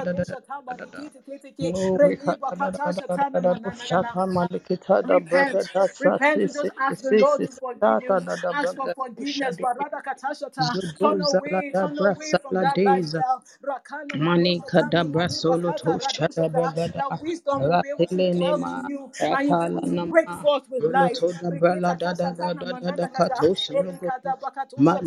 Kitiki. 1.29 1.75
Katasha 2.59 3.07
repent 5.05 5.55
da 5.55 5.63
sa 5.63 5.87
repent 6.01 6.43
si 6.51 6.51
and 6.51 6.55
si 6.55 6.71
just 6.71 6.73
ask 6.81 7.03
the 7.03 7.13
si 7.13 7.23
lord 7.23 7.43
si 7.43 7.47
to 7.47 7.53
si 7.53 7.61
forgive 7.61 8.01
shata 8.01 8.21
you 8.39 8.45
ask 8.53 8.77
for 8.77 8.91
forgiveness 8.91 9.59
barada 9.59 10.03
turn 10.99 11.21
away 11.23 11.73
turn 11.81 11.99
away 11.99 12.37
from 12.43 12.59
that 12.61 12.79
lifestyle 12.83 13.45
Mani 14.15 14.63
kadabra 14.63 15.31
solo 15.31 15.73
that 16.97 17.11
wisdom 17.23 17.65
will 17.65 17.79
be 17.79 17.89
able 17.91 18.07
to 18.07 18.19
and 19.31 20.09
break 20.09 20.31
forth 20.33 20.65
with 20.71 20.85
life 20.87 21.21
bakatosha 24.43 25.05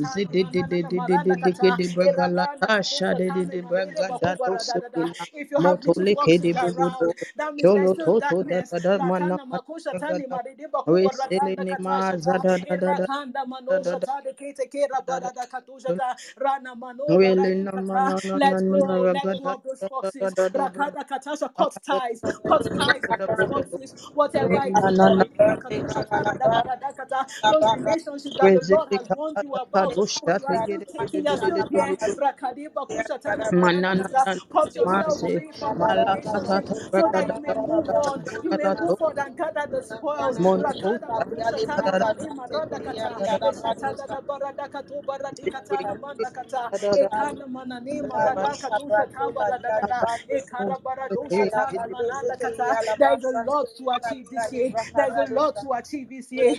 if 5.34 5.51
you 5.51 5.59
have 5.59 5.82
moto 5.82 5.93
little 5.93 6.05
leke 6.05 6.39
de 6.41 6.51
foxes 6.51 6.53
bogodo 6.53 7.09
around 7.09 7.16
that 7.36 7.53
means 7.55 7.74
there's 7.74 7.91
cholo 7.91 7.93
still 7.93 8.12
to 8.12 8.22
to 8.30 8.43
da 8.43 8.62
darkness 8.62 8.70
da 8.72 8.80
da 8.80 8.99
mana 8.99 9.38
Rakana 9.38 9.45
makosha 9.45 9.97
tani 9.97 10.28
bragada 10.28 10.28
marede 10.28 10.68
bakuba 10.72 11.12
resele 11.12 11.55
radanda 11.57 11.66
nema 11.66 11.95
katashata 12.05 12.20
zada 12.20 12.57
da 12.59 12.76
da 12.78 12.93
da 12.93 13.07
erakanda 13.07 13.45
da 13.70 13.80
da 13.80 13.95
manosha 13.95 13.99
da 13.99 14.07
tade 14.07 14.34
kete 14.36 14.70
kera 14.72 15.01
da 15.07 15.20
barada 15.22 15.34
da 15.34 15.47
katushata 15.47 16.16
rana 16.38 16.76
mano 16.76 17.20
Really 17.20 17.22
baradi 17.22 17.66
na 17.66 17.72
na 17.72 17.99
kata. 17.99 17.99
na 17.99 18.20
na 18.24 18.39
na 18.39 18.39
let 18.39 18.62
na 18.62 18.78
go 18.86 19.07
let 19.14 19.32
go 19.38 19.47
ragada 19.47 19.53
of 19.53 19.64
those 19.64 19.82
da 19.82 19.89
da 20.01 20.12
da 20.20 20.30
foxes 20.30 20.36
da 20.38 20.49
da 20.49 20.68
da 20.70 20.84
rakada 20.84 21.05
katasha 21.07 21.53
cut 21.55 21.78
da 21.91 21.99
ties 22.01 22.24
cut 22.47 22.68
ties 22.76 23.07
with 23.09 23.24
those 23.26 23.43
foxes 23.47 23.93
whatever 24.14 24.59
it 24.66 24.84
na 24.84 24.89
is 24.89 24.97
na 24.97 25.09
na 25.09 25.26
baridi 25.38 25.45
bakatusha 25.47 26.07
tara 26.09 26.36
da 26.39 26.49
barada 26.49 26.95
kata 26.95 27.26
those 27.49 27.72
relationships 27.74 28.36
that 28.38 28.53
the 28.53 28.62
Lord 28.70 28.89
has 28.91 29.09
warned 29.12 29.41
you 29.41 29.55
about 29.55 30.01
you 30.22 30.30
are 30.30 30.39
still 30.39 30.60
taking 30.60 31.26
you're 31.26 31.38
still 31.38 31.64
there 31.72 31.97
rakadi 32.18 32.70
bakusha 32.70 33.20
manana 33.52 34.10
kata 34.10 34.41
yourself 34.76 35.24
Mase 35.24 35.32
free 35.32 35.52
from 35.60 35.80
that 35.82 35.99
malakata 36.08 36.41
relationship 36.41 36.66
ta 36.66 36.76
so 36.91 37.10
that 37.14 37.28
ragada 37.28 37.36
you 37.36 37.41
may 37.41 37.56
move 37.56 37.89
on 37.93 38.24
you 38.41 38.54
may 38.56 38.70
move 38.70 39.02
on 39.02 39.20
and 39.20 39.38
gather 39.38 39.68
the 39.72 39.82
spoils 39.84 40.39
monto 40.39 40.60
rakada 40.62 41.08
bakusha 41.14 41.60
tana 41.66 41.95
manema 41.97 42.47
randa 42.52 42.80
kata 42.80 43.16
eshatada 43.41 44.08
da 44.10 44.22
barada 44.22 44.70
kato 44.72 45.02
baradi 45.04 45.47
kata 45.49 45.95
manda 46.02 46.32
kata 46.32 46.72
ekana 46.95 47.47
manane 47.47 48.04
marada 48.04 48.58
katusha 48.58 49.08
tabara 49.14 49.60
da 49.62 49.72
da 49.72 49.84
da 49.84 50.06
ekara 50.30 50.80
baradosha 50.84 51.47
tana 51.47 51.88
mananda 51.88 52.38
kata 52.38 52.78
there's 52.97 53.24
a 53.24 53.34
lot 53.45 53.68
to 53.78 53.89
achieve 53.91 54.30
this 54.30 54.52
year 54.54 54.74
there's 54.95 55.18
a 55.18 55.28
lot 55.34 55.56
to 55.60 55.72
achieve 55.74 56.10
this 56.10 56.32
year 56.32 56.58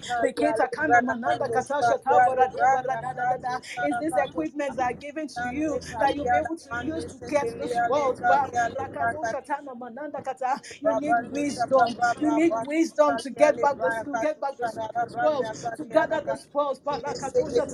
kana 0.73 1.01
mananda 1.03 1.49
katasha 1.49 1.99
tabara 2.05 2.49
da 3.39 3.59
is 3.87 3.97
this 4.01 4.15
equipment 4.17 4.77
that 4.77 4.93
are 4.93 4.99
given 4.99 5.29
to 5.29 5.51
you 5.53 5.79
that 6.01 6.15
you'll 6.15 6.29
be 6.31 6.37
able 6.37 6.57
to 6.57 6.71
use 6.87 7.05
to 7.07 7.19
get 7.31 7.47
the 7.59 7.69
spoils 7.69 8.21
back 8.21 8.53
you 10.81 10.95
need 11.01 11.19
wisdom. 11.33 11.97
You 12.21 12.37
need 12.37 12.55
wisdom 12.67 13.19
to 13.19 13.31
get 13.31 13.61
back 13.61 13.77
the 13.79 13.91
to 14.05 14.15
get 14.21 14.41
back 14.41 14.59
need 14.59 14.69
wisdom 15.05 15.45
to 15.77 15.85
gather 15.87 16.21
the 16.25 16.37
spoils 16.37 16.81
barakadosha 16.81 17.67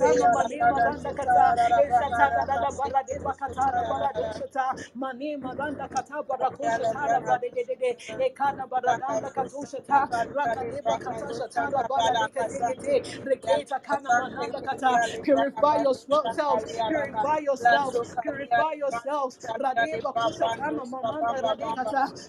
purify 15.51 15.77
yourselves 15.77 16.65
purify 16.87 17.37
yourselves 17.39 18.01
purify 18.21 18.73
yourselves. 18.73 19.39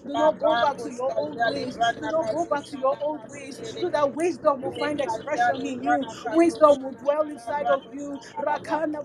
Do 0.05 0.17
not 0.17 0.39
go 0.39 0.55
back 0.57 0.77
to 0.79 0.91
your 0.93 1.13
old 1.17 1.43
ways. 1.45 1.79
Do 1.99 2.07
not 2.07 2.29
go 2.29 2.45
back 2.45 2.65
to 2.65 2.77
your 2.77 2.97
old 3.01 3.21
ways. 3.29 3.61
So 3.79 3.89
that 3.89 4.15
wisdom 4.15 4.61
will 4.61 4.73
find 4.73 5.01
expression 5.01 5.65
in 5.65 5.83
you. 5.83 6.07
Wisdom 6.29 6.81
will 6.83 6.93
dwell 6.93 7.23
inside 7.29 7.69
of 7.69 7.83
you. 7.91 8.19
Rakada 8.39 9.03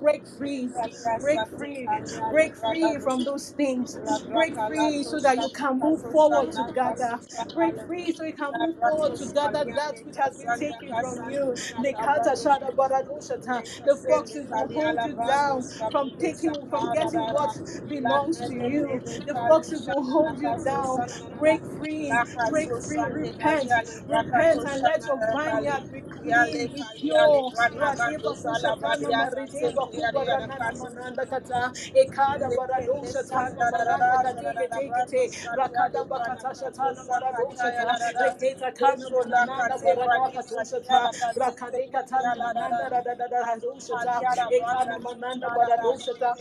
break 0.00 0.26
free 0.38 0.70
break 1.20 1.40
free 1.58 1.88
break 2.30 2.54
free 2.56 2.98
from 3.02 3.24
those 3.24 3.50
things 3.50 3.98
break 4.30 4.54
free 4.66 5.02
so 5.04 5.20
that 5.20 5.38
you 5.38 5.48
can 5.50 5.78
move 5.80 6.02
forward 6.10 6.50
together 6.52 7.18
break 7.54 7.74
free 7.86 8.12
so 8.12 8.24
you 8.24 8.32
can 8.32 8.52
move 8.56 8.76
forward 8.80 9.14
together 9.14 9.64
that 9.74 9.94
which 10.04 10.16
has 10.16 10.36
been 10.36 10.52
taken 10.52 10.94
from 10.96 11.18
you 11.30 11.54
Nekata 11.78 12.32
shada 12.34 12.70
baradoshata. 12.74 13.62
the 13.84 13.96
foxes 14.08 14.48
will 14.52 14.68
hold 14.68 15.00
you 15.02 15.14
down 15.26 15.68
from 15.90 16.10
taking 16.18 16.54
from 16.70 16.90
getting 16.92 17.26
what 17.32 17.52
belongs 17.88 18.40
to 18.42 18.54
you 18.54 19.00
the 19.26 19.36
foxes 19.46 19.86
will 19.86 20.04
hold 20.04 20.38
you 20.40 20.54
down 20.64 21.00
break 21.38 21.62
free 21.78 22.20
break 22.46 22.70
free 22.86 23.06
repent, 23.10 23.51
repent, 24.08 24.64
and 24.66 24.82
let 24.82 25.06
your 25.06 25.18
vineyard 25.32 25.90
be 25.92 26.02
clean, 26.02 26.68
be 26.72 26.84
pure. 26.84 27.52
Ekada 31.96 32.52
baradosha 32.54 33.22
tana 33.28 33.64
rakada 33.70 34.42
rakadeka 41.36 42.06
tana 42.08 42.34
ekana 44.52 45.00
mananda 45.00 45.50
baradosha. 45.50 46.36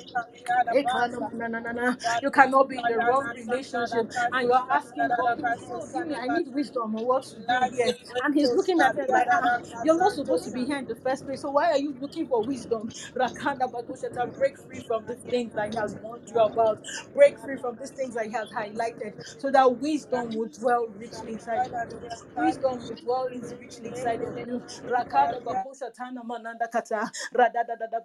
You 2.21 2.31
cannot 2.31 2.69
be 2.69 2.79
in 2.79 2.87
the 2.87 2.99
wrong 2.99 3.31
relationship 3.35 4.09
and 4.33 4.47
you're 4.47 4.63
asking 4.71 5.13
God, 5.17 5.41
Oh, 5.69 5.87
give 5.93 6.07
me, 6.07 6.15
I 6.15 6.29
need 6.29 6.53
wisdom 6.53 6.95
what 7.05 7.23
to 7.25 7.39
do 7.41 7.75
here. 7.75 7.97
And 8.23 8.35
He's 8.35 8.53
looking 8.53 8.81
at 8.81 8.97
it 8.97 9.09
like, 9.09 9.27
ah, 9.31 9.59
you're 9.83 9.97
not 9.97 10.13
supposed 10.13 10.45
to 10.45 10.51
be 10.51 10.65
here 10.65 10.79
in 10.79 10.87
the 10.87 10.95
first 10.95 11.25
place. 11.25 11.41
So 11.41 11.51
why 11.51 11.71
are 11.71 11.79
you 11.79 11.95
looking 11.99 12.27
for 12.27 12.43
wisdom? 12.43 12.89
Rakanda 13.15 13.71
Badoshata, 13.71 14.35
break 14.37 14.57
free 14.59 14.81
from 14.81 15.05
these 15.07 15.23
things 15.29 15.53
that 15.55 15.69
He 15.71 15.75
has 15.77 15.95
warned 16.01 16.29
you 16.33 16.39
about. 16.39 16.81
Break 17.13 17.39
free 17.39 17.57
from 17.57 17.77
these 17.79 17.91
things 17.91 18.15
that 18.15 18.25
He 18.27 18.33
has 18.33 18.49
highlighted 18.51 19.13
so 19.39 19.51
that 19.51 19.79
wisdom 19.79 20.35
will 20.35 20.49
dwell 20.49 20.87
richly 20.97 21.33
inside 21.33 21.67
of 21.67 21.77
you. 21.83 22.03
Wisdom 22.35 22.79
will 22.81 22.95
dwell 22.95 23.27
is 23.31 23.53
richly 23.59 23.89
inside 23.89 24.23
of 24.23 24.37
you. 24.37 24.63
Rakada 24.87 25.41
bakosha 25.43 25.93
tana 25.93 26.23
mananda 26.25 26.67
kata. 26.71 27.11
Radadadada. 27.35 28.01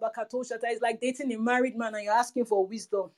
It's 0.72 0.82
like 0.82 1.01
dating 1.01 1.32
a 1.32 1.38
married 1.38 1.76
man 1.76 1.94
and 1.94 2.05
you're 2.05 2.14
asking 2.14 2.47
for 2.47 2.66
wisdom. 2.66 3.11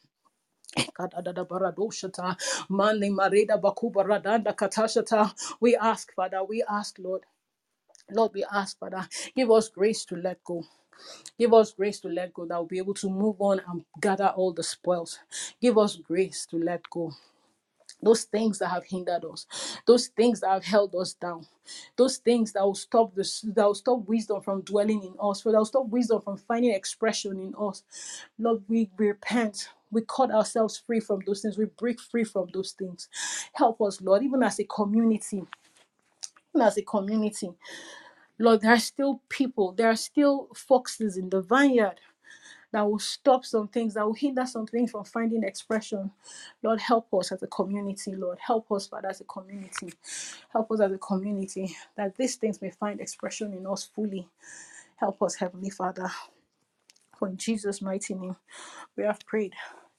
Radanda 4.05 4.55
katashata. 4.57 5.35
We 5.61 5.77
ask, 5.77 6.15
Father, 6.15 6.45
we 6.45 6.65
ask, 6.71 6.99
Lord. 6.99 7.23
Lord, 8.11 8.33
we 8.35 8.45
ask, 8.53 8.79
Father, 8.79 9.09
give 9.37 9.51
us 9.51 9.69
grace 9.71 10.05
to 10.07 10.17
let 10.17 10.43
go. 10.45 10.65
Give 11.39 11.55
us 11.55 11.73
grace 11.73 12.01
to 12.01 12.09
let 12.09 12.35
go 12.35 12.47
that 12.47 12.57
we'll 12.57 12.67
be 12.67 12.79
able 12.79 12.95
to 12.95 13.11
move 13.11 13.37
on 13.41 13.61
and 13.69 13.85
gather 14.01 14.29
all 14.29 14.53
the 14.53 14.63
spoils. 14.65 15.21
Give 15.61 15.79
us 15.79 15.97
grace 15.97 16.47
to 16.47 16.59
let 16.59 16.83
go 16.91 17.13
those 18.03 18.25
things 18.25 18.61
that 18.61 18.69
have 18.69 18.85
hindered 18.85 19.25
us, 19.25 19.47
those 19.87 20.09
things 20.09 20.41
that 20.41 20.51
have 20.51 20.65
held 20.65 20.95
us 20.97 21.15
down, 21.15 21.47
those 21.97 22.19
things 22.19 22.53
that 22.55 22.65
will 22.65 22.75
stop 22.77 23.15
this, 23.15 23.43
that 23.43 23.67
will 23.67 23.75
stop 23.75 24.09
wisdom 24.09 24.41
from 24.43 24.63
dwelling 24.63 25.03
in 25.05 25.15
us, 25.23 25.43
for 25.43 25.53
that 25.53 25.59
will 25.59 25.65
stop 25.67 25.89
wisdom 25.89 26.23
from 26.23 26.39
finding 26.39 26.73
expression 26.75 27.39
in 27.41 27.55
us. 27.61 27.83
Lord, 28.39 28.63
we 28.69 28.91
repent. 28.99 29.71
We 29.93 30.03
cut 30.09 30.31
ourselves 30.33 30.79
free 30.79 31.01
from 31.01 31.21
those 31.27 31.43
things. 31.43 31.59
We 31.59 31.67
break 31.67 32.01
free 32.01 32.25
from 32.25 32.49
those 32.55 32.73
things. 32.73 33.09
Help 33.55 33.81
us, 33.83 34.01
Lord, 34.03 34.23
even 34.23 34.43
as 34.43 34.61
a 34.61 34.65
community, 34.65 35.45
even 36.55 36.67
as 36.67 36.79
a 36.79 36.83
community. 36.83 37.51
Lord, 38.39 38.63
there 38.63 38.73
are 38.75 38.79
still 38.81 39.23
people, 39.29 39.73
there 39.73 39.91
are 39.91 39.97
still 39.97 40.49
foxes 40.55 41.17
in 41.17 41.31
the 41.31 41.43
vineyard 41.43 42.01
that 42.73 42.89
will 42.91 42.99
stop 43.01 43.45
some 43.45 43.69
things, 43.69 43.95
that 43.95 44.07
will 44.07 44.15
hinder 44.15 44.47
some 44.47 44.67
things 44.67 44.91
from 44.93 45.05
finding 45.05 45.45
expression. 45.45 46.11
Lord, 46.63 46.81
help 46.81 47.13
us 47.15 47.33
as 47.33 47.43
a 47.43 47.49
community, 47.49 48.15
Lord. 48.17 48.39
Help 48.41 48.71
us, 48.73 48.89
Father, 48.89 49.09
as 49.09 49.21
a 49.23 49.25
community. 49.25 49.93
Help 50.53 50.71
us 50.73 50.81
as 50.81 50.93
a 50.93 50.99
community 50.99 51.77
that 51.97 52.17
these 52.17 52.37
things 52.37 52.63
may 52.63 52.71
find 52.71 53.01
expression 53.01 53.55
in 53.55 53.67
us 53.67 53.85
fully. 53.95 54.29
Help 54.97 55.23
us, 55.23 55.37
Heavenly 55.37 55.71
Father. 55.71 56.11
For 57.19 57.29
in 57.29 57.39
Jesus' 57.39 57.83
mighty 57.83 58.15
name, 58.15 58.37
we 58.97 59.05
have 59.05 59.21
prayed. 59.27 59.55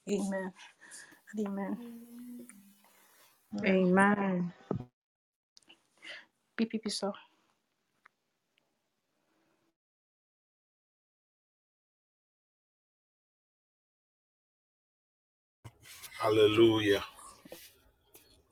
Amen. 0.09 0.53
and 1.34 1.47
Amen. 1.47 1.80
Amen. 3.55 3.67
Amen. 3.67 4.53
PPP, 6.59 6.91
sir. 6.91 7.13
Hallelujah. 16.22 17.03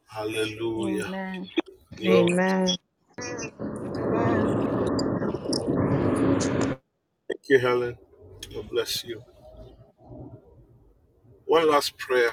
Hallelujah. 0.08 1.10
Amen. 1.10 1.52
Glory. 1.96 2.38
Amen. 2.44 2.78
Amen. 4.12 4.40
Thank 7.30 7.50
you, 7.50 7.60
Helen. 7.60 7.98
God 8.54 8.70
bless 8.70 9.04
you. 9.04 9.24
One 11.46 11.70
last 11.70 11.98
prayer. 11.98 12.32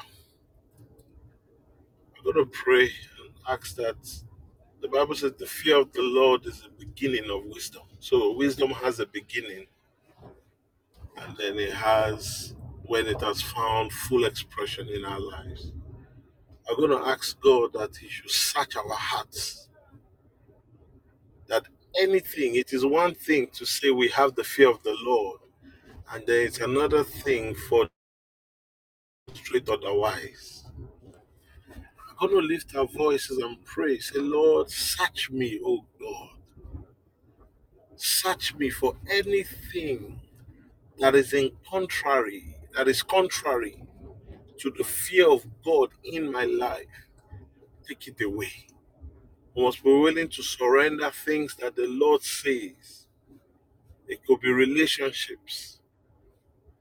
I'm 2.16 2.24
going 2.24 2.36
to 2.44 2.50
pray 2.52 2.84
and 2.84 3.34
ask 3.48 3.76
that 3.76 3.96
the 4.82 4.88
Bible 4.88 5.14
says 5.14 5.32
the 5.38 5.46
fear 5.46 5.80
of 5.80 5.92
the 5.92 6.02
Lord 6.02 6.46
is 6.46 6.62
the 6.62 6.70
beginning 6.86 7.30
of 7.30 7.44
wisdom. 7.46 7.82
So 8.00 8.32
wisdom 8.36 8.70
has 8.70 9.00
a 9.00 9.06
beginning 9.06 9.66
and 11.18 11.36
then 11.36 11.58
it 11.58 11.72
has 11.72 12.54
when 12.86 13.06
it 13.06 13.20
has 13.20 13.42
found 13.42 13.92
full 13.92 14.24
expression 14.24 14.88
in 14.88 15.04
our 15.04 15.20
lives. 15.20 15.72
I'm 16.68 16.76
going 16.76 16.90
to 16.90 17.08
ask 17.08 17.40
God 17.40 17.72
that 17.74 17.96
He 17.96 18.08
should 18.08 18.30
search 18.30 18.76
our 18.76 18.90
hearts. 18.94 19.68
That 21.48 21.64
anything, 22.00 22.56
it 22.56 22.72
is 22.72 22.84
one 22.84 23.14
thing 23.14 23.48
to 23.54 23.66
say 23.66 23.90
we 23.90 24.08
have 24.08 24.34
the 24.34 24.44
fear 24.44 24.70
of 24.70 24.82
the 24.82 24.96
Lord, 25.02 25.40
and 26.14 26.26
there 26.26 26.42
is 26.42 26.60
another 26.60 27.02
thing 27.04 27.54
for 27.56 27.88
straight 29.34 29.68
otherwise. 29.68 30.64
I'm 32.20 32.30
going 32.30 32.42
to 32.42 32.46
lift 32.46 32.76
our 32.76 32.86
voices 32.86 33.38
and 33.38 33.62
pray. 33.64 33.98
Say, 33.98 34.20
Lord, 34.20 34.70
search 34.70 35.30
me, 35.30 35.60
oh 35.64 35.84
God. 36.00 36.30
Search 37.96 38.54
me 38.54 38.70
for 38.70 38.94
anything 39.10 40.20
that 40.98 41.14
is 41.16 41.32
in 41.32 41.50
contrary, 41.68 42.56
that 42.76 42.88
is 42.88 43.02
contrary 43.02 43.82
to 44.58 44.72
the 44.78 44.84
fear 44.84 45.30
of 45.30 45.44
God 45.64 45.90
in 46.04 46.30
my 46.30 46.44
life. 46.44 46.86
Take 47.88 48.08
it 48.08 48.22
away. 48.22 48.52
We 49.56 49.64
must 49.64 49.82
be 49.84 49.92
willing 49.92 50.28
to 50.28 50.42
surrender 50.42 51.10
things 51.10 51.56
that 51.56 51.76
the 51.76 51.86
Lord 51.88 52.22
says. 52.22 53.06
It 54.08 54.20
could 54.26 54.40
be 54.40 54.52
relationships. 54.52 55.80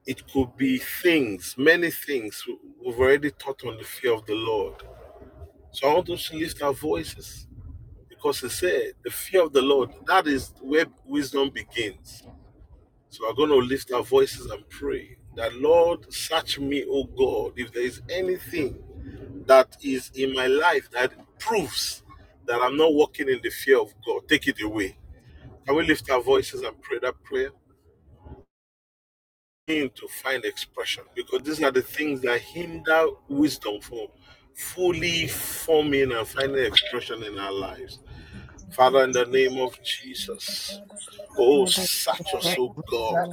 It 0.06 0.32
could 0.32 0.58
be 0.58 0.80
things, 0.80 1.56
many 1.58 1.91
things. 1.91 2.43
We've 2.86 2.99
already 2.99 3.32
taught 3.32 3.64
on 3.66 3.78
the 3.78 3.84
fear 3.86 4.14
of 4.14 4.26
the 4.26 4.36
Lord. 4.36 4.76
So 5.72 5.89
I 5.89 5.93
want 5.95 6.10
us 6.10 6.30
to 6.30 6.38
lift 6.38 6.62
our 6.62 6.74
voices 6.74 7.47
because 8.10 8.41
he 8.41 8.49
said, 8.49 8.93
the 9.04 9.12
fear 9.12 9.43
of 9.43 9.54
the 9.54 9.62
Lord, 9.62 9.91
that 10.08 10.28
is 10.28 10.54
where 10.62 10.86
wisdom 11.06 11.49
begins. 11.51 12.24
So 13.10 13.26
we're 13.28 13.34
going 13.36 13.49
to 13.49 13.58
lift 13.68 13.91
our 13.93 14.04
voices 14.04 14.47
and 14.47 14.68
pray 14.70 15.18
that, 15.36 15.54
Lord, 15.56 16.12
search 16.14 16.60
me, 16.60 16.86
O 16.89 17.06
God, 17.06 17.54
if 17.58 17.72
there 17.74 17.84
is 17.84 18.01
anything 18.10 18.84
that 19.47 19.78
is 19.84 20.12
in 20.16 20.34
my 20.34 20.47
life 20.47 20.89
that 20.91 21.14
proves 21.39 22.04
that 22.47 22.62
I'm 22.62 22.78
not 22.78 22.93
walking 22.93 23.30
in 23.30 23.39
the 23.43 23.49
fear 23.49 23.82
of 23.82 23.93
God, 24.06 24.28
take 24.28 24.47
it 24.47 24.62
away. 24.62 24.97
Can 25.66 25.76
we 25.76 25.86
lift 25.86 26.10
our 26.10 26.22
voices 26.22 26.62
and 26.62 26.82
pray 26.82 26.99
that 27.01 27.22
prayer? 27.24 27.51
In 29.68 29.89
to 29.95 30.07
find 30.09 30.45
expression 30.45 31.05
because 31.16 31.41
these 31.43 31.64
are 31.64 31.72
the 31.72 31.82
things 31.82 32.22
that 32.22 32.41
hinder 32.41 33.07
wisdom 33.30 33.82
from 33.82 34.07
fully 34.55 35.28
forming 35.28 36.11
and 36.11 36.28
finding 36.28 36.66
expression 36.66 37.24
in 37.24 37.39
our 37.39 37.53
lives. 37.53 37.99
Father, 38.72 39.03
in 39.05 39.11
the 39.14 39.26
name 39.26 39.59
of 39.59 39.82
Jesus, 39.84 40.82
oh, 41.38 41.66
search 41.66 42.36
us, 42.36 42.55
oh 42.59 42.76
God. 42.91 43.24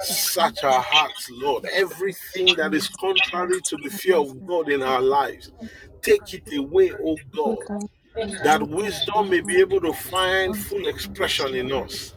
such 0.00 0.64
our 0.64 0.80
hearts, 0.82 1.30
Lord. 1.32 1.66
Everything 1.72 2.56
that 2.56 2.74
is 2.74 2.88
contrary 2.88 3.60
to 3.62 3.78
the 3.78 3.90
fear 3.90 4.16
of 4.18 4.46
God 4.46 4.70
in 4.70 4.82
our 4.82 5.02
lives, 5.02 5.52
take 6.02 6.34
it 6.34 6.44
away, 6.56 6.92
oh 7.04 7.18
God, 7.34 7.58
that 8.44 8.62
wisdom 8.68 9.30
may 9.30 9.40
be 9.40 9.60
able 9.60 9.80
to 9.82 9.92
find 9.94 10.56
full 10.56 10.86
expression 10.88 11.54
in 11.54 11.72
us. 11.72 12.14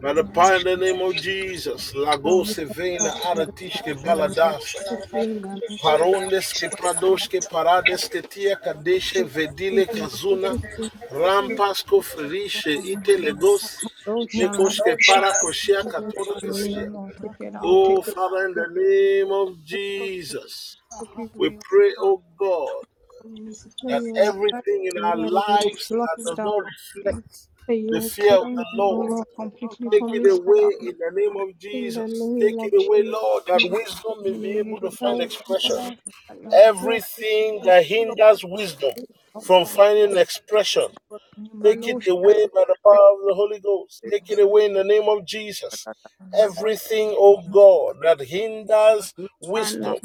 By 0.00 0.14
the 0.14 0.24
power 0.24 0.56
in 0.56 0.64
the 0.64 0.76
name 0.76 1.00
of 1.02 1.16
Jesus, 1.16 1.94
Lagos 1.94 2.56
Vena 2.56 3.10
Aratishke 3.24 3.94
Baladasa, 4.04 4.80
Parondes 5.82 6.54
que 6.54 6.70
Prados 6.70 7.28
que 7.28 7.42
Parades 7.42 8.08
que 8.08 8.22
Tia 8.22 8.56
Kadeshe 8.56 9.24
Vedile 9.24 9.86
Kazuna, 9.88 10.56
Rampas 11.10 11.82
Kofrishe 11.84 12.74
Ite 12.84 13.18
Legos, 13.18 13.88
Nikos 14.34 14.82
que 14.82 14.96
Para 14.98 15.34
Koshia 15.34 15.84
Katona 15.84 16.40
Oh, 17.62 18.02
Father, 18.02 18.46
in 18.46 18.54
the 18.54 18.68
name 18.72 19.32
of 19.32 19.64
Jesus, 19.64 20.78
we 21.38 21.50
pray, 21.50 21.92
oh 22.00 22.22
God, 22.38 22.84
that 23.88 24.04
everything 24.16 24.86
in 24.86 24.98
our 25.04 25.16
lives 25.16 25.94
that 26.02 26.18
does 26.24 26.40
not 26.42 26.64
reflect. 26.64 27.47
That 27.68 27.76
The 27.90 28.00
you 28.00 28.12
fear 28.14 28.34
of 28.34 28.40
cleanse 28.40 28.56
the 28.56 28.66
me, 28.72 28.90
O 28.90 28.98
Lord. 28.98 29.10
Lord, 29.10 29.28
completely 29.36 29.90
Take 29.92 30.06
from 30.06 30.12
it 30.12 30.24
this 30.24 30.40
away 30.40 30.76
in 30.86 30.94
the 30.98 31.10
name 31.14 31.36
of 31.40 31.58
In 31.72 31.94
the 31.94 32.06
Jesus. 32.06 32.08
name 32.08 32.40
Take 32.40 32.56
of 32.58 32.72
it 32.72 32.74
away, 32.76 33.04
Jesus. 33.04 33.04
Lord, 33.04 33.44
that 33.48 33.62
wisdom 33.64 34.22
may 34.24 34.34
be 34.34 34.58
able 34.58 34.80
to 34.80 34.90
find 34.90 35.20
expression. 35.22 35.76
Lord. 35.76 35.98
Help 36.44 36.64
me, 36.80 36.96
Everything 37.32 37.62
that 37.64 37.86
hinders 37.86 38.44
wisdom 38.44 38.92
from 39.38 39.66
finding 39.66 40.16
expression, 40.16 40.88
take 41.64 41.88
it 41.88 41.98
away 42.08 42.46
by 42.54 42.64
the 42.68 42.76
power 42.84 43.12
of 43.14 43.28
the 43.28 43.34
Holy 43.34 43.60
Ghost. 43.60 44.04
Take 44.10 44.30
it 44.30 44.40
away 44.40 44.66
in 44.66 44.74
the 44.74 44.84
name 44.84 45.08
of 45.08 45.26
Jesus. 45.26 45.88
Everything, 46.34 47.14
oh 47.18 47.42
God, 47.52 47.96
that 48.02 48.26
hinders 48.26 49.14
wisdom 49.40 49.98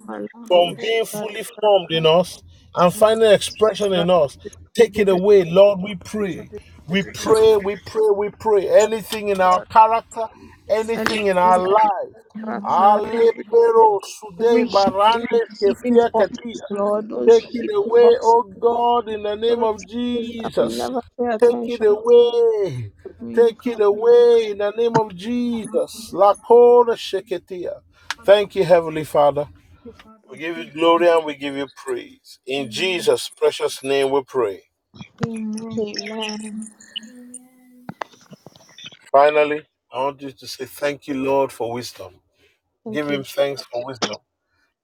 from 0.48 0.76
being 0.82 1.06
fully 1.06 1.44
formed 1.44 1.92
in 1.92 2.06
us 2.06 2.44
and 2.76 2.94
finding 2.94 3.32
expression 3.32 3.94
in 3.94 4.10
us. 4.10 4.38
Take 4.76 5.00
it 5.00 5.10
away, 5.10 5.46
Lord, 5.46 5.82
we 5.84 5.96
pray. 5.96 6.50
We 6.88 7.04
pray, 7.04 7.58
we 7.58 7.78
pray, 7.78 8.10
we 8.16 8.30
pray. 8.40 8.70
Anything 8.70 9.30
in 9.30 9.42
our 9.42 9.62
character, 9.72 10.28
anything 10.70 11.28
in 11.28 11.38
our 11.38 11.60
life. 11.60 12.16
Alebero 12.66 14.00
sude 14.04 14.38
Wish 14.50 14.72
barande 14.72 15.40
receiving 15.40 15.42
kefia 15.62 16.10
katia. 16.16 16.68
Lord, 16.70 17.06
Take 17.28 17.50
it 17.54 17.68
away, 17.76 18.18
thoughts, 18.20 18.20
oh 18.24 18.46
God, 18.60 19.10
in 19.10 19.24
the 19.24 19.36
name 19.36 19.64
of 19.64 19.86
things 20.14 20.36
that 20.44 20.54
we 20.62 20.66
Jesus. 20.66 20.92
Take 21.40 21.68
it 21.68 21.84
away. 21.84 22.92
Take 23.36 23.66
it 23.68 23.82
away 23.82 24.52
in 24.52 24.60
the 24.60 24.72
name 24.72 24.98
of 24.98 25.16
Jesus. 25.16 26.12
Lakora 26.14 26.96
sheketia. 26.98 27.82
Thank 28.26 28.56
you, 28.56 28.66
Heavenly 28.66 29.06
Father. 29.06 29.50
We 30.30 30.38
give 30.40 30.58
you 30.58 30.72
glory 30.72 31.10
and 31.10 31.26
we 31.26 31.36
give 31.36 31.56
you 31.58 31.68
praise. 31.76 32.40
In 32.48 32.72
Jesus' 32.72 33.30
precious 33.30 33.84
name 33.84 34.12
we 34.12 34.24
pray. 34.24 34.64
Amen. 35.26 35.80
Amen. 35.90 36.68
Finally, 39.12 39.64
I 39.94 40.04
want 40.04 40.22
you 40.22 40.32
to 40.32 40.48
say 40.48 40.66
thank 40.66 41.08
you, 41.08 41.16
Lord, 41.16 41.52
for 41.52 41.74
wisdom. 41.74 42.16
Give 42.92 43.10
Thank 43.10 43.12
him 43.12 43.24
thanks 43.24 43.64
for 43.64 43.86
wisdom. 43.86 44.18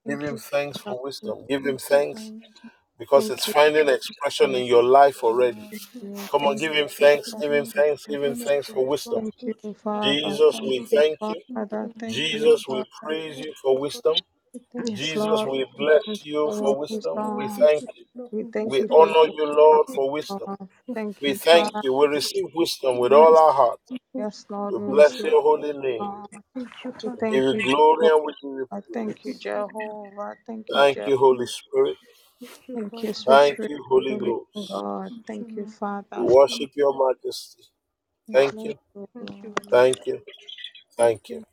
Give 0.08 0.22
Thank 0.22 0.24
him 0.24 0.36
you, 0.36 0.40
thanks 0.40 0.80
for 0.80 1.02
wisdom. 1.04 1.46
Give 1.50 1.66
him 1.66 1.78
thanks 1.78 2.34
because 3.00 3.30
it's 3.30 3.46
Thank 3.46 3.58
you, 3.58 3.58
finding 3.58 3.90
expression 3.90 4.56
in 4.56 4.66
your 4.66 4.84
life 4.84 5.24
already. 5.24 5.70
Thank 5.72 5.84
you. 6.02 6.30
Come 6.32 6.48
on, 6.48 6.58
Thank 6.58 6.60
give 6.60 6.74
you, 6.74 6.76
him 6.76 6.90
thanks, 6.90 7.36
give 7.40 7.54
him 7.54 7.66
thanks, 7.66 8.08
give 8.08 8.24
him 8.24 8.36
thanks 8.36 8.68
for 8.70 8.86
wisdom. 8.88 9.24
Thank 9.42 9.64
you, 9.64 9.76
Father. 9.84 10.42
Jesus, 10.42 10.60
Thank 10.60 10.66
we 10.66 10.82
you, 10.92 11.04
thank 11.04 11.20
you. 11.28 11.42
Father. 11.54 11.92
Thank 12.00 12.34
you, 12.34 12.54
Jesus, 12.54 12.68
we 12.68 12.86
Father. 13.02 13.02
praise 13.04 13.40
you 13.40 13.54
for 13.62 13.80
wisdom. 13.80 14.18
Yes, 14.74 14.98
Jesus, 14.98 15.16
Lord. 15.16 15.52
we 15.52 15.66
We 15.78 15.88
bless 15.88 16.04
thank 16.06 16.22
you 16.26 16.34
you 16.34 16.52
for 16.52 16.58
your 16.58 16.76
for 16.78 16.78
wisdom. 16.78 17.20
We 17.36 17.48
wisdom. 17.48 17.60
thank 17.60 17.86
you. 17.98 18.06
We 18.32 18.44
thank 18.54 18.74
We 18.74 18.82
you 18.82 18.90
for 18.90 19.08
honor 19.08 19.32
you, 19.34 19.46
Lord, 19.46 19.88
for 19.90 20.12
wisdom. 20.12 20.48
Lord. 20.48 20.70
Thank 20.94 21.18
We 21.22 21.34
you, 21.34 21.36
thank 21.36 21.72
Father. 21.74 21.84
you. 21.84 21.94
We 21.94 22.08
receive 22.08 22.46
wisdom 22.56 23.00
with 23.00 23.14
all 23.14 23.38
our 23.38 23.54
heart. 23.54 23.80
Yes, 24.14 24.46
Lord. 24.50 24.74
We 24.74 24.80
We 24.80 24.86
bless 24.86 25.24
receive 25.24 25.26
your 25.26 25.42
holy 25.44 25.74
name. 25.74 26.12
wisdom. 26.56 26.74
We 27.04 27.12
We 27.12 27.12
give 27.20 27.20
thank 27.20 27.46
you 27.46 27.54
you, 27.54 27.64
glory 27.64 28.08
Jehovah. 28.08 28.10
and 28.10 28.26
we 28.26 28.34
give 28.42 28.52
you 28.52 28.70
Thank 28.94 29.18
you. 29.26 29.36
Jehovah. 29.36 30.36
Thank 30.48 30.74
you, 30.76 30.86
Thank 30.86 31.00
Jehovah. 31.00 31.08
you, 31.08 31.18
Holy 31.18 31.48
Spirit. 31.48 31.98
Thank 32.76 33.04
you, 33.04 33.14
sweet 33.14 33.44
Thank 33.44 33.60
spirit 33.60 33.72
you, 33.72 33.84
of 33.86 33.86
Holy 33.90 34.18
living 34.24 34.26
Ghost. 34.26 34.48
God. 34.70 35.14
Thank 35.28 35.50
you, 35.58 35.68
We 36.16 36.24
Father. 36.24 36.26
worship 36.26 36.72
your 36.76 36.94
majesty. 37.08 37.64
We 38.28 38.36
Thank 38.36 38.54
bless 38.54 38.66
you. 38.66 38.76
you, 38.96 39.08
Lord. 39.16 39.48
Thank 39.72 40.08
you. 40.08 40.22
Thank 40.98 41.30
you. 41.30 41.44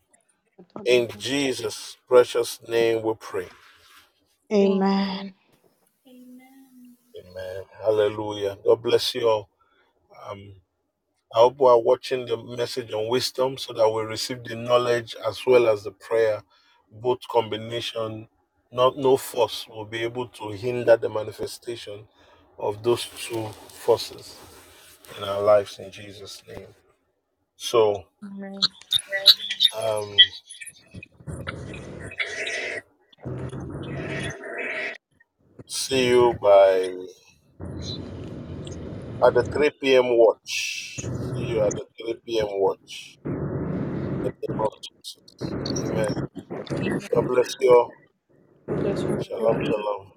In 0.85 1.09
Jesus' 1.19 1.97
precious 2.09 2.61
name 2.69 3.03
we 3.03 3.15
pray. 3.21 3.49
Amen. 4.53 5.35
Amen. 7.19 7.65
Hallelujah. 7.83 8.59
God 8.65 8.83
bless 8.83 9.15
you 9.15 9.29
all. 9.29 9.51
Um, 10.31 10.55
I 11.35 11.41
hope 11.41 11.61
we 11.61 11.69
are 11.69 11.81
watching 11.81 12.27
the 12.27 12.37
message 12.39 12.93
on 12.93 13.09
wisdom 13.09 13.59
so 13.59 13.73
that 13.75 13.89
we 13.89 14.03
receive 14.03 14.45
the 14.45 14.57
knowledge 14.57 15.17
as 15.27 15.47
well 15.47 15.69
as 15.69 15.85
the 15.85 15.93
prayer. 15.93 16.43
Both 16.93 17.21
combination, 17.31 18.29
not 18.73 18.99
no 18.99 19.17
force 19.17 19.69
will 19.69 19.87
be 19.87 20.03
able 20.03 20.29
to 20.29 20.51
hinder 20.51 20.97
the 20.97 21.09
manifestation 21.11 22.09
of 22.59 22.83
those 22.83 23.07
two 23.19 23.49
forces 23.71 24.37
in 25.19 25.25
our 25.25 25.43
lives 25.43 25.79
in 25.79 25.91
Jesus' 25.91 26.43
name. 26.49 26.69
So 27.57 28.05
Amen. 28.25 28.71
Um 29.77 30.17
see 35.67 36.09
you 36.09 36.35
by 36.41 36.95
at 39.27 39.35
the 39.35 39.45
3 39.53 39.71
p.m. 39.83 40.17
watch. 40.19 41.11
See 41.15 41.45
you 41.47 41.65
at 41.65 41.75
the 41.75 41.87
3 42.05 42.15
p.m. 42.27 42.49
watch. 42.51 43.19
In 44.15 44.23
the 44.25 44.31
name 44.31 44.61
of 44.61 44.73
Jesus. 44.83 45.57
Amen. 45.87 46.11
God 47.15 47.27
bless 47.29 47.57
you 47.61 47.71
all. 47.71 47.93
God 48.69 48.79
bless 48.83 49.07
you. 49.09 49.17
Shalom, 49.21 49.61
shalom. 49.65 50.13